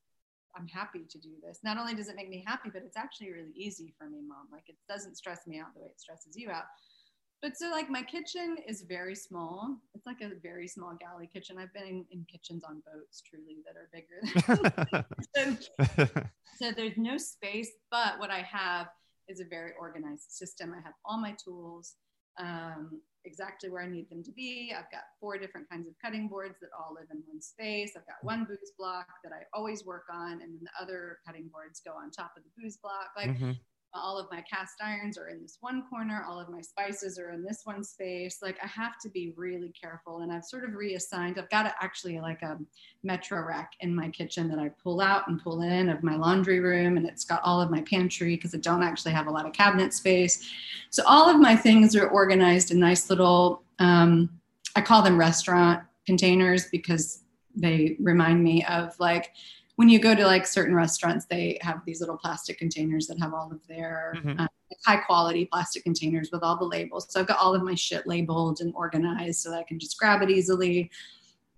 i'm 0.57 0.67
happy 0.67 1.05
to 1.09 1.17
do 1.17 1.31
this. 1.45 1.59
Not 1.63 1.77
only 1.77 1.93
does 1.95 2.07
it 2.07 2.15
make 2.15 2.29
me 2.29 2.43
happy 2.45 2.69
but 2.71 2.81
it's 2.83 2.97
actually 2.97 3.31
really 3.31 3.53
easy 3.55 3.93
for 3.97 4.09
me 4.09 4.19
mom. 4.25 4.47
Like 4.51 4.67
it 4.67 4.77
doesn't 4.87 5.17
stress 5.17 5.41
me 5.47 5.59
out 5.59 5.73
the 5.73 5.81
way 5.81 5.87
it 5.87 5.99
stresses 5.99 6.35
you 6.35 6.49
out. 6.49 6.63
But 7.41 7.57
so 7.57 7.69
like 7.69 7.89
my 7.89 8.01
kitchen 8.01 8.57
is 8.67 8.83
very 8.83 9.15
small. 9.15 9.77
It's 9.93 10.05
like 10.05 10.21
a 10.21 10.31
very 10.41 10.67
small 10.67 10.97
galley 10.99 11.29
kitchen. 11.31 11.57
I've 11.57 11.73
been 11.73 11.83
in, 11.83 12.05
in 12.11 12.25
kitchens 12.31 12.63
on 12.63 12.81
boats 12.91 13.21
truly 13.21 13.57
that 13.65 13.75
are 13.75 13.89
bigger 13.93 14.21
so, 15.35 16.23
so 16.59 16.71
there's 16.71 16.97
no 16.97 17.17
space 17.17 17.71
but 17.91 18.17
what 18.19 18.31
i 18.31 18.39
have 18.39 18.87
is 19.27 19.39
a 19.39 19.45
very 19.45 19.71
organized 19.79 20.29
system. 20.31 20.73
I 20.73 20.81
have 20.81 20.93
all 21.03 21.19
my 21.19 21.35
tools 21.43 21.95
um, 22.39 23.01
exactly 23.25 23.69
where 23.69 23.81
I 23.81 23.87
need 23.87 24.09
them 24.09 24.23
to 24.23 24.31
be. 24.31 24.73
I've 24.75 24.91
got 24.91 25.03
four 25.19 25.37
different 25.37 25.69
kinds 25.69 25.87
of 25.87 25.93
cutting 26.03 26.27
boards 26.27 26.55
that 26.61 26.69
all 26.77 26.93
live 26.93 27.07
in 27.11 27.21
one 27.27 27.41
space. 27.41 27.93
I've 27.97 28.05
got 28.05 28.23
one 28.23 28.45
Boos 28.45 28.71
block 28.77 29.07
that 29.23 29.33
I 29.33 29.43
always 29.53 29.85
work 29.85 30.05
on, 30.11 30.33
and 30.33 30.53
then 30.53 30.61
the 30.61 30.83
other 30.83 31.19
cutting 31.25 31.49
boards 31.51 31.81
go 31.85 31.91
on 31.91 32.11
top 32.11 32.33
of 32.37 32.43
the 32.43 32.49
Boos 32.61 32.77
block. 32.77 33.09
Like 33.17 33.31
mm-hmm 33.31 33.51
all 33.95 34.17
of 34.17 34.27
my 34.31 34.41
cast 34.41 34.75
irons 34.83 35.17
are 35.17 35.29
in 35.29 35.41
this 35.41 35.57
one 35.61 35.83
corner 35.89 36.25
all 36.27 36.39
of 36.39 36.49
my 36.49 36.61
spices 36.61 37.17
are 37.17 37.31
in 37.31 37.43
this 37.43 37.61
one 37.63 37.83
space. 37.83 38.39
Like 38.41 38.57
i 38.63 38.67
have 38.67 38.99
to 39.01 39.09
be 39.09 39.33
really 39.35 39.69
careful 39.79 40.19
and 40.19 40.31
i've 40.31 40.43
sort 40.43 40.63
of 40.63 40.75
reassigned 40.75 41.37
i've 41.39 41.49
got 41.49 41.73
actually 41.81 42.19
like 42.19 42.41
a 42.41 42.57
metro 43.03 43.41
rack 43.41 43.73
in 43.79 43.95
my 43.95 44.09
kitchen 44.09 44.47
that 44.49 44.59
i 44.59 44.69
pull 44.83 45.01
out 45.01 45.27
and 45.27 45.41
pull 45.41 45.61
in 45.61 45.89
of 45.89 46.03
my 46.03 46.15
laundry 46.15 46.59
room 46.59 46.97
and 46.97 47.05
it's 47.05 47.25
got 47.25 47.41
all 47.43 47.61
of 47.61 47.69
my 47.71 47.81
pantry 47.81 48.35
because 48.35 48.53
i 48.53 48.57
don't 48.57 48.83
actually 48.83 49.11
have 49.11 49.27
a 49.27 49.31
lot 49.31 49.45
of 49.45 49.53
cabinet 49.53 49.93
space. 49.93 50.49
So 50.89 51.03
all 51.05 51.29
of 51.29 51.39
my 51.39 51.55
things 51.55 51.95
are 51.95 52.07
organized 52.07 52.71
in 52.71 52.79
nice 52.79 53.09
little 53.09 53.63
um, 53.79 54.29
i 54.75 54.81
call 54.81 55.01
them 55.01 55.17
restaurant 55.17 55.83
containers 56.05 56.69
because 56.69 57.21
they 57.55 57.95
remind 57.99 58.43
me 58.43 58.63
of 58.65 58.97
like 58.99 59.31
when 59.75 59.89
you 59.89 59.99
go 59.99 60.15
to 60.15 60.25
like 60.25 60.47
certain 60.47 60.75
restaurants, 60.75 61.25
they 61.25 61.57
have 61.61 61.81
these 61.85 61.99
little 61.99 62.17
plastic 62.17 62.57
containers 62.57 63.07
that 63.07 63.19
have 63.19 63.33
all 63.33 63.51
of 63.51 63.65
their 63.67 64.15
mm-hmm. 64.17 64.39
uh, 64.39 64.47
high 64.85 64.97
quality 64.97 65.45
plastic 65.45 65.83
containers 65.83 66.29
with 66.31 66.43
all 66.43 66.57
the 66.57 66.65
labels. 66.65 67.07
So 67.09 67.19
I've 67.19 67.27
got 67.27 67.39
all 67.39 67.53
of 67.53 67.61
my 67.61 67.75
shit 67.75 68.07
labeled 68.07 68.61
and 68.61 68.73
organized 68.75 69.41
so 69.41 69.51
that 69.51 69.59
I 69.59 69.63
can 69.63 69.77
just 69.77 69.97
grab 69.97 70.21
it 70.21 70.29
easily. 70.29 70.89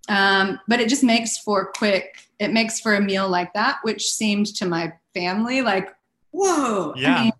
Um, 0.10 0.60
but 0.68 0.80
it 0.80 0.90
just 0.90 1.04
makes 1.04 1.38
for 1.38 1.72
quick, 1.74 2.22
it 2.40 2.52
makes 2.54 2.80
for 2.80 2.96
a 2.96 3.02
meal 3.02 3.30
like 3.30 3.54
that, 3.54 3.80
which 3.84 4.10
seemed 4.10 4.48
to 4.56 4.66
my 4.66 4.94
family 5.14 5.62
like, 5.62 5.94
whoa. 6.32 6.94
Yeah. 6.96 7.16
I 7.16 7.24
mean, 7.24 7.32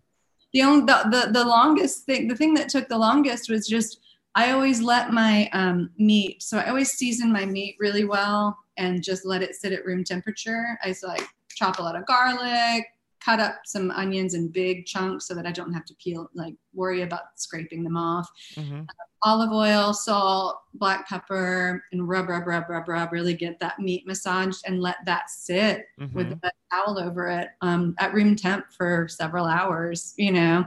the, 0.54 0.62
only, 0.62 0.86
the, 0.86 1.10
the, 1.10 1.32
the 1.32 1.46
longest 1.46 2.06
thing, 2.06 2.28
the 2.28 2.36
thing 2.36 2.54
that 2.54 2.70
took 2.70 2.88
the 2.88 2.98
longest 2.98 3.50
was 3.50 3.68
just, 3.68 4.02
I 4.36 4.52
always 4.52 4.82
let 4.82 5.12
my 5.12 5.50
um, 5.54 5.90
meat, 5.98 6.44
so 6.44 6.60
I 6.60 6.70
always 6.70 6.92
season 6.92 7.32
my 7.32 7.46
meat 7.46 7.78
really 7.80 8.06
well 8.06 8.60
and 8.78 9.04
just 9.04 9.26
let 9.26 9.44
it 9.44 9.56
sit 9.56 9.74
at 9.74 9.86
room 9.86 10.04
temperature. 10.04 10.78
I 10.84 10.90
used 10.90 11.02
to 11.02 11.08
like 11.08 11.28
chop 11.50 11.80
a 11.80 11.82
lot 11.82 11.96
of 11.96 12.06
garlic, 12.06 12.86
cut 13.20 13.40
up 13.40 13.56
some 13.66 13.92
onions 13.92 14.34
in 14.34 14.48
big 14.48 14.86
chunks 14.86 15.28
so 15.28 15.34
that 15.34 15.46
I 15.46 15.52
don't 15.52 15.74
have 15.74 15.86
to 15.86 15.96
peel, 15.96 16.30
like 16.34 16.54
worry 16.74 17.02
about 17.02 17.22
scraping 17.36 17.84
them 17.84 17.98
off. 17.98 18.30
Mm-hmm. 18.56 18.82
Uh, 18.82 19.04
olive 19.24 19.52
oil, 19.52 19.94
salt, 19.94 20.60
black 20.76 21.08
pepper, 21.10 21.84
and 21.92 22.08
rub, 22.08 22.30
rub, 22.30 22.46
rub, 22.48 22.70
rub, 22.70 22.88
rub. 22.88 23.12
Really 23.12 23.34
get 23.34 23.60
that 23.60 23.80
meat 23.80 24.06
massaged 24.06 24.62
and 24.66 24.80
let 24.80 24.98
that 25.06 25.30
sit 25.30 25.86
mm-hmm. 26.00 26.16
with 26.16 26.32
a 26.44 26.52
towel 26.72 27.00
over 27.00 27.28
it 27.28 27.50
um, 27.62 27.96
at 28.00 28.14
room 28.14 28.36
temp 28.36 28.66
for 28.72 29.08
several 29.10 29.46
hours, 29.46 30.14
you 30.18 30.32
know, 30.32 30.66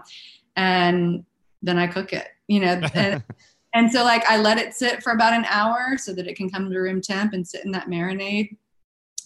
and 0.57 1.25
then 1.63 1.79
I 1.79 1.87
cook 1.87 2.13
it, 2.13 2.29
you 2.49 2.61
know. 2.61 2.81
And, 2.95 3.23
And 3.75 3.91
so 3.91 4.03
like 4.03 4.25
I 4.29 4.37
let 4.37 4.59
it 4.59 4.75
sit 4.75 5.03
for 5.03 5.13
about 5.13 5.33
an 5.33 5.45
hour 5.49 5.97
so 5.97 6.13
that 6.15 6.27
it 6.27 6.37
can 6.37 6.51
come 6.51 6.71
to 6.71 6.79
room 6.79 7.01
temp 7.01 7.33
and 7.33 7.47
sit 7.47 7.65
in 7.65 7.71
that 7.73 7.89
marinade. 7.89 8.57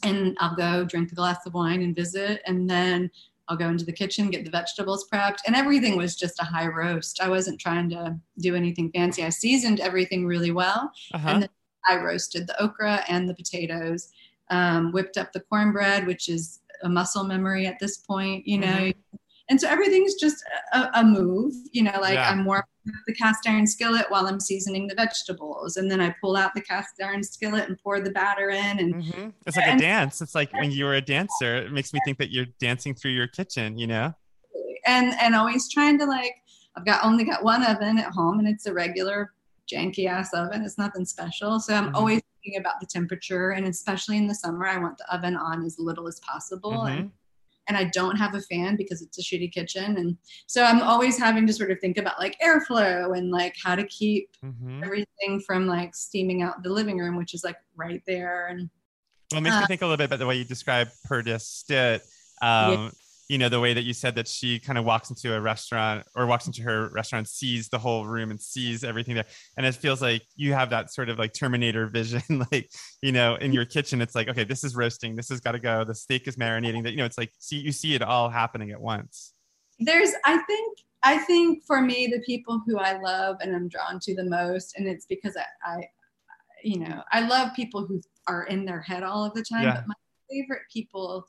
And 0.03 0.37
I'll 0.39 0.55
go 0.55 0.85
drink 0.85 1.13
a 1.13 1.15
glass 1.15 1.47
of 1.47 1.55
wine 1.55 1.83
and 1.83 1.97
visit. 1.97 2.43
And 2.47 2.69
then 2.69 3.11
I'll 3.49 3.57
go 3.57 3.69
into 3.69 3.85
the 3.85 3.93
kitchen, 3.93 4.31
get 4.31 4.45
the 4.45 4.51
vegetables 4.51 5.07
prepped, 5.13 5.41
and 5.47 5.55
everything 5.55 5.97
was 5.97 6.17
just 6.17 6.41
a 6.41 6.45
high 6.45 6.67
roast. 6.67 7.21
I 7.21 7.29
wasn't 7.29 7.61
trying 7.61 7.91
to 7.91 8.19
do 8.39 8.55
anything 8.55 8.91
fancy. 8.93 9.23
I 9.23 9.29
seasoned 9.29 9.81
everything 9.81 10.27
really 10.27 10.51
well. 10.51 10.91
Uh-huh. 11.13 11.29
And 11.29 11.43
then 11.43 11.51
I 11.89 11.97
roasted 11.97 12.47
the 12.47 12.63
okra 12.63 13.05
and 13.09 13.29
the 13.29 13.35
potatoes, 13.35 14.13
um, 14.51 14.93
whipped 14.93 15.19
up 15.19 15.33
the 15.33 15.41
cornbread, 15.41 16.07
which 16.07 16.29
is 16.29 16.61
a 16.83 16.89
muscle 16.89 17.25
memory 17.25 17.67
at 17.67 17.79
this 17.79 17.99
point, 17.99 18.47
you 18.47 18.59
know. 18.59 18.67
Mm-hmm. 18.67 19.17
And 19.51 19.61
so 19.61 19.69
everything's 19.69 20.15
just 20.15 20.43
a, 20.73 20.89
a 20.95 21.05
move, 21.05 21.53
you 21.71 21.83
know, 21.83 21.99
like 22.01 22.15
yeah. 22.15 22.31
I'm 22.31 22.45
more 22.45 22.67
the 23.07 23.15
cast 23.15 23.47
iron 23.47 23.67
skillet 23.67 24.07
while 24.09 24.27
I'm 24.27 24.41
seasoning 24.41 24.87
the 24.87 24.95
vegetables. 24.95 25.77
And 25.77 25.91
then 25.91 26.01
I 26.01 26.15
pull 26.21 26.37
out 26.37 26.55
the 26.55 26.61
cast 26.61 27.01
iron 27.03 27.23
skillet 27.23 27.69
and 27.69 27.79
pour 27.83 28.01
the 28.01 28.11
batter 28.11 28.51
in. 28.51 28.79
And 28.79 28.95
mm-hmm. 28.95 29.29
it's 29.47 29.57
like 29.57 29.67
and, 29.67 29.81
a 29.81 29.83
dance. 29.83 30.21
It's 30.21 30.35
like 30.35 30.53
when 30.53 30.71
you 30.71 30.85
were 30.85 30.95
a 30.95 31.01
dancer, 31.01 31.57
it 31.57 31.73
makes 31.73 31.93
me 31.93 32.01
think 32.05 32.19
that 32.19 32.31
you're 32.31 32.47
dancing 32.59 32.95
through 32.95 33.13
your 33.13 33.27
kitchen, 33.27 33.79
you 33.79 33.87
know? 33.87 34.15
And, 34.87 35.15
and 35.21 35.35
always 35.35 35.71
trying 35.71 35.99
to 35.99 36.07
like, 36.07 36.35
I've 36.77 36.85
got 36.85 37.05
only 37.05 37.25
got 37.25 37.45
one 37.45 37.65
oven 37.65 37.99
at 37.99 38.13
home 38.13 38.39
and 38.39 38.49
it's 38.49 38.67
a 38.67 38.73
regular 38.73 39.33
janky 39.73 40.07
ass 40.07 40.35
oven. 40.35 40.63
It's 40.63 40.79
nothing 40.79 41.05
special. 41.05 41.61
So 41.61 41.75
I'm 41.75 41.87
mm-hmm. 41.87 41.97
always 41.97 42.23
thinking 42.43 42.61
about 42.61 42.81
the 42.81 42.87
temperature. 42.87 43.51
And 43.51 43.67
especially 43.67 44.17
in 44.17 44.27
the 44.27 44.35
summer, 44.35 44.67
I 44.67 44.79
want 44.79 44.99
the 44.99 45.15
oven 45.15 45.37
on 45.37 45.65
as 45.65 45.79
little 45.79 46.09
as 46.09 46.21
possible. 46.21 46.73
Mm-hmm. 46.73 46.99
And 46.99 47.11
and 47.69 47.77
I 47.77 47.85
don't 47.85 48.17
have 48.17 48.35
a 48.35 48.41
fan 48.41 48.77
because 48.77 49.03
it's 49.03 49.19
a 49.19 49.23
shitty 49.23 49.53
kitchen. 49.53 49.97
And 49.97 50.17
so 50.47 50.65
I'm 50.65 50.83
always 50.83 51.19
having 51.19 51.47
to 51.47 51.53
sort 51.53 51.71
of 51.71 51.81
think 51.81 51.99
about 51.99 52.19
like 52.19 52.37
airflow 52.45 53.17
and 53.17 53.31
like 53.31 53.55
how 53.63 53.75
to 53.75 53.85
keep 53.87 54.31
mm-hmm. 54.45 54.83
everything 54.85 55.41
from 55.47 55.67
like 55.67 55.95
steaming 55.95 56.43
out 56.43 56.63
the 56.63 56.71
living 56.71 56.99
room, 56.99 57.17
which 57.17 57.35
is 57.35 57.45
like 57.45 57.57
right 57.77 58.03
there. 58.07 58.49
And 58.49 58.69
well, 59.33 59.39
it 59.39 59.43
makes 59.43 59.57
uh, 59.57 59.61
me 59.61 59.67
think 59.67 59.83
a 59.83 59.87
little 59.87 59.97
bit 59.97 60.05
about 60.05 60.19
the 60.19 60.27
way 60.27 60.37
you 60.37 60.45
describe 60.45 60.89
Perdis. 61.09 61.65
Um, 62.43 62.73
yeah 62.73 62.91
you 63.29 63.39
know 63.39 63.49
the 63.49 63.61
way 63.61 63.73
that 63.73 63.83
you 63.83 63.95
said 63.95 64.15
that 64.17 64.29
she 64.29 64.59
kind 64.59 64.79
of 64.79 64.85
walks 64.85 65.11
into 65.11 65.35
a 65.35 65.41
restaurant 65.41 66.07
or 66.15 66.27
walks 66.27 66.47
into 66.47 66.63
her 66.63 66.91
restaurant 66.91 67.29
sees 67.29 67.69
the 67.69 67.79
whole 67.79 68.07
room 68.07 68.31
and 68.31 68.41
sees 68.41 68.85
everything 68.85 69.15
there. 69.15 69.27
And 69.57 69.65
it 69.65 69.75
feels 69.75 70.03
like 70.03 70.23
you 70.37 70.53
have 70.53 70.71
that 70.71 70.93
sort 70.93 71.09
of 71.09 71.19
like 71.19 71.33
terminator 71.33 71.87
vision 71.93 72.23
like 72.53 72.71
you 73.03 73.13
know 73.13 73.37
in 73.37 73.53
your 73.53 73.65
kitchen. 73.65 74.01
It's 74.03 74.15
like 74.15 74.29
okay 74.29 74.45
this 74.45 74.65
is 74.65 74.77
roasting 74.77 75.17
this 75.17 75.29
has 75.29 75.41
got 75.41 75.53
to 75.53 75.59
go 75.59 75.85
the 75.85 75.95
steak 75.95 76.29
is 76.29 76.37
marinating 76.37 76.83
that 76.85 76.91
you 76.91 76.99
know 76.99 77.07
it's 77.07 77.19
like 77.19 77.33
see 77.39 77.57
you 77.57 77.73
see 77.73 77.95
it 77.95 78.03
all 78.03 78.29
happening 78.29 78.71
at 78.71 78.81
once. 78.81 79.33
There's 79.79 80.13
i 80.25 80.39
think 80.39 80.79
i 81.03 81.19
think 81.19 81.65
for 81.65 81.81
me 81.81 82.07
the 82.07 82.21
people 82.21 82.63
who 82.65 82.79
i 82.79 82.99
love 83.01 83.37
and 83.41 83.55
i'm 83.55 83.69
drawn 83.69 83.99
to 84.01 84.15
the 84.15 84.25
most 84.25 84.77
and 84.77 84.87
it's 84.87 85.05
because 85.07 85.37
i, 85.37 85.73
I 85.73 85.89
you 86.63 86.79
know 86.79 87.03
i 87.13 87.27
love 87.27 87.51
people 87.57 87.85
who 87.85 88.01
are 88.27 88.45
in 88.45 88.65
their 88.65 88.81
head 88.81 89.03
all 89.03 89.25
of 89.25 89.35
the 89.35 89.43
time 89.43 89.65
yeah. 89.65 89.75
but 89.75 89.89
my 89.89 89.95
favorite 90.31 90.63
people 90.73 91.27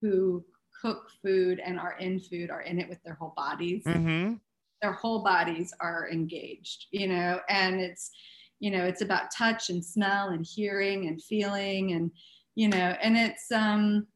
who 0.00 0.44
cook 0.80 1.10
food 1.22 1.60
and 1.64 1.78
are 1.78 1.96
in 1.98 2.20
food 2.20 2.50
are 2.50 2.62
in 2.62 2.78
it 2.78 2.88
with 2.88 3.02
their 3.02 3.14
whole 3.14 3.34
bodies. 3.36 3.84
Mm-hmm. 3.84 4.34
Their 4.82 4.92
whole 4.92 5.24
bodies 5.24 5.74
are 5.80 6.08
engaged, 6.10 6.86
you 6.92 7.08
know, 7.08 7.40
and 7.48 7.80
it's, 7.80 8.10
you 8.60 8.70
know, 8.70 8.84
it's 8.84 9.02
about 9.02 9.34
touch 9.36 9.70
and 9.70 9.84
smell 9.84 10.28
and 10.28 10.46
hearing 10.46 11.08
and 11.08 11.22
feeling 11.22 11.92
and, 11.92 12.10
you 12.54 12.68
know, 12.68 12.96
and 13.02 13.16
it's 13.16 13.50
um, 13.50 14.06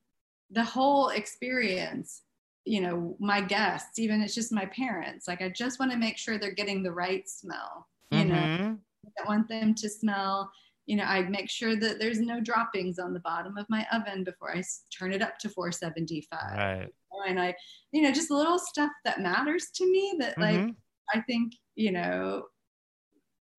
the 0.50 0.62
whole 0.64 1.08
experience 1.08 2.22
you 2.64 2.80
know 2.80 3.16
my 3.18 3.40
guests 3.40 3.98
even 3.98 4.22
it's 4.22 4.34
just 4.34 4.52
my 4.52 4.66
parents 4.66 5.26
like 5.26 5.42
i 5.42 5.48
just 5.48 5.80
want 5.80 5.90
to 5.90 5.98
make 5.98 6.16
sure 6.16 6.38
they're 6.38 6.52
getting 6.52 6.82
the 6.82 6.92
right 6.92 7.28
smell 7.28 7.88
you 8.10 8.18
mm-hmm. 8.18 8.28
know 8.28 8.78
i 9.20 9.28
want 9.28 9.48
them 9.48 9.74
to 9.74 9.88
smell 9.88 10.50
you 10.86 10.96
know 10.96 11.04
i 11.04 11.22
make 11.22 11.48
sure 11.48 11.76
that 11.76 11.98
there's 11.98 12.20
no 12.20 12.40
droppings 12.40 12.98
on 12.98 13.12
the 13.12 13.20
bottom 13.20 13.56
of 13.56 13.66
my 13.68 13.86
oven 13.92 14.24
before 14.24 14.54
i 14.54 14.62
turn 14.96 15.12
it 15.12 15.22
up 15.22 15.38
to 15.38 15.48
475 15.48 16.38
right. 16.56 16.88
and 17.28 17.40
i 17.40 17.54
you 17.92 18.02
know 18.02 18.12
just 18.12 18.30
little 18.30 18.58
stuff 18.58 18.90
that 19.04 19.20
matters 19.20 19.68
to 19.74 19.90
me 19.90 20.14
that 20.18 20.36
like 20.38 20.56
mm-hmm. 20.56 20.70
i 21.14 21.20
think 21.22 21.52
you 21.74 21.92
know 21.92 22.42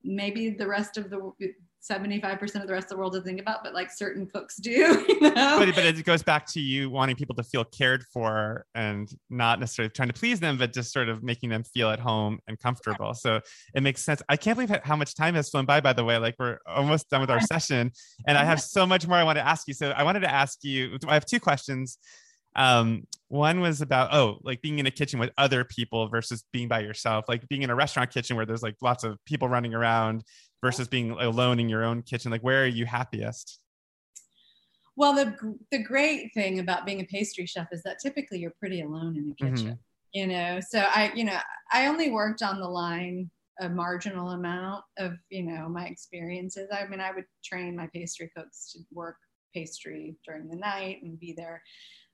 maybe 0.04 0.50
the 0.50 0.68
rest 0.68 0.98
of 0.98 1.10
the 1.10 1.32
75% 1.90 2.56
of 2.56 2.68
the 2.68 2.74
rest 2.74 2.86
of 2.86 2.90
the 2.90 2.98
world 2.98 3.14
to 3.14 3.22
think 3.22 3.42
about, 3.42 3.64
but 3.64 3.74
like 3.74 3.92
certain 3.92 4.26
cooks 4.26 4.58
do. 4.58 5.06
You 5.14 5.20
know? 5.20 5.60
but, 5.60 5.76
but 5.76 5.86
it 5.86 6.04
goes 6.06 6.24
back 6.24 6.46
to 6.48 6.60
you 6.60 6.90
wanting 6.90 7.16
people 7.16 7.36
to 7.36 7.44
feel 7.44 7.64
cared 7.64 8.04
for 8.12 8.66
and 8.74 9.10
not 9.30 9.60
necessarily 9.60 9.90
trying 9.90 10.08
to 10.08 10.14
please 10.14 10.40
them, 10.40 10.58
but 10.58 10.74
just 10.74 10.92
sort 10.92 11.10
of 11.10 11.24
making 11.24 11.50
them 11.50 11.64
feel 11.64 11.90
at 11.90 12.00
home 12.00 12.40
and 12.48 12.60
comfortable. 12.60 13.14
So 13.14 13.40
it 13.76 13.84
makes 13.84 14.02
sense. 14.02 14.22
I 14.30 14.38
can't 14.38 14.58
believe 14.58 14.76
how 14.84 14.96
much 14.96 15.16
time 15.16 15.36
has 15.36 15.50
flown 15.50 15.66
by, 15.66 15.82
by 15.82 15.94
the 15.94 16.04
way. 16.04 16.18
Like 16.18 16.36
we're 16.40 16.60
almost 16.66 17.10
done 17.10 17.22
with 17.22 17.30
our 17.30 17.42
session, 17.42 17.92
and 18.28 18.38
I 18.38 18.44
have 18.44 18.62
so 18.62 18.86
much 18.86 19.08
more 19.08 19.18
I 19.18 19.24
want 19.24 19.38
to 19.38 19.46
ask 19.46 19.68
you. 19.68 19.74
So 19.74 19.92
I 19.92 20.04
wanted 20.04 20.22
to 20.22 20.32
ask 20.32 20.64
you, 20.64 20.98
I 21.08 21.14
have 21.14 21.26
two 21.26 21.40
questions. 21.40 21.98
Um, 22.56 23.08
one 23.30 23.62
was 23.62 23.82
about 23.82 24.14
oh, 24.14 24.40
like 24.44 24.62
being 24.62 24.80
in 24.80 24.86
a 24.86 24.92
kitchen 24.92 25.20
with 25.20 25.32
other 25.38 25.64
people 25.64 26.08
versus 26.08 26.44
being 26.54 26.68
by 26.68 26.82
yourself, 26.82 27.26
like 27.28 27.48
being 27.48 27.64
in 27.64 27.70
a 27.70 27.76
restaurant 27.76 28.12
kitchen 28.12 28.36
where 28.36 28.46
there's 28.46 28.64
like 28.64 28.76
lots 28.82 29.04
of 29.04 29.18
people 29.26 29.48
running 29.50 29.74
around 29.74 30.24
versus 30.64 30.88
being 30.88 31.12
alone 31.12 31.60
in 31.60 31.70
your 31.70 31.84
own 31.84 32.02
kitchen. 32.02 32.32
Like, 32.32 32.42
where 32.42 32.64
are 32.64 32.68
you 32.68 32.88
happiest? 32.88 33.60
Well, 34.96 35.14
the 35.14 35.36
the 35.72 35.84
great 35.84 36.34
thing 36.34 36.60
about 36.60 36.86
being 36.86 37.02
a 37.02 37.06
pastry 37.06 37.46
chef 37.46 37.68
is 37.72 37.84
that 37.84 38.00
typically 38.00 38.40
you're 38.40 38.54
pretty 38.60 38.82
alone 38.82 39.16
in 39.16 39.30
the 39.30 39.36
kitchen. 39.36 39.68
Mm-hmm. 39.68 40.20
You 40.20 40.28
know, 40.28 40.60
so 40.68 40.80
I, 40.80 41.12
you 41.16 41.24
know, 41.24 41.38
I 41.72 41.88
only 41.88 42.12
worked 42.12 42.42
on 42.42 42.60
the 42.60 42.68
line 42.68 43.30
a 43.60 43.70
marginal 43.70 44.32
amount 44.32 44.84
of, 44.98 45.14
you 45.30 45.44
know, 45.44 45.68
my 45.70 45.86
experiences. 45.86 46.70
I 46.72 46.88
mean, 46.88 47.00
I 47.00 47.12
would 47.12 47.26
train 47.44 47.76
my 47.76 47.88
pastry 47.94 48.32
cooks 48.36 48.72
to 48.74 48.80
work 48.92 49.18
pastry 49.54 50.16
during 50.26 50.50
the 50.50 50.56
night 50.56 51.04
and 51.04 51.20
be 51.20 51.34
there 51.36 51.62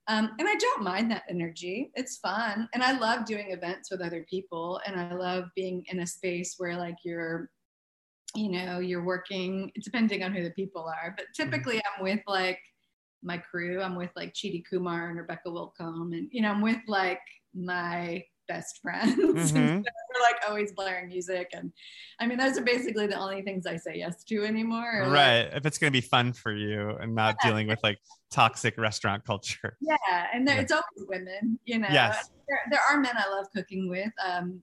um, 0.10 0.32
and 0.40 0.50
I 0.50 0.56
don't 0.56 0.82
mind 0.82 1.12
that 1.12 1.24
energy. 1.30 1.92
It's 1.94 2.18
fun. 2.18 2.68
And 2.74 2.82
I 2.82 2.98
love 2.98 3.26
doing 3.26 3.52
events 3.52 3.92
with 3.92 4.02
other 4.02 4.26
people. 4.28 4.82
And 4.88 5.00
I 5.00 5.14
love 5.14 5.46
being 5.56 5.86
in 5.92 6.00
a 6.00 6.08
space 6.08 6.56
where, 6.58 6.76
like, 6.76 6.96
you're, 7.06 7.52
you 8.36 8.50
know, 8.50 8.80
you're 8.80 9.04
working, 9.04 9.72
depending 9.84 10.24
on 10.24 10.34
who 10.34 10.44
the 10.44 10.52
people 10.52 10.86
are. 10.86 11.14
But 11.16 11.26
mm-hmm. 11.26 11.44
typically, 11.44 11.78
mm-hmm. 11.78 11.98
I'm 11.98 12.04
with 12.04 12.22
like 12.28 12.60
my 13.24 13.38
crew. 13.38 13.82
I'm 13.82 13.96
with 13.96 14.12
like 14.16 14.34
Cheetie 14.34 14.64
Kumar 14.70 15.10
and 15.10 15.18
Rebecca 15.18 15.50
Wilcomb. 15.50 16.16
And, 16.16 16.30
you 16.32 16.42
know, 16.42 16.52
I'm 16.52 16.62
with 16.62 16.80
like 16.88 17.22
my 17.54 18.24
best 18.48 18.80
friends. 18.82 19.18
Mm-hmm. 19.18 19.78
we're 19.78 20.22
like 20.22 20.42
always 20.48 20.72
blaring 20.74 21.08
music. 21.08 21.50
And 21.54 21.72
I 22.20 22.28
mean, 22.28 22.38
those 22.38 22.58
are 22.58 22.64
basically 22.64 23.08
the 23.08 23.18
only 23.18 23.42
things 23.42 23.66
I 23.66 23.78
say 23.78 23.98
yes 23.98 24.24
to 24.26 24.46
anymore. 24.46 25.06
Right. 25.08 25.44
Like, 25.44 25.54
if 25.56 25.66
it's 25.66 25.78
going 25.78 25.92
to 25.92 25.98
be 25.98 26.06
fun 26.06 26.34
for 26.34 26.54
you 26.54 26.98
and 27.02 27.16
not 27.16 27.36
yeah. 27.42 27.50
dealing 27.50 27.68
with 27.68 27.80
like 27.84 27.98
toxic 28.32 28.78
restaurant 28.78 29.26
culture. 29.26 29.78
Yeah. 29.82 30.28
And 30.34 30.48
there, 30.48 30.56
yeah. 30.56 30.62
it's 30.62 30.72
always 30.72 31.08
women, 31.08 31.60
you 31.66 31.80
know. 31.80 31.90
Yes. 31.92 32.30
There, 32.48 32.62
there 32.72 32.82
are 32.90 33.00
men 33.00 33.14
I 33.16 33.30
love 33.30 33.48
cooking 33.56 33.90
with. 33.90 34.12
Um, 34.26 34.62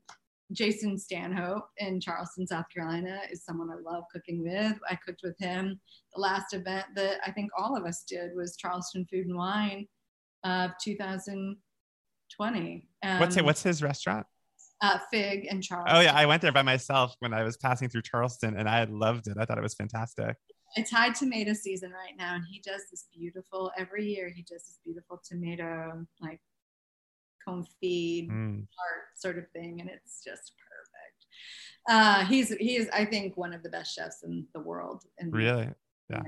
Jason 0.53 0.99
Stanhope 0.99 1.69
in 1.79 2.01
Charleston, 2.01 2.47
South 2.47 2.67
Carolina 2.73 3.21
is 3.31 3.45
someone 3.45 3.71
I 3.71 3.75
love 3.75 4.05
cooking 4.13 4.43
with. 4.43 4.79
I 4.89 4.97
cooked 4.97 5.23
with 5.25 5.37
him. 5.39 5.81
The 6.15 6.21
last 6.21 6.55
event 6.55 6.87
that 6.95 7.19
I 7.27 7.33
think 7.33 7.51
all 7.59 7.77
of 7.77 7.85
us 7.85 8.05
did 8.09 8.31
was 8.37 8.57
Charleston 8.57 9.07
Food 9.11 9.27
and 9.27 9.37
Wine 9.37 9.89
of 10.45 10.71
2020. 10.83 12.89
Um, 13.03 13.21
what's 13.21 13.37
it, 13.37 13.45
what's 13.45 13.63
his 13.63 13.83
restaurant? 13.83 14.27
Uh, 14.83 14.99
Fig 15.11 15.47
and 15.51 15.63
Charleston. 15.63 15.97
Oh 15.97 16.01
yeah, 16.01 16.15
I 16.15 16.27
went 16.27 16.43
there 16.43 16.53
by 16.53 16.63
myself 16.63 17.17
when 17.21 17.33
I 17.33 17.43
was 17.43 17.57
passing 17.57 17.89
through 17.89 18.03
Charleston, 18.03 18.57
and 18.57 18.69
I 18.69 18.85
loved 18.85 19.27
it. 19.27 19.37
I 19.41 19.47
thought 19.47 19.59
it 19.59 19.63
was 19.63 19.75
fantastic. 19.75 20.37
It's 20.77 20.91
high 20.91 21.11
tomato 21.11 21.55
season 21.55 21.93
right 21.93 22.13
now, 22.19 22.35
and 22.35 22.45
he 22.49 22.61
does 22.61 22.83
this 22.91 23.07
beautiful. 23.15 23.73
Every 23.79 24.05
year, 24.05 24.29
he 24.29 24.43
does 24.43 24.65
this 24.65 24.79
beautiful 24.85 25.21
tomato 25.27 26.05
like 26.21 26.41
confit 27.47 28.31
mm. 28.31 28.67
art 28.79 29.05
sort 29.17 29.39
of 29.39 29.49
thing, 29.51 29.81
and 29.81 29.89
it's 29.91 30.23
just 30.25 30.53
perfect. 30.59 31.27
Uh, 31.89 32.25
he's 32.25 32.51
he 32.57 32.77
is, 32.77 32.89
I 32.93 33.05
think, 33.05 33.37
one 33.37 33.53
of 33.53 33.63
the 33.63 33.69
best 33.69 33.95
chefs 33.95 34.23
in 34.25 34.47
the 34.55 34.61
world. 34.61 35.05
In 35.19 35.31
really, 35.31 35.69
yeah. 36.11 36.23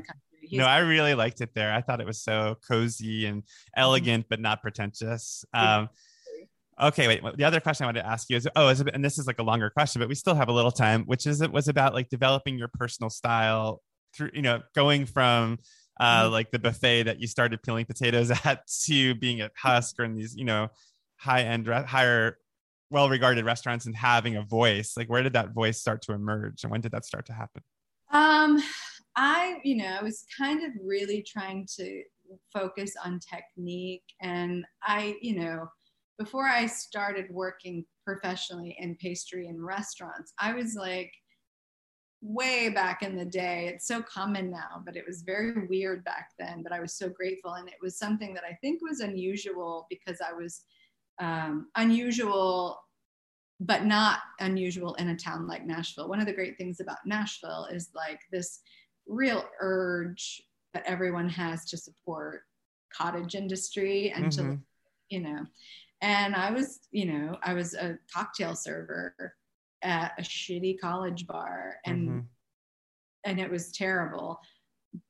no, 0.52 0.64
I 0.64 0.78
really 0.78 1.14
liked 1.14 1.40
it 1.40 1.50
there. 1.54 1.72
I 1.72 1.80
thought 1.80 2.00
it 2.00 2.06
was 2.06 2.20
so 2.20 2.56
cozy 2.66 3.26
and 3.26 3.42
mm-hmm. 3.42 3.80
elegant, 3.80 4.24
mm-hmm. 4.24 4.28
but 4.30 4.40
not 4.40 4.62
pretentious. 4.62 5.44
Um, 5.52 5.88
okay, 6.80 7.08
wait. 7.08 7.22
The 7.36 7.44
other 7.44 7.60
question 7.60 7.84
I 7.84 7.88
wanted 7.88 8.02
to 8.02 8.08
ask 8.08 8.30
you 8.30 8.36
is, 8.36 8.48
oh, 8.54 8.68
is 8.68 8.80
it, 8.80 8.88
and 8.94 9.04
this 9.04 9.18
is 9.18 9.26
like 9.26 9.38
a 9.40 9.42
longer 9.42 9.70
question, 9.70 10.00
but 10.00 10.08
we 10.08 10.14
still 10.14 10.34
have 10.34 10.48
a 10.48 10.52
little 10.52 10.70
time, 10.70 11.04
which 11.04 11.26
is 11.26 11.40
it 11.40 11.52
was 11.52 11.68
about 11.68 11.94
like 11.94 12.08
developing 12.08 12.56
your 12.56 12.68
personal 12.68 13.10
style 13.10 13.82
through, 14.14 14.30
you 14.34 14.42
know, 14.42 14.62
going 14.74 15.06
from 15.06 15.58
uh, 16.00 16.24
mm-hmm. 16.24 16.32
like 16.32 16.50
the 16.50 16.58
buffet 16.58 17.04
that 17.04 17.20
you 17.20 17.26
started 17.26 17.62
peeling 17.62 17.84
potatoes 17.84 18.30
at 18.44 18.66
to 18.84 19.14
being 19.16 19.40
at 19.40 19.52
Husk 19.56 19.98
or 19.98 20.04
in 20.04 20.14
these, 20.14 20.36
you 20.36 20.44
know, 20.44 20.68
high 21.18 21.42
end, 21.42 21.66
higher, 21.66 22.38
well 22.90 23.10
regarded 23.10 23.44
restaurants 23.44 23.86
and 23.86 23.94
having 23.94 24.36
a 24.36 24.42
voice. 24.42 24.96
Like, 24.96 25.10
where 25.10 25.22
did 25.22 25.34
that 25.34 25.52
voice 25.52 25.78
start 25.78 26.02
to 26.02 26.12
emerge, 26.12 26.64
and 26.64 26.70
when 26.70 26.80
did 26.80 26.92
that 26.92 27.04
start 27.04 27.26
to 27.26 27.32
happen? 27.32 27.62
Um, 28.10 28.62
I, 29.16 29.58
you 29.64 29.76
know, 29.76 29.96
I 29.98 30.02
was 30.02 30.24
kind 30.36 30.64
of 30.64 30.70
really 30.82 31.22
trying 31.22 31.66
to 31.76 32.02
focus 32.52 32.94
on 33.04 33.20
technique. 33.20 34.04
And 34.20 34.64
I, 34.82 35.16
you 35.20 35.40
know, 35.40 35.68
before 36.18 36.46
I 36.46 36.66
started 36.66 37.26
working 37.30 37.84
professionally 38.04 38.76
in 38.78 38.96
pastry 38.96 39.48
and 39.48 39.64
restaurants, 39.64 40.32
I 40.38 40.54
was 40.54 40.74
like, 40.74 41.12
way 42.20 42.68
back 42.68 43.02
in 43.02 43.16
the 43.16 43.24
day. 43.24 43.70
It's 43.72 43.86
so 43.86 44.02
common 44.02 44.50
now, 44.50 44.82
but 44.84 44.96
it 44.96 45.04
was 45.06 45.22
very 45.22 45.66
weird 45.68 46.04
back 46.04 46.30
then. 46.38 46.62
But 46.62 46.72
I 46.72 46.80
was 46.80 46.94
so 46.94 47.08
grateful. 47.08 47.52
And 47.54 47.68
it 47.68 47.76
was 47.80 47.98
something 47.98 48.34
that 48.34 48.44
I 48.44 48.54
think 48.60 48.80
was 48.82 49.00
unusual 49.00 49.86
because 49.88 50.18
I 50.20 50.32
was 50.32 50.64
um, 51.20 51.68
unusual, 51.76 52.80
but 53.60 53.84
not 53.84 54.20
unusual 54.40 54.94
in 54.94 55.08
a 55.08 55.16
town 55.16 55.46
like 55.46 55.66
Nashville. 55.66 56.08
One 56.08 56.20
of 56.20 56.26
the 56.26 56.32
great 56.32 56.56
things 56.56 56.80
about 56.80 56.98
Nashville 57.06 57.66
is 57.70 57.90
like 57.94 58.20
this 58.30 58.60
real 59.06 59.44
urge 59.60 60.42
that 60.74 60.84
everyone 60.86 61.28
has 61.28 61.64
to 61.66 61.76
support 61.76 62.42
cottage 62.92 63.34
industry 63.34 64.12
and 64.14 64.26
mm-hmm. 64.26 64.52
to 64.52 64.58
you 65.10 65.20
know 65.20 65.44
and 66.00 66.34
i 66.34 66.50
was 66.50 66.80
you 66.90 67.04
know 67.06 67.36
i 67.42 67.52
was 67.52 67.74
a 67.74 67.98
cocktail 68.12 68.54
server 68.54 69.14
at 69.82 70.12
a 70.18 70.22
shitty 70.22 70.78
college 70.80 71.26
bar 71.26 71.76
and 71.84 72.08
mm-hmm. 72.08 72.18
and 73.24 73.40
it 73.40 73.50
was 73.50 73.72
terrible 73.72 74.40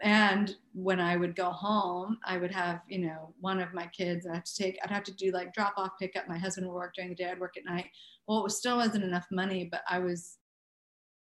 and 0.01 0.57
when 0.73 1.01
i 1.01 1.17
would 1.17 1.37
go 1.37 1.51
home 1.51 2.19
i 2.25 2.37
would 2.37 2.51
have 2.51 2.81
you 2.89 2.99
know 2.99 3.33
one 3.41 3.61
of 3.61 3.73
my 3.73 3.87
kids 3.87 4.27
i 4.27 4.35
have 4.35 4.45
to 4.45 4.57
take 4.57 4.79
i'd 4.83 4.91
have 4.91 5.05
to 5.05 5.15
do 5.15 5.31
like 5.31 5.55
drop 5.55 5.75
off 5.77 5.91
pick 6.01 6.17
up 6.17 6.29
my 6.29 6.39
husband 6.39 6.67
would 6.67 6.75
work 6.75 6.95
during 6.95 7.11
the 7.11 7.17
day 7.17 7.31
i'd 7.31 7.41
work 7.41 7.57
at 7.57 7.65
night 7.65 7.87
well 8.27 8.41
it 8.41 8.45
was, 8.45 8.59
still 8.59 8.77
wasn't 8.77 9.03
enough 9.05 9.27
money 9.31 9.69
but 9.71 9.83
i 9.89 9.99
was 9.99 10.39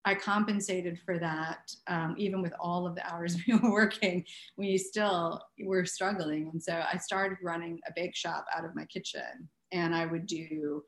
I 0.07 0.13
compensated 0.13 0.99
for 1.03 1.17
that, 1.17 1.71
um, 1.87 2.13
even 2.17 2.43
with 2.43 2.53
all 2.59 2.85
of 2.85 2.93
the 2.93 3.11
hours 3.11 3.37
we 3.47 3.57
were 3.57 3.71
working. 3.71 4.23
We 4.55 4.77
still 4.77 5.41
were 5.63 5.83
struggling, 5.83 6.49
and 6.53 6.61
so 6.61 6.83
I 6.91 6.97
started 6.97 7.39
running 7.43 7.79
a 7.87 7.91
bake 7.95 8.15
shop 8.15 8.45
out 8.55 8.65
of 8.65 8.75
my 8.75 8.85
kitchen, 8.85 9.49
and 9.71 9.95
I 9.95 10.05
would 10.05 10.27
do. 10.27 10.83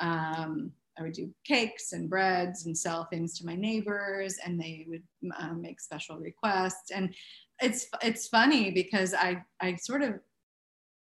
Um, 0.00 0.72
I 1.00 1.04
would 1.04 1.12
do 1.14 1.32
cakes 1.44 1.92
and 1.92 2.10
breads 2.10 2.66
and 2.66 2.76
sell 2.76 3.06
things 3.06 3.38
to 3.38 3.46
my 3.46 3.56
neighbors, 3.56 4.36
and 4.44 4.60
they 4.60 4.86
would 4.88 5.02
um, 5.38 5.62
make 5.62 5.80
special 5.80 6.18
requests. 6.18 6.90
And 6.90 7.14
it's 7.60 7.86
it's 8.02 8.28
funny 8.28 8.70
because 8.70 9.14
I 9.14 9.42
I 9.60 9.76
sort 9.76 10.02
of 10.02 10.14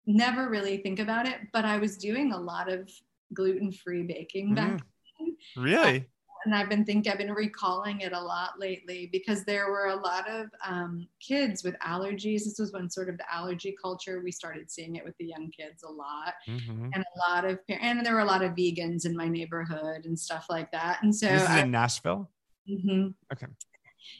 never 0.06 0.48
really 0.48 0.78
think 0.78 1.00
about 1.00 1.26
it, 1.26 1.38
but 1.52 1.64
I 1.64 1.78
was 1.78 1.96
doing 1.96 2.32
a 2.32 2.38
lot 2.38 2.70
of 2.70 2.90
gluten 3.32 3.72
free 3.72 4.02
baking 4.02 4.54
back. 4.54 4.82
Mm, 5.20 5.32
really? 5.56 6.06
And 6.46 6.54
I've 6.54 6.68
been 6.68 6.84
thinking, 6.84 7.12
I've 7.12 7.18
been 7.18 7.32
recalling 7.32 8.00
it 8.00 8.12
a 8.12 8.20
lot 8.20 8.58
lately 8.58 9.08
because 9.12 9.44
there 9.44 9.70
were 9.70 9.88
a 9.88 9.96
lot 9.96 10.28
of 10.30 10.46
um, 10.66 11.06
kids 11.20 11.62
with 11.62 11.74
allergies. 11.80 12.44
This 12.44 12.58
was 12.58 12.72
when 12.72 12.88
sort 12.88 13.08
of 13.08 13.18
the 13.18 13.32
allergy 13.32 13.76
culture, 13.80 14.22
we 14.24 14.32
started 14.32 14.70
seeing 14.70 14.96
it 14.96 15.04
with 15.04 15.16
the 15.18 15.26
young 15.26 15.50
kids 15.50 15.82
a 15.82 15.90
lot. 15.90 16.34
Mm-hmm. 16.48 16.90
And 16.94 17.04
a 17.04 17.30
lot 17.30 17.44
of, 17.44 17.58
and 17.68 18.06
there 18.06 18.14
were 18.14 18.20
a 18.20 18.24
lot 18.24 18.42
of 18.42 18.52
vegans 18.52 19.04
in 19.04 19.16
my 19.16 19.28
neighborhood 19.28 20.06
and 20.06 20.18
stuff 20.18 20.46
like 20.48 20.70
that. 20.72 21.02
And 21.02 21.14
so, 21.14 21.26
this 21.26 21.42
is 21.42 21.48
I, 21.48 21.60
in 21.62 21.70
Nashville? 21.72 22.30
Mm-hmm. 22.70 23.08
Okay. 23.32 23.46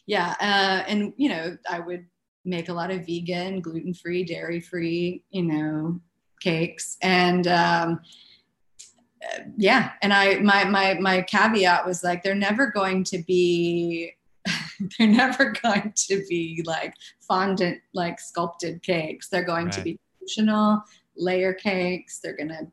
Yeah. 0.07 0.35
Uh, 0.41 0.85
and, 0.89 1.13
you 1.17 1.29
know, 1.29 1.57
I 1.71 1.79
would 1.79 2.07
make 2.45 2.69
a 2.69 2.75
lot 2.75 2.91
of 2.91 3.07
vegan, 3.07 3.61
gluten 3.61 3.95
free, 3.95 4.25
dairy 4.25 4.61
free, 4.61 5.23
you 5.31 5.45
know, 5.45 6.01
cakes. 6.41 6.97
And, 7.03 7.47
um, 7.47 8.01
yeah 9.57 9.93
and 10.03 10.13
i 10.13 10.39
my 10.41 10.65
my 10.65 10.95
my 10.95 11.23
caveat 11.23 11.87
was 11.87 12.03
like 12.03 12.23
they're 12.23 12.35
never 12.35 12.71
going 12.71 13.05
to 13.05 13.19
be 13.25 14.13
they're 14.99 15.09
never 15.09 15.53
going 15.63 15.93
to 15.95 16.25
be 16.29 16.63
like 16.67 16.95
fondant 17.27 17.79
like 17.95 18.21
sculpted 18.21 18.83
cakes 18.83 19.29
they're 19.29 19.45
going 19.45 19.67
right. 19.67 19.75
to 19.75 19.83
be 19.83 19.99
traditional 20.19 20.83
layer 21.17 21.53
cakes 21.53 22.21
they're 22.21 22.37
going 22.37 22.49
to 22.49 22.67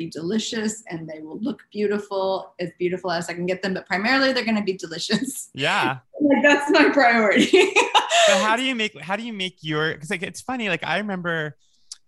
be 0.00 0.08
delicious 0.08 0.82
and 0.88 1.06
they 1.06 1.20
will 1.20 1.38
look 1.40 1.62
beautiful, 1.70 2.54
as 2.58 2.70
beautiful 2.78 3.10
as 3.12 3.28
I 3.28 3.34
can 3.34 3.44
get 3.44 3.60
them, 3.60 3.74
but 3.74 3.86
primarily 3.86 4.32
they're 4.32 4.46
going 4.46 4.56
to 4.56 4.62
be 4.62 4.72
delicious. 4.72 5.50
Yeah. 5.60 5.98
like 6.20 6.42
that's 6.42 6.70
my 6.70 6.88
priority. 6.90 7.44
so 7.44 8.38
how 8.38 8.56
do 8.56 8.62
you 8.68 8.74
make 8.74 8.98
how 8.98 9.16
do 9.16 9.22
you 9.22 9.32
make 9.32 9.58
your 9.62 9.92
because 9.92 10.08
like 10.08 10.22
it's 10.22 10.40
funny 10.40 10.68
like 10.70 10.84
I 10.84 10.98
remember 10.98 11.56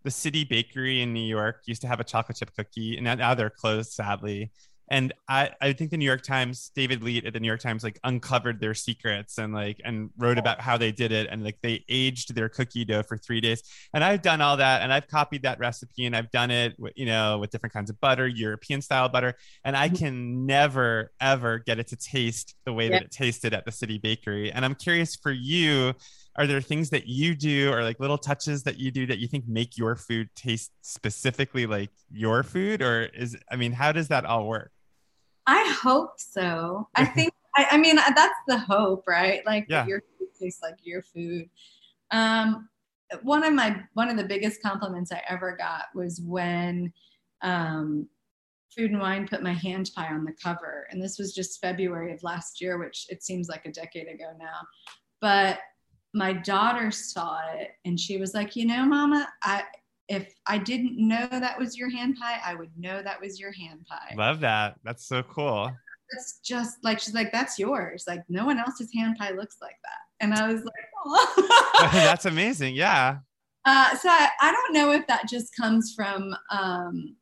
the 0.05 0.11
City 0.11 0.45
Bakery 0.45 1.03
in 1.03 1.13
New 1.13 1.21
York 1.25 1.63
used 1.67 1.83
to 1.83 1.89
have 1.89 2.01
a 2.01 2.05
chocolate 2.05 2.39
chip 2.39 2.51
cookie 2.57 2.97
and 2.97 3.05
now 3.19 3.35
they're 3.35 3.51
closed 3.51 3.93
sadly 3.93 4.51
and 4.93 5.15
I, 5.27 5.51
I 5.59 5.73
think 5.73 5.91
the 5.91 5.97
New 5.97 6.05
York 6.05 6.21
Times, 6.21 6.71
David 6.75 7.03
Leite 7.03 7.25
at 7.25 7.33
the 7.33 7.41
New 7.41 7.47
York 7.47 7.61
Times, 7.61 7.83
like 7.83 7.99
uncovered 8.05 8.61
their 8.61 8.75
secrets 8.75 9.39
and 9.39 9.55
like 9.55 9.81
and 9.87 10.11
wrote 10.19 10.37
about 10.37 10.61
how 10.61 10.77
they 10.77 10.93
did 10.93 11.13
it 11.13 11.29
and 11.31 11.43
like 11.43 11.57
they 11.63 11.83
aged 11.89 12.35
their 12.35 12.51
cookie 12.51 12.85
dough 12.85 13.03
for 13.03 13.17
three 13.17 13.41
days. 13.41 13.63
And 13.95 14.05
I've 14.05 14.21
done 14.21 14.43
all 14.43 14.59
that 14.59 14.83
and 14.83 14.93
I've 14.93 15.09
copied 15.09 15.45
that 15.45 15.59
recipe 15.59 16.05
and 16.05 16.15
I've 16.15 16.31
done 16.31 16.51
it, 16.51 16.75
with, 16.79 16.93
you 16.95 17.07
know, 17.07 17.39
with 17.39 17.51
different 17.51 17.73
kinds 17.73 17.89
of 17.89 17.99
butter, 18.01 18.29
European 18.29 18.83
style 18.83 19.09
butter, 19.09 19.35
and 19.65 19.75
I 19.75 19.89
mm-hmm. 19.89 19.97
can 19.97 20.45
never 20.47 21.11
ever 21.23 21.61
get 21.61 21.79
it 21.79 21.87
to 21.89 21.97
taste 21.97 22.55
the 22.67 22.75
way 22.75 22.91
yeah. 22.91 22.99
that 22.99 23.03
it 23.05 23.11
tasted 23.13 23.55
at 23.55 23.65
the 23.65 23.73
City 23.73 23.97
Bakery. 23.97 24.53
And 24.53 24.63
I'm 24.63 24.75
curious 24.75 25.17
for 25.17 25.33
you, 25.33 25.95
are 26.37 26.47
there 26.47 26.61
things 26.61 26.91
that 26.91 27.07
you 27.07 27.35
do 27.35 27.71
or 27.73 27.83
like 27.83 28.01
little 28.01 28.19
touches 28.19 28.63
that 28.63 28.79
you 28.79 28.91
do 28.91 29.07
that 29.07 29.19
you 29.19 29.29
think 29.29 29.47
make 29.47 29.77
your 29.77 29.97
food 29.97 30.29
taste 30.35 30.73
specifically 30.81 31.67
like 31.67 31.91
your 32.11 32.43
food 32.43 32.81
or 32.81 33.05
is 33.15 33.37
i 33.51 33.57
mean 33.57 33.73
how 33.73 33.93
does 33.93 34.09
that 34.09 34.25
all 34.25 34.47
work 34.47 34.73
I 35.47 35.77
hope 35.83 36.21
so. 36.21 36.89
I 36.95 37.05
think, 37.05 37.33
I, 37.57 37.67
I, 37.73 37.77
mean, 37.79 37.97
that's 37.97 38.39
the 38.47 38.59
hope, 38.59 39.05
right? 39.07 39.45
Like 39.47 39.67
yeah. 39.69 39.87
your 39.87 40.01
food 40.01 40.29
tastes 40.39 40.63
like 40.63 40.77
your 40.83 41.03
food. 41.03 41.49
Um, 42.11 42.69
one 43.23 43.45
of 43.45 43.53
my, 43.53 43.83
one 43.95 44.09
of 44.09 44.17
the 44.17 44.25
biggest 44.25 44.63
compliments 44.63 45.13
I 45.13 45.23
ever 45.29 45.57
got 45.57 45.87
was 45.95 46.21
when 46.25 46.93
um, 47.43 48.09
Food 48.75 48.93
and 48.93 49.01
Wine 49.01 49.29
put 49.29 49.43
my 49.43 49.53
hand 49.53 49.91
pie 49.95 50.09
on 50.09 50.25
the 50.25 50.35
cover. 50.43 50.87
And 50.91 51.03
this 51.03 51.19
was 51.19 51.35
just 51.35 51.61
February 51.61 52.13
of 52.13 52.23
last 52.23 52.61
year, 52.61 52.79
which 52.79 53.07
it 53.11 53.23
seems 53.23 53.49
like 53.49 53.67
a 53.67 53.73
decade 53.73 54.09
ago 54.09 54.33
now. 54.39 54.61
But 55.21 55.59
my 56.15 56.33
daughter 56.33 56.91
saw 56.91 57.41
it 57.55 57.73
and 57.85 57.99
she 57.99 58.19
was 58.19 58.35
like, 58.35 58.55
you 58.55 58.67
know, 58.67 58.85
mama, 58.85 59.29
I, 59.43 59.65
if 60.09 60.35
I 60.47 60.59
didn't 60.59 60.97
know 60.97 61.27
that 61.31 61.59
was 61.59 61.77
your 61.77 61.91
hand 61.91 62.17
pie, 62.21 62.41
I 62.45 62.55
would 62.55 62.71
know 62.77 63.03
that 63.03 63.21
was 63.21 63.41
your 63.41 63.53
hand 63.53 63.87
pie. 63.89 64.15
Love 64.17 64.41
that. 64.41 64.77
That's 64.85 65.07
so 65.07 65.23
cool. 65.23 65.73
It's 66.11 66.41
just 66.45 66.77
like 66.83 66.99
she's 67.01 67.15
like, 67.15 67.33
that's 67.33 67.59
yours. 67.59 68.05
Like 68.07 68.23
no 68.29 68.45
one 68.45 68.59
else's 68.59 68.93
hand 68.95 69.17
pie 69.19 69.31
looks 69.31 69.57
like 69.63 69.77
that. 69.85 70.25
And 70.25 70.35
I 70.35 70.53
was 70.53 70.63
like, 70.63 70.75
oh. 71.07 71.89
that's 71.93 72.27
amazing. 72.27 72.75
Yeah. 72.75 73.19
Uh, 73.65 73.95
so 73.95 74.09
I, 74.09 74.29
I 74.41 74.51
don't 74.51 74.73
know 74.73 74.91
if 74.91 75.07
that 75.07 75.29
just 75.29 75.55
comes 75.55 75.95
from 75.95 76.35
um, 76.51 77.15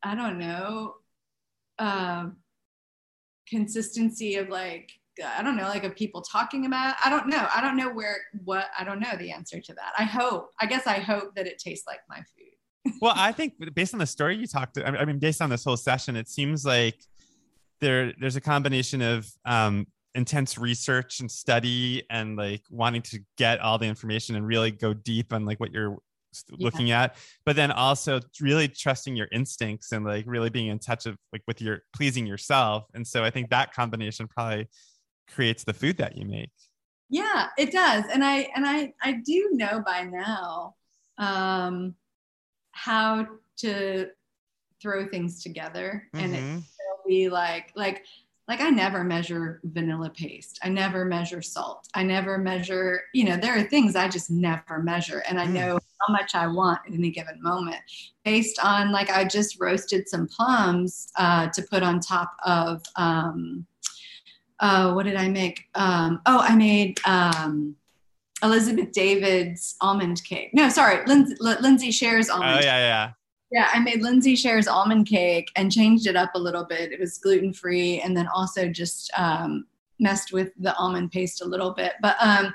I 0.00 0.14
don't 0.14 0.38
know, 0.38 0.94
uh, 1.80 2.26
consistency 3.48 4.36
of 4.36 4.48
like 4.48 4.92
I 5.36 5.42
don't 5.42 5.56
know, 5.56 5.64
like 5.64 5.84
of 5.84 5.94
people 5.94 6.22
talking 6.22 6.66
about. 6.66 6.94
I 7.04 7.10
don't 7.10 7.28
know. 7.28 7.46
I 7.54 7.60
don't 7.60 7.76
know 7.76 7.90
where 7.90 8.16
what 8.44 8.66
I 8.78 8.84
don't 8.84 9.00
know 9.00 9.16
the 9.18 9.32
answer 9.32 9.60
to 9.60 9.74
that. 9.74 9.92
I 9.98 10.04
hope. 10.04 10.50
I 10.60 10.66
guess 10.66 10.86
I 10.86 10.98
hope 10.98 11.34
that 11.36 11.46
it 11.46 11.58
tastes 11.58 11.86
like 11.86 12.00
my 12.08 12.16
food. 12.16 12.94
well, 13.00 13.14
I 13.16 13.32
think 13.32 13.54
based 13.74 13.94
on 13.94 14.00
the 14.00 14.06
story 14.06 14.36
you 14.36 14.46
talked, 14.46 14.74
to, 14.74 14.86
I 14.86 15.04
mean, 15.04 15.18
based 15.18 15.40
on 15.40 15.50
this 15.50 15.64
whole 15.64 15.76
session, 15.76 16.16
it 16.16 16.28
seems 16.28 16.64
like 16.64 16.96
there 17.80 18.12
there's 18.20 18.36
a 18.36 18.40
combination 18.40 19.02
of 19.02 19.28
um, 19.44 19.86
intense 20.14 20.58
research 20.58 21.20
and 21.20 21.30
study 21.30 22.02
and 22.10 22.36
like 22.36 22.62
wanting 22.70 23.02
to 23.02 23.20
get 23.36 23.60
all 23.60 23.78
the 23.78 23.86
information 23.86 24.36
and 24.36 24.46
really 24.46 24.70
go 24.70 24.92
deep 24.92 25.32
on 25.32 25.44
like 25.44 25.58
what 25.60 25.72
you're 25.72 25.98
looking 26.50 26.86
yeah. 26.86 27.02
at 27.02 27.16
but 27.44 27.56
then 27.56 27.70
also 27.70 28.18
really 28.40 28.66
trusting 28.66 29.14
your 29.14 29.28
instincts 29.32 29.92
and 29.92 30.04
like 30.04 30.24
really 30.26 30.48
being 30.48 30.68
in 30.68 30.78
touch 30.78 31.04
of 31.04 31.14
like 31.30 31.42
with 31.46 31.60
your 31.60 31.80
pleasing 31.94 32.26
yourself 32.26 32.84
and 32.94 33.06
so 33.06 33.22
i 33.22 33.28
think 33.28 33.50
that 33.50 33.74
combination 33.74 34.26
probably 34.26 34.66
creates 35.28 35.64
the 35.64 35.72
food 35.72 35.96
that 35.96 36.16
you 36.16 36.24
make 36.24 36.50
yeah 37.08 37.48
it 37.58 37.70
does 37.72 38.04
and 38.12 38.24
i 38.24 38.48
and 38.54 38.66
i 38.66 38.92
i 39.02 39.12
do 39.12 39.50
know 39.52 39.82
by 39.84 40.02
now 40.02 40.74
um 41.18 41.94
how 42.72 43.26
to 43.56 44.06
throw 44.80 45.06
things 45.06 45.42
together 45.42 46.04
mm-hmm. 46.14 46.24
and 46.24 46.34
it 46.34 46.64
will 46.88 47.08
be 47.08 47.28
like 47.28 47.72
like 47.76 48.04
like 48.48 48.60
I 48.60 48.70
never 48.70 49.04
measure 49.04 49.60
vanilla 49.64 50.10
paste. 50.10 50.58
I 50.62 50.68
never 50.68 51.04
measure 51.04 51.40
salt. 51.40 51.88
I 51.94 52.02
never 52.02 52.38
measure, 52.38 53.02
you 53.14 53.24
know, 53.24 53.36
there 53.36 53.56
are 53.56 53.62
things 53.62 53.94
I 53.94 54.08
just 54.08 54.30
never 54.30 54.80
measure. 54.82 55.22
And 55.28 55.40
I 55.40 55.46
mm. 55.46 55.52
know 55.52 55.78
how 56.00 56.12
much 56.12 56.34
I 56.34 56.48
want 56.48 56.80
at 56.86 56.92
any 56.92 57.10
given 57.10 57.40
moment 57.40 57.80
based 58.24 58.58
on 58.62 58.90
like 58.90 59.10
I 59.10 59.24
just 59.24 59.60
roasted 59.60 60.08
some 60.08 60.26
plums 60.26 61.10
uh, 61.16 61.48
to 61.50 61.62
put 61.62 61.82
on 61.82 62.00
top 62.00 62.32
of 62.44 62.82
um, 62.96 63.64
uh, 64.62 64.92
what 64.92 65.04
did 65.04 65.16
I 65.16 65.28
make? 65.28 65.64
Um, 65.74 66.22
oh, 66.24 66.38
I 66.38 66.54
made 66.54 67.00
um, 67.04 67.74
Elizabeth 68.44 68.92
David's 68.92 69.74
almond 69.80 70.22
cake. 70.24 70.50
No, 70.54 70.68
sorry, 70.68 71.04
Lindsay, 71.04 71.34
Lindsay 71.40 71.90
Shere's 71.90 72.30
almond. 72.30 72.60
Oh 72.60 72.64
yeah, 72.64 72.78
yeah. 72.78 73.10
Yeah, 73.50 73.68
I 73.74 73.80
made 73.80 74.00
Lindsay 74.00 74.34
Shere's 74.34 74.68
almond 74.68 75.06
cake 75.06 75.50
and 75.56 75.70
changed 75.70 76.06
it 76.06 76.16
up 76.16 76.30
a 76.34 76.38
little 76.38 76.64
bit. 76.64 76.92
It 76.92 77.00
was 77.00 77.18
gluten 77.18 77.52
free, 77.52 78.00
and 78.00 78.16
then 78.16 78.28
also 78.34 78.68
just 78.68 79.10
um, 79.18 79.66
messed 79.98 80.32
with 80.32 80.52
the 80.58 80.74
almond 80.76 81.10
paste 81.10 81.42
a 81.42 81.44
little 81.44 81.72
bit. 81.72 81.94
But 82.00 82.16
um, 82.20 82.54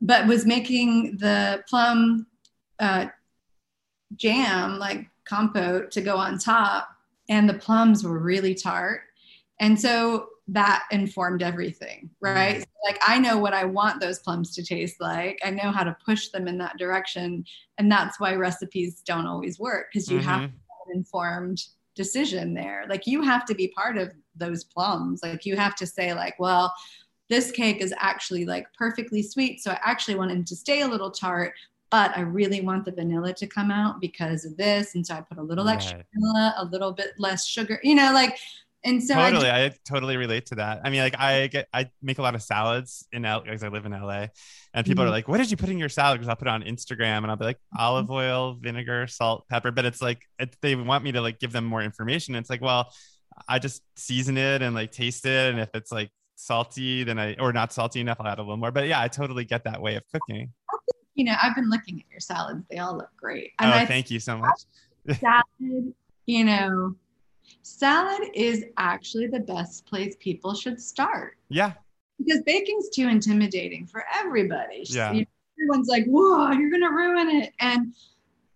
but 0.00 0.26
was 0.26 0.44
making 0.44 1.18
the 1.18 1.62
plum 1.70 2.26
uh, 2.80 3.06
jam 4.16 4.80
like 4.80 5.06
compote 5.24 5.92
to 5.92 6.00
go 6.00 6.16
on 6.16 6.38
top, 6.38 6.88
and 7.28 7.48
the 7.48 7.54
plums 7.54 8.02
were 8.02 8.18
really 8.18 8.54
tart, 8.54 9.02
and 9.60 9.80
so 9.80 10.28
that 10.48 10.84
informed 10.90 11.42
everything, 11.42 12.10
right? 12.20 12.56
Mm-hmm. 12.56 12.60
So 12.62 12.66
like 12.86 13.00
I 13.06 13.18
know 13.18 13.38
what 13.38 13.54
I 13.54 13.64
want 13.64 14.00
those 14.00 14.18
plums 14.18 14.54
to 14.54 14.62
taste 14.62 15.00
like. 15.00 15.38
I 15.44 15.50
know 15.50 15.70
how 15.70 15.84
to 15.84 15.96
push 16.04 16.28
them 16.28 16.48
in 16.48 16.58
that 16.58 16.76
direction. 16.76 17.44
And 17.78 17.90
that's 17.90 18.20
why 18.20 18.34
recipes 18.34 19.02
don't 19.06 19.26
always 19.26 19.58
work 19.58 19.86
because 19.92 20.10
you 20.10 20.18
mm-hmm. 20.18 20.28
have 20.28 20.42
an 20.42 20.50
informed 20.92 21.62
decision 21.94 22.54
there. 22.54 22.84
Like 22.88 23.06
you 23.06 23.22
have 23.22 23.44
to 23.46 23.54
be 23.54 23.68
part 23.68 23.96
of 23.96 24.12
those 24.36 24.64
plums. 24.64 25.20
Like 25.22 25.46
you 25.46 25.56
have 25.56 25.74
to 25.76 25.86
say, 25.86 26.12
like, 26.12 26.34
well, 26.38 26.74
this 27.30 27.50
cake 27.50 27.80
is 27.80 27.94
actually 27.98 28.44
like 28.44 28.66
perfectly 28.76 29.22
sweet. 29.22 29.62
So 29.62 29.70
I 29.70 29.80
actually 29.82 30.16
want 30.16 30.32
it 30.32 30.46
to 30.46 30.56
stay 30.56 30.82
a 30.82 30.88
little 30.88 31.10
tart, 31.10 31.54
but 31.90 32.16
I 32.16 32.20
really 32.20 32.60
want 32.60 32.84
the 32.84 32.92
vanilla 32.92 33.32
to 33.34 33.46
come 33.46 33.70
out 33.70 34.00
because 34.00 34.44
of 34.44 34.56
this. 34.56 34.94
And 34.94 35.06
so 35.06 35.14
I 35.14 35.20
put 35.22 35.38
a 35.38 35.42
little 35.42 35.64
right. 35.64 35.74
extra 35.74 36.04
vanilla, 36.12 36.54
a 36.58 36.64
little 36.66 36.92
bit 36.92 37.12
less 37.18 37.46
sugar, 37.46 37.80
you 37.82 37.94
know, 37.94 38.12
like 38.12 38.36
and 38.84 39.02
so 39.02 39.14
totally, 39.14 39.48
I, 39.48 39.68
just, 39.68 39.80
I, 39.80 39.94
totally 39.94 40.16
relate 40.16 40.46
to 40.46 40.56
that. 40.56 40.82
I 40.84 40.90
mean, 40.90 41.00
like 41.00 41.18
I 41.18 41.46
get, 41.46 41.68
I 41.72 41.90
make 42.02 42.18
a 42.18 42.22
lot 42.22 42.34
of 42.34 42.42
salads 42.42 43.08
in 43.12 43.24
L 43.24 43.40
because 43.40 43.62
I 43.62 43.68
live 43.68 43.86
in 43.86 43.92
LA, 43.92 44.26
and 44.74 44.84
people 44.84 45.02
mm-hmm. 45.02 45.08
are 45.08 45.10
like, 45.10 45.26
"What 45.26 45.38
did 45.38 45.50
you 45.50 45.56
put 45.56 45.70
in 45.70 45.78
your 45.78 45.88
salad?" 45.88 46.18
Because 46.18 46.28
I'll 46.28 46.36
put 46.36 46.48
it 46.48 46.50
on 46.50 46.62
Instagram, 46.62 47.18
and 47.18 47.26
I'll 47.26 47.36
be 47.36 47.46
like, 47.46 47.56
mm-hmm. 47.56 47.82
olive 47.82 48.10
oil, 48.10 48.58
vinegar, 48.60 49.06
salt, 49.06 49.48
pepper. 49.48 49.70
But 49.70 49.86
it's 49.86 50.02
like 50.02 50.22
it, 50.38 50.54
they 50.60 50.74
want 50.74 51.02
me 51.02 51.12
to 51.12 51.22
like 51.22 51.40
give 51.40 51.52
them 51.52 51.64
more 51.64 51.82
information. 51.82 52.34
It's 52.34 52.50
like, 52.50 52.60
well, 52.60 52.92
I 53.48 53.58
just 53.58 53.82
season 53.96 54.36
it 54.36 54.60
and 54.60 54.74
like 54.74 54.92
taste 54.92 55.24
it, 55.24 55.50
and 55.50 55.60
if 55.60 55.70
it's 55.72 55.90
like 55.90 56.10
salty, 56.36 57.04
then 57.04 57.18
I 57.18 57.36
or 57.38 57.54
not 57.54 57.72
salty 57.72 58.00
enough, 58.00 58.18
I'll 58.20 58.26
add 58.26 58.38
a 58.38 58.42
little 58.42 58.58
more. 58.58 58.70
But 58.70 58.86
yeah, 58.86 59.00
I 59.00 59.08
totally 59.08 59.44
get 59.44 59.64
that 59.64 59.80
way 59.80 59.96
of 59.96 60.02
cooking. 60.12 60.52
You 61.14 61.24
know, 61.24 61.36
I've 61.42 61.54
been 61.54 61.70
looking 61.70 62.00
at 62.00 62.10
your 62.10 62.20
salads; 62.20 62.64
they 62.70 62.78
all 62.78 62.96
look 62.96 63.10
great. 63.16 63.52
And 63.60 63.72
oh, 63.72 63.76
I 63.76 63.86
thank 63.86 64.10
you 64.10 64.20
so 64.20 64.36
much. 64.36 65.18
salad, 65.20 65.94
you 66.26 66.44
know, 66.44 66.94
salad 67.62 68.30
is 68.34 68.64
actually 68.76 69.26
the 69.26 69.40
best 69.40 69.86
place 69.86 70.16
people 70.18 70.54
should 70.54 70.80
start. 70.80 71.36
Yeah. 71.48 71.72
Because 72.18 72.42
baking's 72.42 72.90
too 72.90 73.08
intimidating 73.08 73.86
for 73.86 74.04
everybody. 74.14 74.84
Yeah. 74.86 75.08
everyone's 75.08 75.88
like, 75.88 76.04
whoa, 76.06 76.52
you're 76.52 76.70
going 76.70 76.82
to 76.82 76.90
ruin 76.90 77.28
it. 77.30 77.52
And 77.60 77.94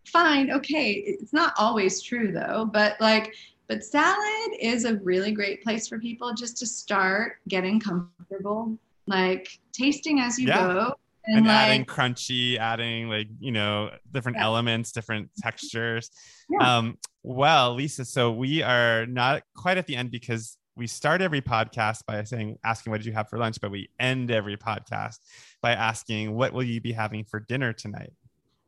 fine, 0.06 0.50
okay. 0.50 0.92
It's 0.92 1.32
not 1.32 1.54
always 1.58 2.00
true 2.00 2.32
though, 2.32 2.68
but 2.72 3.00
like, 3.00 3.34
but 3.66 3.84
salad 3.84 4.56
is 4.60 4.84
a 4.84 4.96
really 4.96 5.32
great 5.32 5.62
place 5.62 5.86
for 5.88 5.98
people 5.98 6.32
just 6.32 6.56
to 6.58 6.66
start 6.66 7.36
getting 7.48 7.78
comfortable, 7.78 8.78
like 9.06 9.58
tasting 9.72 10.20
as 10.20 10.38
you 10.38 10.48
yeah. 10.48 10.66
go 10.66 10.94
and, 11.26 11.38
and 11.38 11.46
like, 11.46 11.56
adding 11.56 11.84
crunchy, 11.84 12.58
adding 12.58 13.08
like 13.08 13.28
you 13.38 13.52
know 13.52 13.90
different 14.10 14.38
yeah. 14.38 14.44
elements, 14.44 14.92
different 14.92 15.30
textures. 15.38 16.10
Yeah. 16.50 16.78
Um, 16.78 16.98
well, 17.22 17.74
Lisa, 17.74 18.04
so 18.04 18.32
we 18.32 18.62
are 18.62 19.06
not 19.06 19.42
quite 19.56 19.78
at 19.78 19.86
the 19.86 19.96
end 19.96 20.10
because 20.10 20.56
we 20.76 20.86
start 20.86 21.20
every 21.20 21.42
podcast 21.42 22.06
by 22.06 22.22
saying 22.22 22.56
asking 22.64 22.92
what 22.92 22.98
did 22.98 23.06
you 23.06 23.12
have 23.12 23.28
for 23.28 23.38
lunch, 23.38 23.60
but 23.60 23.70
we 23.70 23.90
end 23.98 24.30
every 24.30 24.56
podcast 24.56 25.18
by 25.60 25.72
asking 25.72 26.34
what 26.34 26.52
will 26.52 26.62
you 26.62 26.80
be 26.80 26.92
having 26.92 27.24
for 27.24 27.40
dinner 27.40 27.72
tonight. 27.72 28.12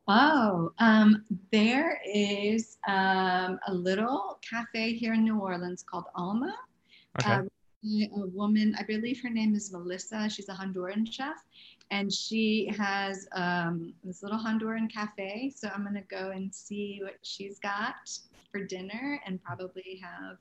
Oh, 0.07 0.73
um, 0.79 1.23
there 1.51 2.01
is 2.05 2.77
um, 2.87 3.59
a 3.67 3.73
little 3.73 4.39
cafe 4.47 4.93
here 4.93 5.13
in 5.13 5.23
New 5.23 5.39
Orleans 5.39 5.83
called 5.89 6.05
Alma. 6.15 6.53
Okay. 7.19 7.31
Uh, 7.31 7.43
a 7.83 8.27
woman, 8.27 8.75
I 8.77 8.83
believe 8.83 9.21
her 9.23 9.29
name 9.29 9.55
is 9.55 9.71
Melissa. 9.71 10.29
She's 10.29 10.49
a 10.49 10.53
Honduran 10.53 11.11
chef, 11.11 11.35
and 11.91 12.11
she 12.11 12.73
has 12.77 13.27
um, 13.33 13.93
this 14.03 14.23
little 14.23 14.39
Honduran 14.39 14.91
cafe. 14.91 15.53
So 15.55 15.69
I'm 15.73 15.83
gonna 15.83 16.01
go 16.09 16.31
and 16.31 16.53
see 16.53 17.01
what 17.03 17.17
she's 17.21 17.59
got. 17.59 17.95
for 18.51 18.65
dinner 18.65 19.21
and 19.25 19.41
probably 19.41 20.01
have 20.03 20.37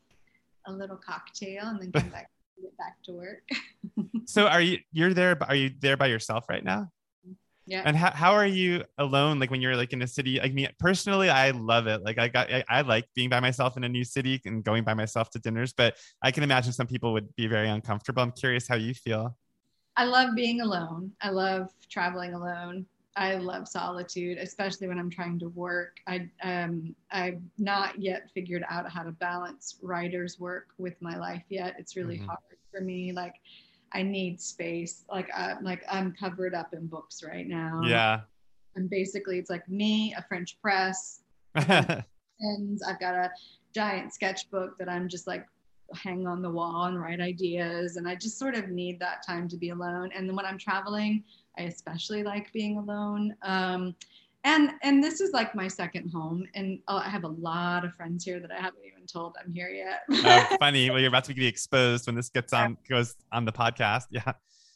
a 0.67 0.73
little 0.73 0.97
cocktail 0.97 1.67
and 1.67 1.81
then 1.81 1.93
come 1.93 2.09
back 2.17 2.31
get 2.61 2.77
back 2.79 2.97
to 3.05 3.13
work. 3.13 3.49
so 4.27 4.47
are 4.47 4.61
you 4.61 4.79
you're 4.93 5.15
there 5.15 5.37
are 5.49 5.55
you 5.55 5.71
there 5.81 5.97
by 5.97 6.07
yourself 6.07 6.45
right 6.49 6.65
now? 6.65 6.91
Yeah. 7.67 7.83
And 7.85 7.97
how, 7.97 8.11
how 8.11 8.33
are 8.33 8.47
you 8.47 8.83
alone? 8.99 9.39
Like 9.39 9.53
when 9.53 9.61
you're 9.61 9.77
like 9.77 9.93
in 9.93 10.03
a 10.03 10.07
city, 10.07 10.41
like 10.41 10.53
me 10.53 10.67
personally, 10.81 11.31
I 11.31 11.53
love 11.53 11.87
it. 11.87 12.03
Like 12.03 12.19
I 12.19 12.27
got, 12.27 12.53
I, 12.53 12.65
I, 12.69 12.81
like 12.81 13.05
being 13.15 13.29
by 13.29 13.39
myself 13.39 13.77
in 13.77 13.85
a 13.85 13.89
new 13.89 14.03
city 14.03 14.41
and 14.45 14.65
going 14.65 14.83
by 14.83 14.95
myself 14.95 15.31
to 15.31 15.39
dinners, 15.39 15.73
but 15.73 15.95
I 16.21 16.33
can 16.33 16.43
imagine 16.43 16.73
some 16.73 16.89
people 16.89 17.13
would 17.13 17.33
be 17.37 17.47
very 17.47 17.69
uncomfortable. 17.69 18.25
I'm 18.25 18.33
curious 18.33 18.67
how 18.67 18.75
you 18.75 18.93
feel. 18.93 19.37
I 19.97 20.05
love 20.05 20.35
being 20.35 20.61
alone. 20.61 21.13
I 21.21 21.31
love 21.31 21.71
traveling 21.89 22.35
alone. 22.35 22.87
I 23.17 23.35
love 23.35 23.67
solitude, 23.67 24.39
especially 24.39 24.89
when 24.89 24.99
I'm 24.99 25.11
trying 25.11 25.39
to 25.41 25.49
work. 25.49 25.99
I 26.07 26.29
um 26.43 26.95
I've 27.11 27.41
not 27.59 28.01
yet 28.01 28.31
figured 28.33 28.65
out 28.69 28.91
how 28.91 29.03
to 29.03 29.13
balance 29.13 29.79
writer's 29.83 30.39
work 30.39 30.69
with 30.79 30.95
my 31.01 31.17
life 31.19 31.43
yet. 31.49 31.75
It's 31.79 31.97
really 31.97 32.17
mm-hmm. 32.17 32.27
hard 32.27 32.39
for 32.73 32.81
me. 32.81 33.13
Like 33.13 33.35
I 33.93 34.03
need 34.03 34.41
space. 34.41 35.05
Like 35.11 35.29
I 35.35 35.57
like 35.61 35.85
I'm 35.91 36.13
covered 36.13 36.55
up 36.55 36.73
in 36.73 36.87
books 36.87 37.23
right 37.23 37.47
now. 37.47 37.81
Yeah. 37.85 38.21
And 38.77 38.89
basically 38.89 39.39
it's 39.39 39.51
like 39.51 39.69
me, 39.69 40.15
a 40.17 40.23
French 40.23 40.57
press, 40.63 41.23
and 41.55 42.81
I've 42.89 43.01
got 43.01 43.15
a 43.15 43.31
giant 43.75 44.15
sketchbook 44.15 44.79
that 44.79 44.89
I'm 44.89 45.09
just 45.09 45.27
like 45.27 45.45
hang 45.95 46.27
on 46.27 46.43
the 46.43 46.51
wall 46.51 46.85
and 46.85 47.01
write 47.01 47.21
ideas 47.21 47.97
and 47.97 48.09
I 48.09 48.15
just 48.15 48.39
sort 48.39 48.55
of 48.55 48.69
need 48.69 49.01
that 49.01 49.25
time 49.27 49.49
to 49.49 49.57
be 49.57 49.71
alone. 49.71 50.11
And 50.15 50.29
then 50.29 50.37
when 50.37 50.47
I'm 50.47 50.59
traveling, 50.59 51.25
I 51.59 51.63
especially 51.63 52.23
like 52.23 52.53
being 52.53 52.79
alone. 52.79 53.35
Um, 53.43 53.95
and 54.45 54.73
and 54.83 55.05
this 55.05 55.21
is 55.21 55.33
like 55.33 55.55
my 55.55 55.69
second 55.69 56.11
home, 56.11 56.47
and 56.55 56.79
oh, 56.89 56.97
I 56.97 57.09
have 57.09 57.25
a 57.25 57.29
lot 57.29 57.85
of 57.85 57.95
friends 57.95 58.25
here 58.25 58.41
that 58.41 58.51
I 58.51 58.57
haven't 58.57 58.85
even 58.87 59.07
told 59.07 59.37
I'm 59.43 59.53
here 59.53 59.69
yet. 59.69 60.03
oh, 60.11 60.57
funny. 60.61 60.89
Well, 60.89 60.99
you're 60.99 61.09
about 61.09 61.25
to 61.25 61.35
be 61.35 61.47
exposed 61.47 62.07
when 62.07 62.15
this 62.15 62.31
gets 62.31 62.53
on 62.53 62.79
goes 62.89 63.17
on 63.33 63.45
the 63.45 63.53
podcast. 63.53 64.05
Yeah. 64.11 64.33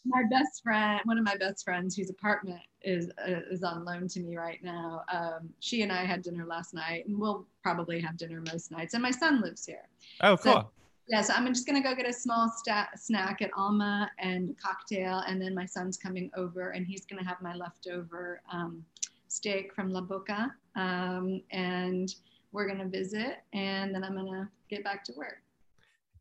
My 0.07 0.23
best 0.31 0.63
friend, 0.63 1.01
one 1.05 1.17
of 1.17 1.25
my 1.25 1.37
best 1.37 1.65
friends, 1.65 1.97
whose 1.97 2.11
apartment 2.11 2.61
is 2.83 3.11
uh, 3.27 3.41
is 3.51 3.63
on 3.63 3.87
loan 3.87 4.07
to 4.09 4.21
me 4.21 4.37
right 4.37 4.63
now. 4.63 5.03
Um, 5.11 5.49
she 5.61 5.81
and 5.81 5.91
I 5.91 6.05
had 6.05 6.23
dinner 6.23 6.45
last 6.45 6.75
night, 6.75 7.07
and 7.07 7.19
we'll 7.19 7.47
probably 7.63 8.01
have 8.01 8.19
dinner 8.19 8.43
most 8.47 8.71
nights. 8.71 8.93
And 8.93 9.03
my 9.03 9.11
son 9.11 9.41
lives 9.41 9.65
here. 9.65 9.89
Oh, 10.21 10.37
cool. 10.37 10.53
So, 10.53 10.71
yeah, 11.09 11.21
so 11.21 11.35
I'm 11.35 11.47
just 11.49 11.67
gonna 11.67 11.83
go 11.83 11.95
get 11.95 12.09
a 12.09 12.13
small 12.13 12.51
sta- 12.57 12.89
snack 12.97 13.43
at 13.43 13.51
Alma 13.57 14.11
and 14.19 14.51
a 14.51 14.55
cocktail, 14.55 15.19
and 15.27 15.41
then 15.41 15.55
my 15.55 15.67
son's 15.67 15.97
coming 15.97 16.31
over, 16.37 16.71
and 16.71 16.87
he's 16.87 17.05
gonna 17.05 17.25
have 17.25 17.41
my 17.43 17.55
leftover 17.55 18.41
um, 18.51 18.85
steak 19.29 19.75
from 19.75 19.91
La 19.91 20.01
Boca, 20.01 20.55
um, 20.77 21.43
and 21.51 22.15
we're 22.53 22.67
gonna 22.67 22.89
visit, 22.89 23.39
and 23.53 23.95
then 23.95 24.03
I'm 24.03 24.15
gonna 24.15 24.51
get 24.71 24.83
back 24.83 25.05
to 25.05 25.13
work. 25.17 25.43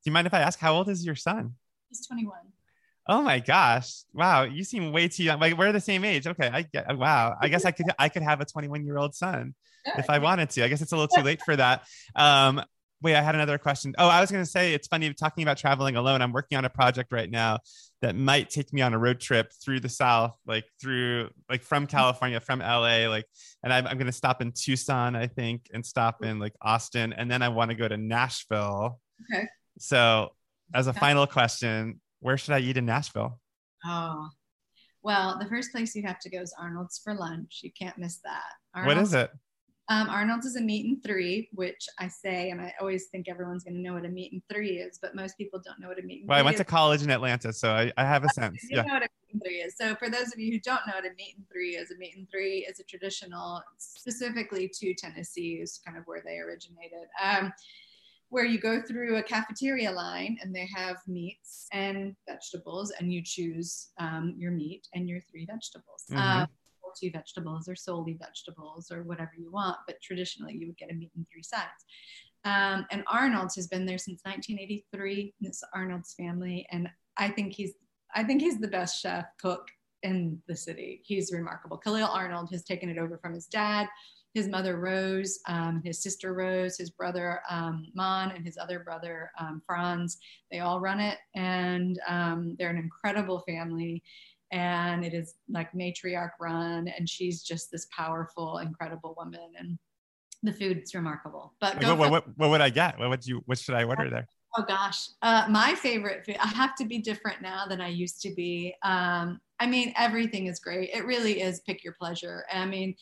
Do 0.04 0.10
you 0.10 0.12
mind 0.12 0.28
if 0.28 0.34
I 0.34 0.40
ask 0.40 0.60
how 0.60 0.74
old 0.74 0.90
is 0.90 1.06
your 1.06 1.16
son? 1.16 1.54
He's 1.90 2.06
21. 2.06 2.38
Oh 3.08 3.22
my 3.22 3.40
gosh! 3.40 4.04
Wow, 4.14 4.44
you 4.44 4.64
seem 4.64 4.92
way 4.92 5.08
too 5.08 5.24
young. 5.24 5.40
Like 5.40 5.58
we're 5.58 5.72
the 5.72 5.80
same 5.80 6.04
age. 6.04 6.28
Okay, 6.28 6.50
I 6.52 6.62
get. 6.64 6.98
Wow, 6.98 7.36
I 7.42 7.48
guess 7.48 7.64
I 7.64 7.72
could 7.72 7.88
I 8.00 8.10
could 8.10 8.24
have 8.24 8.42
a 8.42 8.46
21 8.46 8.86
year 8.86 8.98
old 8.98 9.16
son 9.16 9.56
if 9.98 10.10
I 10.10 10.20
wanted 10.20 10.50
to. 10.52 10.64
I 10.64 10.68
guess 10.68 10.82
it's 10.82 10.92
a 10.92 10.98
little 10.98 11.14
too 11.14 11.24
late 11.24 11.42
for 11.42 11.56
that. 11.56 11.84
Um, 12.16 12.62
wait, 13.04 13.16
I 13.16 13.22
had 13.22 13.36
another 13.36 13.58
question. 13.58 13.94
Oh, 13.98 14.08
I 14.08 14.22
was 14.22 14.32
going 14.32 14.44
to 14.44 14.50
say 14.50 14.74
it's 14.74 14.88
funny 14.88 15.14
talking 15.14 15.44
about 15.44 15.58
traveling 15.58 15.98
alone. 15.98 16.22
I'm 16.22 16.32
working 16.32 16.58
on 16.58 16.66
a 16.66 16.70
project 16.70 17.12
right 17.12 17.30
now 17.30 17.60
that 18.02 18.16
might 18.16 18.50
take 18.50 18.72
me 18.74 18.82
on 18.82 18.94
a 18.94 18.98
road 18.98 19.20
trip 19.20 19.52
through 19.64 19.82
the 19.82 19.90
South, 19.90 20.38
like 20.48 20.66
through, 20.82 21.30
like 21.50 21.62
from 21.62 21.84
mm-hmm. 21.84 21.96
California, 21.96 22.40
from 22.40 22.60
LA, 22.60 23.08
like, 23.08 23.26
and 23.64 23.74
I'm, 23.74 23.86
I'm 23.86 23.98
going 23.98 24.08
to 24.08 24.14
stop 24.14 24.42
in 24.42 24.54
Tucson, 24.54 25.16
I 25.16 25.28
think, 25.28 25.68
and 25.74 25.86
stop 25.86 26.24
in 26.24 26.40
like 26.40 26.54
Austin. 26.62 27.14
And 27.14 27.30
then 27.30 27.42
I 27.42 27.50
want 27.50 27.72
to 27.72 27.76
go 27.76 27.88
to 27.88 27.98
Nashville. 27.98 29.00
Okay. 29.32 29.48
So, 29.80 30.30
as 30.74 30.88
a 30.88 30.94
final 30.94 31.28
question, 31.28 32.00
where 32.22 32.38
should 32.38 32.54
I 32.54 32.60
eat 32.60 32.78
in 32.78 32.86
Nashville? 32.86 33.40
Oh, 33.86 34.30
well, 35.04 35.38
the 35.38 35.48
first 35.48 35.72
place 35.72 35.94
you 35.94 36.04
have 36.04 36.20
to 36.20 36.30
go 36.30 36.40
is 36.40 36.56
Arnold's 36.58 37.00
for 37.04 37.14
lunch. 37.14 37.60
You 37.64 37.72
can't 37.78 37.98
miss 37.98 38.20
that. 38.24 38.54
Arnold's, 38.74 38.96
what 38.96 39.04
is 39.04 39.14
it? 39.14 39.32
Um, 39.94 40.10
Arnold's 40.10 40.46
is 40.46 40.56
a 40.56 40.62
meat 40.62 40.86
and 40.86 41.04
three, 41.04 41.50
which 41.54 41.88
I 42.00 42.08
say, 42.08 42.50
and 42.50 42.60
I 42.60 42.74
always 42.80 43.06
think 43.06 43.30
everyone's 43.30 43.64
going 43.64 43.76
to 43.76 43.80
know 43.80 43.94
what 43.94 44.06
a 44.06 44.10
meat 44.10 44.32
and 44.32 44.42
three 44.52 44.78
is, 44.78 44.98
but 45.00 45.14
most 45.14 45.38
people 45.38 45.62
don't 45.64 45.80
know 45.80 45.88
what 45.88 46.00
a 46.00 46.02
meat 46.02 46.22
and 46.22 46.30
well, 46.30 46.38
three 46.38 46.42
I 46.42 46.44
went 46.44 46.56
is. 46.56 46.60
to 46.62 46.66
college 46.66 47.04
in 47.04 47.12
Atlanta, 47.12 47.54
so 47.54 47.72
I, 47.72 47.92
I 47.96 48.04
have 48.04 48.24
a 48.24 48.30
sense. 48.34 48.64
you 48.64 48.78
yeah. 48.78 48.84
know 48.84 48.94
what 48.96 49.04
a 49.04 49.10
meat 49.10 49.34
and 49.34 49.42
three 49.44 49.58
is. 49.58 49.76
So 49.78 49.96
for 49.96 50.10
those 50.10 50.34
of 50.34 50.40
you 50.40 50.54
who 50.54 50.60
don't 50.60 50.82
know 50.88 50.94
what 50.96 51.06
a 51.06 51.14
meat 51.16 51.36
and 51.38 51.46
three 51.52 51.76
is, 51.76 51.92
a 51.92 51.98
meat 51.98 52.16
and 52.18 52.28
three 52.30 52.66
is 52.70 52.80
a 52.80 52.84
traditional, 52.84 53.62
specifically 53.78 54.68
to 54.80 54.94
Tennessee, 54.96 55.60
is 55.62 55.80
kind 55.86 55.98
of 55.98 56.06
where 56.06 56.24
they 56.26 56.38
originated. 56.38 57.08
Um, 57.24 57.54
where 58.30 58.46
you 58.46 58.60
go 58.60 58.82
through 58.82 59.18
a 59.18 59.22
cafeteria 59.22 59.92
line 59.92 60.40
and 60.42 60.56
they 60.56 60.68
have 60.76 60.98
meats 61.08 61.68
and 61.72 62.16
vegetables, 62.28 62.92
and 63.00 63.14
you 63.14 63.22
choose 63.24 63.90
um, 64.00 64.34
your 64.40 64.52
meat 64.52 64.88
and 64.96 65.08
your 65.08 65.20
three 65.30 65.46
vegetables. 65.46 66.06
Mm-hmm. 66.10 66.46
Two 67.00 67.12
vegetables 67.12 67.68
or 67.68 67.76
solely 67.76 68.18
vegetables 68.20 68.92
or 68.92 69.04
whatever 69.04 69.32
you 69.38 69.52
want, 69.52 69.78
but 69.88 70.02
traditionally 70.02 70.56
you 70.56 70.68
would 70.68 70.78
get 70.78 70.92
a 70.92 70.94
meat 70.94 71.12
and 71.16 71.26
three 71.32 71.44
sides. 71.44 71.86
Um, 72.46 72.86
and 72.92 73.04
Arnold's 73.08 73.56
has 73.56 73.68
been 73.68 73.86
there 73.86 73.98
since 73.98 74.22
1983. 74.24 75.34
It's 75.42 75.64
Arnold's 75.74 76.14
family, 76.14 76.68
and 76.72 76.90
I 77.18 77.30
think 77.30 77.54
he's 77.54 77.74
I 78.16 78.24
think 78.24 78.42
he's 78.42 78.60
the 78.60 78.68
best 78.68 79.02
chef 79.02 79.26
cook 79.42 79.68
in 80.04 80.42
the 80.48 80.56
city. 80.56 81.02
He's 81.04 81.32
remarkable. 81.32 81.82
Kahlil 81.84 82.08
Arnold 82.08 82.50
has 82.52 82.64
taken 82.64 82.90
it 82.90 82.98
over 82.98 83.18
from 83.18 83.34
his 83.34 83.48
dad, 83.48 83.88
his 84.34 84.48
mother 84.48 84.78
Rose, 84.78 85.40
um, 85.48 85.82
his 85.84 86.02
sister 86.02 86.34
Rose, 86.34 86.78
his 86.78 86.90
brother 86.90 87.42
um, 87.50 87.88
Mon, 87.96 88.32
and 88.32 88.46
his 88.46 88.58
other 88.58 88.80
brother 88.80 89.32
um, 89.40 89.62
Franz. 89.66 90.18
They 90.52 90.60
all 90.60 90.80
run 90.80 91.00
it, 91.00 91.18
and 91.36 92.00
um, 92.08 92.56
they're 92.58 92.70
an 92.70 92.78
incredible 92.78 93.44
family 93.48 94.04
and 94.54 95.04
it 95.04 95.14
is 95.16 95.34
like 95.50 95.74
matriarch 95.74 96.30
run 96.40 96.88
and 96.88 97.10
she's 97.10 97.42
just 97.42 97.72
this 97.72 97.88
powerful 97.92 98.60
incredible 98.60 99.16
woman 99.18 99.50
and 99.58 99.80
the 100.44 100.54
food's 100.54 100.94
remarkable. 100.94 101.54
But 101.60 101.82
what, 101.82 101.98
what, 101.98 102.12
what, 102.12 102.38
what, 102.38 102.50
would 102.52 102.62
i 102.62 102.70
get? 102.70 103.00
What 103.00 103.10
would 103.10 103.26
you 103.26 103.42
what 103.46 103.58
should 103.58 103.76
i 103.76 103.84
order 103.84 104.10
there? 104.10 104.28
Oh 104.56 104.64
gosh. 104.68 105.10
Uh, 105.22 105.48
my 105.50 105.74
favorite 105.74 106.26
food 106.26 106.38
i 106.40 106.48
have 106.48 106.76
to 106.76 106.86
be 106.86 107.00
different 107.00 107.42
now 107.42 107.66
than 107.66 107.82
i 107.82 107.88
used 107.88 108.22
to 108.22 108.34
be. 108.34 108.76
Um, 108.84 109.42
i 109.60 109.66
mean 109.66 109.92
everything 109.98 110.46
is 110.46 110.60
great. 110.60 110.92
It 110.94 111.06
really 111.06 111.42
is 111.42 111.62
pick 111.62 111.84
your 111.84 111.94
pleasure. 111.94 112.46
I 112.54 112.66
mean 112.66 112.96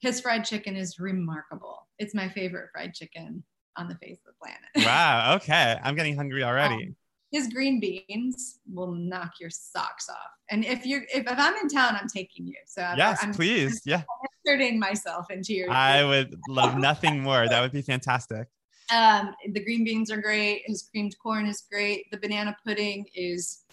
his 0.00 0.20
fried 0.20 0.44
chicken 0.44 0.76
is 0.76 1.00
remarkable. 1.00 1.88
It's 1.98 2.14
my 2.14 2.28
favorite 2.28 2.70
fried 2.72 2.94
chicken 2.94 3.42
on 3.76 3.88
the 3.88 3.96
face 3.96 4.18
of 4.26 4.34
the 4.34 4.38
planet. 4.40 4.86
Wow 4.86 5.34
okay. 5.36 5.80
I'm 5.82 5.96
getting 5.96 6.14
hungry 6.14 6.44
already. 6.44 6.74
Um, 6.74 6.96
his 7.32 7.48
green 7.48 7.80
beans 7.80 8.60
will 8.72 8.92
knock 8.92 9.40
your 9.40 9.48
socks 9.48 10.08
off. 10.10 10.30
And 10.50 10.64
if 10.64 10.84
you're 10.84 11.02
if, 11.12 11.26
if 11.26 11.38
I'm 11.38 11.56
in 11.56 11.68
town, 11.68 11.96
I'm 11.98 12.06
taking 12.06 12.46
you. 12.46 12.56
So 12.66 12.82
yes, 12.96 13.20
I'm, 13.22 13.32
please, 13.32 13.80
I'm 13.86 13.90
yeah, 13.90 14.02
inserting 14.44 14.78
myself 14.78 15.30
into 15.30 15.54
your. 15.54 15.70
I 15.70 16.04
would 16.04 16.38
love 16.46 16.76
nothing 16.76 17.22
more. 17.22 17.48
That 17.48 17.62
would 17.62 17.72
be 17.72 17.82
fantastic. 17.92 18.48
Um, 18.94 19.34
the 19.52 19.64
green 19.64 19.82
beans 19.84 20.10
are 20.10 20.20
great. 20.20 20.64
His 20.66 20.82
creamed 20.82 21.16
corn 21.22 21.46
is 21.46 21.62
great. 21.70 22.10
The 22.10 22.18
banana 22.18 22.54
pudding 22.66 23.06
is 23.14 23.64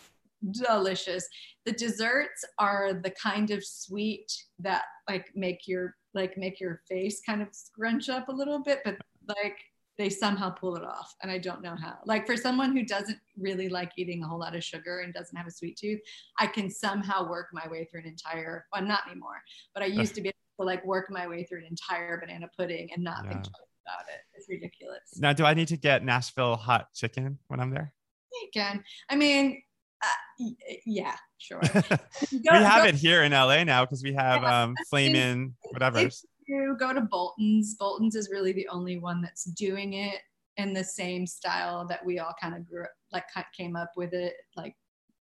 delicious. 0.52 1.28
The 1.66 1.74
desserts 1.74 2.46
are 2.58 2.94
the 2.94 3.12
kind 3.12 3.52
of 3.52 3.66
sweet 3.66 4.32
that 4.60 4.84
like 5.10 5.32
make 5.36 5.68
your 5.68 5.96
like 6.14 6.38
make 6.38 6.62
your 6.62 6.82
face 6.88 7.22
kind 7.26 7.42
of 7.42 7.50
scrunch 7.52 8.08
up 8.08 8.30
a 8.30 8.32
little 8.34 8.60
bit, 8.60 8.80
but 8.86 8.96
like 9.28 9.58
they 10.00 10.10
somehow 10.10 10.50
pull 10.50 10.78
it 10.78 10.84
off 10.84 11.14
and 11.22 11.30
i 11.30 11.38
don't 11.38 11.62
know 11.62 11.76
how. 11.76 11.98
Like 12.06 12.26
for 12.26 12.38
someone 12.38 12.76
who 12.76 12.84
doesn't 12.84 13.20
really 13.38 13.70
like 13.70 13.92
eating 13.98 14.24
a 14.24 14.28
whole 14.28 14.40
lot 14.40 14.56
of 14.56 14.64
sugar 14.64 15.02
and 15.02 15.14
doesn't 15.14 15.36
have 15.36 15.46
a 15.46 15.52
sweet 15.52 15.78
tooth 15.78 16.00
i 16.40 16.48
can 16.48 16.72
somehow 16.72 17.30
work 17.30 17.48
my 17.54 17.68
way 17.68 17.86
through 17.86 18.00
an 18.00 18.08
entire 18.08 18.66
well 18.74 18.82
not 18.82 19.02
anymore 19.06 19.42
but 19.76 19.84
i 19.84 19.86
used 19.86 20.16
to 20.16 20.22
be 20.22 20.30
able 20.30 20.64
to 20.64 20.66
like 20.66 20.84
work 20.86 21.12
my 21.12 21.28
way 21.28 21.44
through 21.44 21.60
an 21.60 21.66
entire 21.66 22.18
banana 22.20 22.50
pudding 22.58 22.90
and 22.94 23.04
not 23.04 23.26
yeah. 23.26 23.34
think 23.34 23.46
about 23.46 24.06
it. 24.08 24.22
It's 24.36 24.48
ridiculous. 24.50 25.18
Now 25.18 25.34
do 25.34 25.46
i 25.46 25.54
need 25.54 25.68
to 25.68 25.78
get 25.78 26.04
nashville 26.04 26.56
hot 26.56 26.88
chicken 26.96 27.38
when 27.50 27.60
i'm 27.60 27.70
there? 27.70 27.94
You 28.42 28.50
can. 28.54 28.84
I 29.10 29.18
mean 29.18 29.62
uh, 30.02 30.46
yeah, 30.86 31.16
sure. 31.40 31.60
we 32.32 32.40
have 32.46 32.84
go, 32.84 32.88
it 32.88 32.96
here 32.96 33.24
in 33.24 33.34
LA 33.34 33.66
now 33.66 33.84
because 33.84 34.02
we 34.02 34.14
have 34.14 34.44
yeah, 34.44 34.64
um, 34.64 34.76
Flamin' 34.90 35.56
whatever 35.72 36.10
to 36.50 36.76
go 36.80 36.94
to 36.94 37.02
Bolton's. 37.02 37.76
Bolton's 37.76 38.16
is 38.16 38.30
really 38.32 38.52
the 38.52 38.68
only 38.70 38.98
one 38.98 39.22
that's 39.22 39.46
doing 39.46 39.94
it 39.94 40.20
in 40.58 40.74
the 40.74 40.84
same 40.84 41.26
style 41.26 41.88
that 41.88 42.06
we 42.06 42.20
all 42.20 42.36
kind 42.42 42.56
of 42.56 42.68
grew 42.70 42.86
like 43.12 43.24
came 43.56 43.76
up 43.76 43.92
with 43.96 44.14
it. 44.14 44.34
Like, 44.56 44.76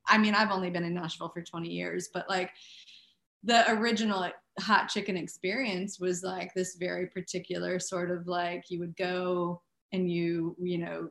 I 0.08 0.18
mean, 0.18 0.36
I've 0.36 0.52
only 0.52 0.70
been 0.70 0.84
in 0.84 0.94
Nashville 0.94 1.30
for 1.34 1.42
20 1.42 1.68
years, 1.70 2.10
but 2.14 2.30
like 2.30 2.52
the 3.44 3.70
original 3.72 4.30
hot 4.60 4.88
chicken 4.88 5.18
experience 5.18 6.00
was 6.00 6.24
like 6.24 6.54
this 6.54 6.78
very 6.80 7.08
particular 7.08 7.80
sort 7.80 8.12
of 8.12 8.28
like 8.28 8.66
you 8.70 8.80
would 8.80 8.96
go 8.98 9.62
and 9.92 10.10
you, 10.10 10.56
you 10.62 10.78
know, 10.78 11.10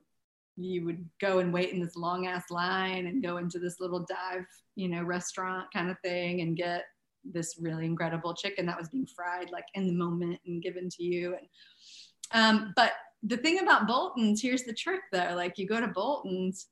you 0.56 0.84
would 0.84 1.04
go 1.20 1.40
and 1.40 1.52
wait 1.52 1.70
in 1.70 1.80
this 1.80 1.96
long 1.96 2.26
ass 2.26 2.50
line 2.50 3.06
and 3.06 3.22
go 3.22 3.38
into 3.38 3.58
this 3.58 3.80
little 3.80 4.06
dive, 4.08 4.46
you 4.76 4.88
know, 4.88 5.02
restaurant 5.02 5.66
kind 5.72 5.90
of 5.90 5.98
thing 6.00 6.40
and 6.40 6.56
get 6.56 6.84
this 7.24 7.56
really 7.58 7.86
incredible 7.86 8.34
chicken 8.34 8.66
that 8.66 8.78
was 8.78 8.88
being 8.88 9.06
fried 9.06 9.50
like 9.50 9.66
in 9.74 9.86
the 9.86 9.92
moment 9.92 10.38
and 10.46 10.62
given 10.62 10.88
to 10.88 11.02
you 11.02 11.34
and 11.34 11.46
um, 12.32 12.72
but 12.74 12.92
the 13.22 13.36
thing 13.36 13.60
about 13.60 13.86
Bolton's, 13.86 14.42
here's 14.42 14.64
the 14.64 14.72
trick 14.72 15.00
though. 15.12 15.32
Like 15.34 15.58
you 15.58 15.66
go 15.66 15.80
to 15.80 15.88
Bolton's, 15.88 16.68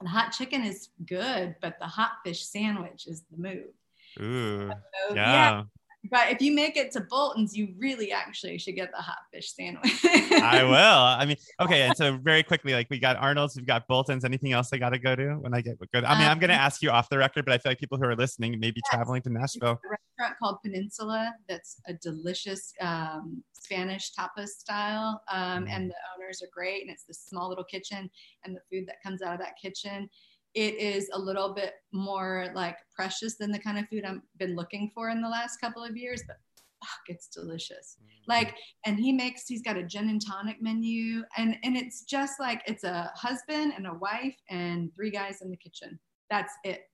the 0.00 0.08
hot 0.08 0.32
chicken 0.32 0.64
is 0.64 0.90
good, 1.06 1.56
but 1.60 1.78
the 1.80 1.86
hot 1.86 2.12
fish 2.24 2.44
sandwich 2.44 3.06
is 3.06 3.24
the 3.30 3.36
move. 3.36 3.74
Ooh. 4.20 4.68
So, 4.68 5.14
yeah. 5.14 5.50
yeah. 5.50 5.62
But 6.10 6.30
if 6.30 6.40
you 6.40 6.52
make 6.54 6.76
it 6.76 6.92
to 6.92 7.00
Bolton's, 7.00 7.56
you 7.56 7.74
really 7.76 8.12
actually 8.12 8.56
should 8.58 8.76
get 8.76 8.90
the 8.92 9.02
hot 9.02 9.18
fish 9.32 9.52
sandwich. 9.52 10.00
I 10.04 10.62
will. 10.62 10.72
I 10.72 11.24
mean, 11.26 11.36
okay. 11.60 11.82
And 11.82 11.96
so 11.96 12.16
very 12.18 12.42
quickly, 12.44 12.72
like 12.72 12.86
we 12.88 12.98
got 13.00 13.16
Arnold's, 13.16 13.56
we've 13.56 13.66
got 13.66 13.86
Bolton's. 13.88 14.24
Anything 14.24 14.52
else 14.52 14.70
I 14.72 14.78
got 14.78 14.90
to 14.90 14.98
go 14.98 15.16
to 15.16 15.34
when 15.40 15.54
I 15.54 15.60
get 15.60 15.76
good? 15.92 16.04
I 16.04 16.16
mean, 16.18 16.28
I'm 16.28 16.38
going 16.38 16.50
to 16.50 16.54
Um, 16.54 16.60
ask 16.60 16.82
you 16.82 16.90
off 16.90 17.08
the 17.08 17.18
record, 17.18 17.44
but 17.44 17.52
I 17.52 17.58
feel 17.58 17.72
like 17.72 17.78
people 17.80 17.98
who 17.98 18.04
are 18.04 18.14
listening 18.16 18.58
may 18.60 18.70
be 18.70 18.80
traveling 18.90 19.22
to 19.22 19.30
Nashville. 19.30 19.80
a 19.84 19.88
restaurant 19.90 20.38
called 20.38 20.62
Peninsula 20.62 21.34
that's 21.48 21.80
a 21.88 21.94
delicious 21.94 22.72
um, 22.80 23.42
Spanish 23.52 24.12
tapas 24.14 24.48
style. 24.50 25.20
Um, 25.30 25.64
Mm. 25.66 25.70
and 25.70 25.90
the 25.90 25.94
owners 26.16 26.42
are 26.42 26.48
great. 26.54 26.82
And 26.82 26.90
it's 26.90 27.04
this 27.04 27.20
small 27.20 27.48
little 27.48 27.64
kitchen, 27.64 28.08
and 28.44 28.54
the 28.56 28.60
food 28.70 28.86
that 28.86 29.02
comes 29.02 29.20
out 29.20 29.34
of 29.34 29.40
that 29.40 29.56
kitchen. 29.60 30.08
It 30.54 30.74
is 30.74 31.08
a 31.12 31.18
little 31.18 31.54
bit 31.54 31.74
more 31.92 32.50
like 32.54 32.76
precious 32.94 33.36
than 33.36 33.52
the 33.52 33.58
kind 33.58 33.78
of 33.78 33.88
food 33.88 34.04
I've 34.04 34.20
been 34.38 34.56
looking 34.56 34.90
for 34.94 35.10
in 35.10 35.20
the 35.20 35.28
last 35.28 35.58
couple 35.58 35.84
of 35.84 35.96
years, 35.96 36.22
but 36.26 36.36
fuck, 36.82 37.00
it's 37.08 37.28
delicious. 37.28 37.96
Mm-hmm. 38.00 38.30
Like, 38.30 38.54
and 38.86 38.98
he 38.98 39.12
makes, 39.12 39.46
he's 39.46 39.62
got 39.62 39.76
a 39.76 39.82
gin 39.82 40.08
and 40.08 40.24
tonic 40.24 40.60
menu, 40.60 41.22
and 41.36 41.56
and 41.62 41.76
it's 41.76 42.02
just 42.02 42.40
like 42.40 42.62
it's 42.66 42.84
a 42.84 43.10
husband 43.14 43.74
and 43.76 43.86
a 43.86 43.94
wife 43.94 44.36
and 44.48 44.94
three 44.94 45.10
guys 45.10 45.42
in 45.42 45.50
the 45.50 45.56
kitchen. 45.56 45.98
That's 46.30 46.52
it 46.64 46.88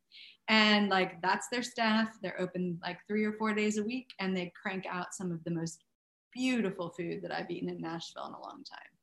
and 0.49 0.89
like 0.91 1.21
that's 1.23 1.49
their 1.49 1.63
staff 1.63 2.09
they're 2.23 2.41
open 2.41 2.79
like 2.83 2.99
three 3.09 3.25
or 3.25 3.33
four 3.33 3.55
days 3.55 3.79
a 3.79 3.83
week 3.83 4.13
and 4.21 4.37
they 4.37 4.53
crank 4.61 4.85
out 4.87 5.15
some 5.15 5.33
of 5.33 5.43
the 5.45 5.51
most 5.51 5.85
beautiful 6.33 6.91
food 6.91 7.23
that 7.23 7.33
i've 7.33 7.51
eaten 7.51 7.69
in 7.69 7.81
nashville 7.81 8.27
in 8.27 8.35
a 8.35 8.41
long 8.41 8.63
time 8.65 8.94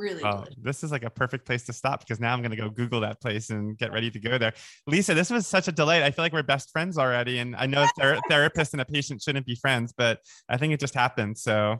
really 0.00 0.22
Oh, 0.24 0.38
delicious. 0.38 0.54
this 0.62 0.84
is 0.84 0.90
like 0.90 1.04
a 1.04 1.10
perfect 1.10 1.44
place 1.46 1.64
to 1.66 1.72
stop 1.72 2.00
because 2.00 2.18
now 2.18 2.32
I'm 2.32 2.40
going 2.40 2.50
to 2.50 2.56
go 2.56 2.70
Google 2.70 3.00
that 3.00 3.20
place 3.20 3.50
and 3.50 3.76
get 3.78 3.92
ready 3.92 4.10
to 4.10 4.18
go 4.18 4.38
there. 4.38 4.52
Lisa, 4.86 5.14
this 5.14 5.30
was 5.30 5.46
such 5.46 5.68
a 5.68 5.72
delight. 5.72 6.02
I 6.02 6.10
feel 6.10 6.24
like 6.24 6.32
we're 6.32 6.42
best 6.42 6.70
friends 6.72 6.98
already. 6.98 7.38
And 7.38 7.54
I 7.54 7.66
know 7.66 7.82
a 7.84 7.88
ther- 8.00 8.20
therapist 8.28 8.74
and 8.74 8.80
a 8.80 8.84
patient 8.84 9.22
shouldn't 9.22 9.46
be 9.46 9.54
friends, 9.54 9.92
but 9.96 10.18
I 10.48 10.56
think 10.56 10.72
it 10.72 10.80
just 10.80 10.94
happened. 10.94 11.38
So 11.38 11.76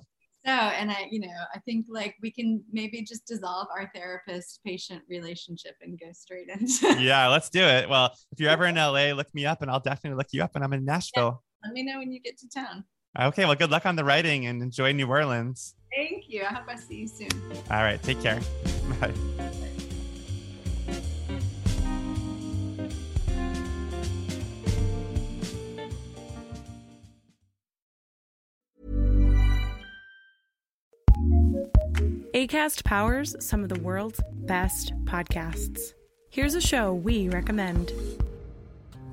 so 0.46 0.50
and 0.52 0.90
i 0.90 1.06
you 1.10 1.20
know 1.20 1.28
i 1.54 1.58
think 1.66 1.84
like 1.90 2.14
we 2.22 2.30
can 2.30 2.64
maybe 2.72 3.02
just 3.02 3.26
dissolve 3.26 3.66
our 3.76 3.90
therapist 3.94 4.58
patient 4.64 5.02
relationship 5.06 5.74
and 5.82 6.00
go 6.00 6.06
straight 6.14 6.48
into 6.48 6.98
yeah, 7.02 7.28
let's 7.28 7.50
do 7.50 7.60
it. 7.62 7.86
Well, 7.90 8.14
if 8.32 8.40
you're 8.40 8.48
ever 8.48 8.64
in 8.64 8.74
LA, 8.88 9.12
look 9.12 9.26
me 9.34 9.44
up 9.44 9.60
and 9.60 9.70
I'll 9.70 9.80
definitely 9.80 10.16
look 10.16 10.28
you 10.32 10.42
up 10.42 10.54
when 10.54 10.62
I'm 10.62 10.72
in 10.72 10.82
Nashville. 10.84 11.42
let 11.62 11.74
me 11.74 11.82
know 11.82 11.98
when 11.98 12.10
you 12.10 12.20
get 12.20 12.38
to 12.38 12.48
town 12.48 12.84
Okay, 13.20 13.44
well, 13.44 13.56
good 13.56 13.70
luck 13.72 13.86
on 13.86 13.96
the 13.96 14.04
writing 14.04 14.46
and 14.46 14.62
enjoy 14.62 14.92
New 14.92 15.08
Orleans. 15.08 15.74
Thank 15.94 16.28
you 16.28 16.42
i 16.42 16.52
hope 16.52 16.64
i 16.68 16.76
see 16.76 16.96
you 16.96 17.08
soon 17.08 17.28
All 17.70 17.82
right, 17.82 18.02
take 18.02 18.20
care. 18.20 18.40
Bye. 19.00 19.12
ACAST 32.34 32.84
powers 32.84 33.36
some 33.38 33.62
of 33.62 33.68
the 33.68 33.78
world's 33.80 34.20
best 34.32 34.92
podcasts. 35.04 35.92
Here's 36.30 36.54
a 36.54 36.60
show 36.60 36.92
we 36.92 37.28
recommend. 37.28 37.92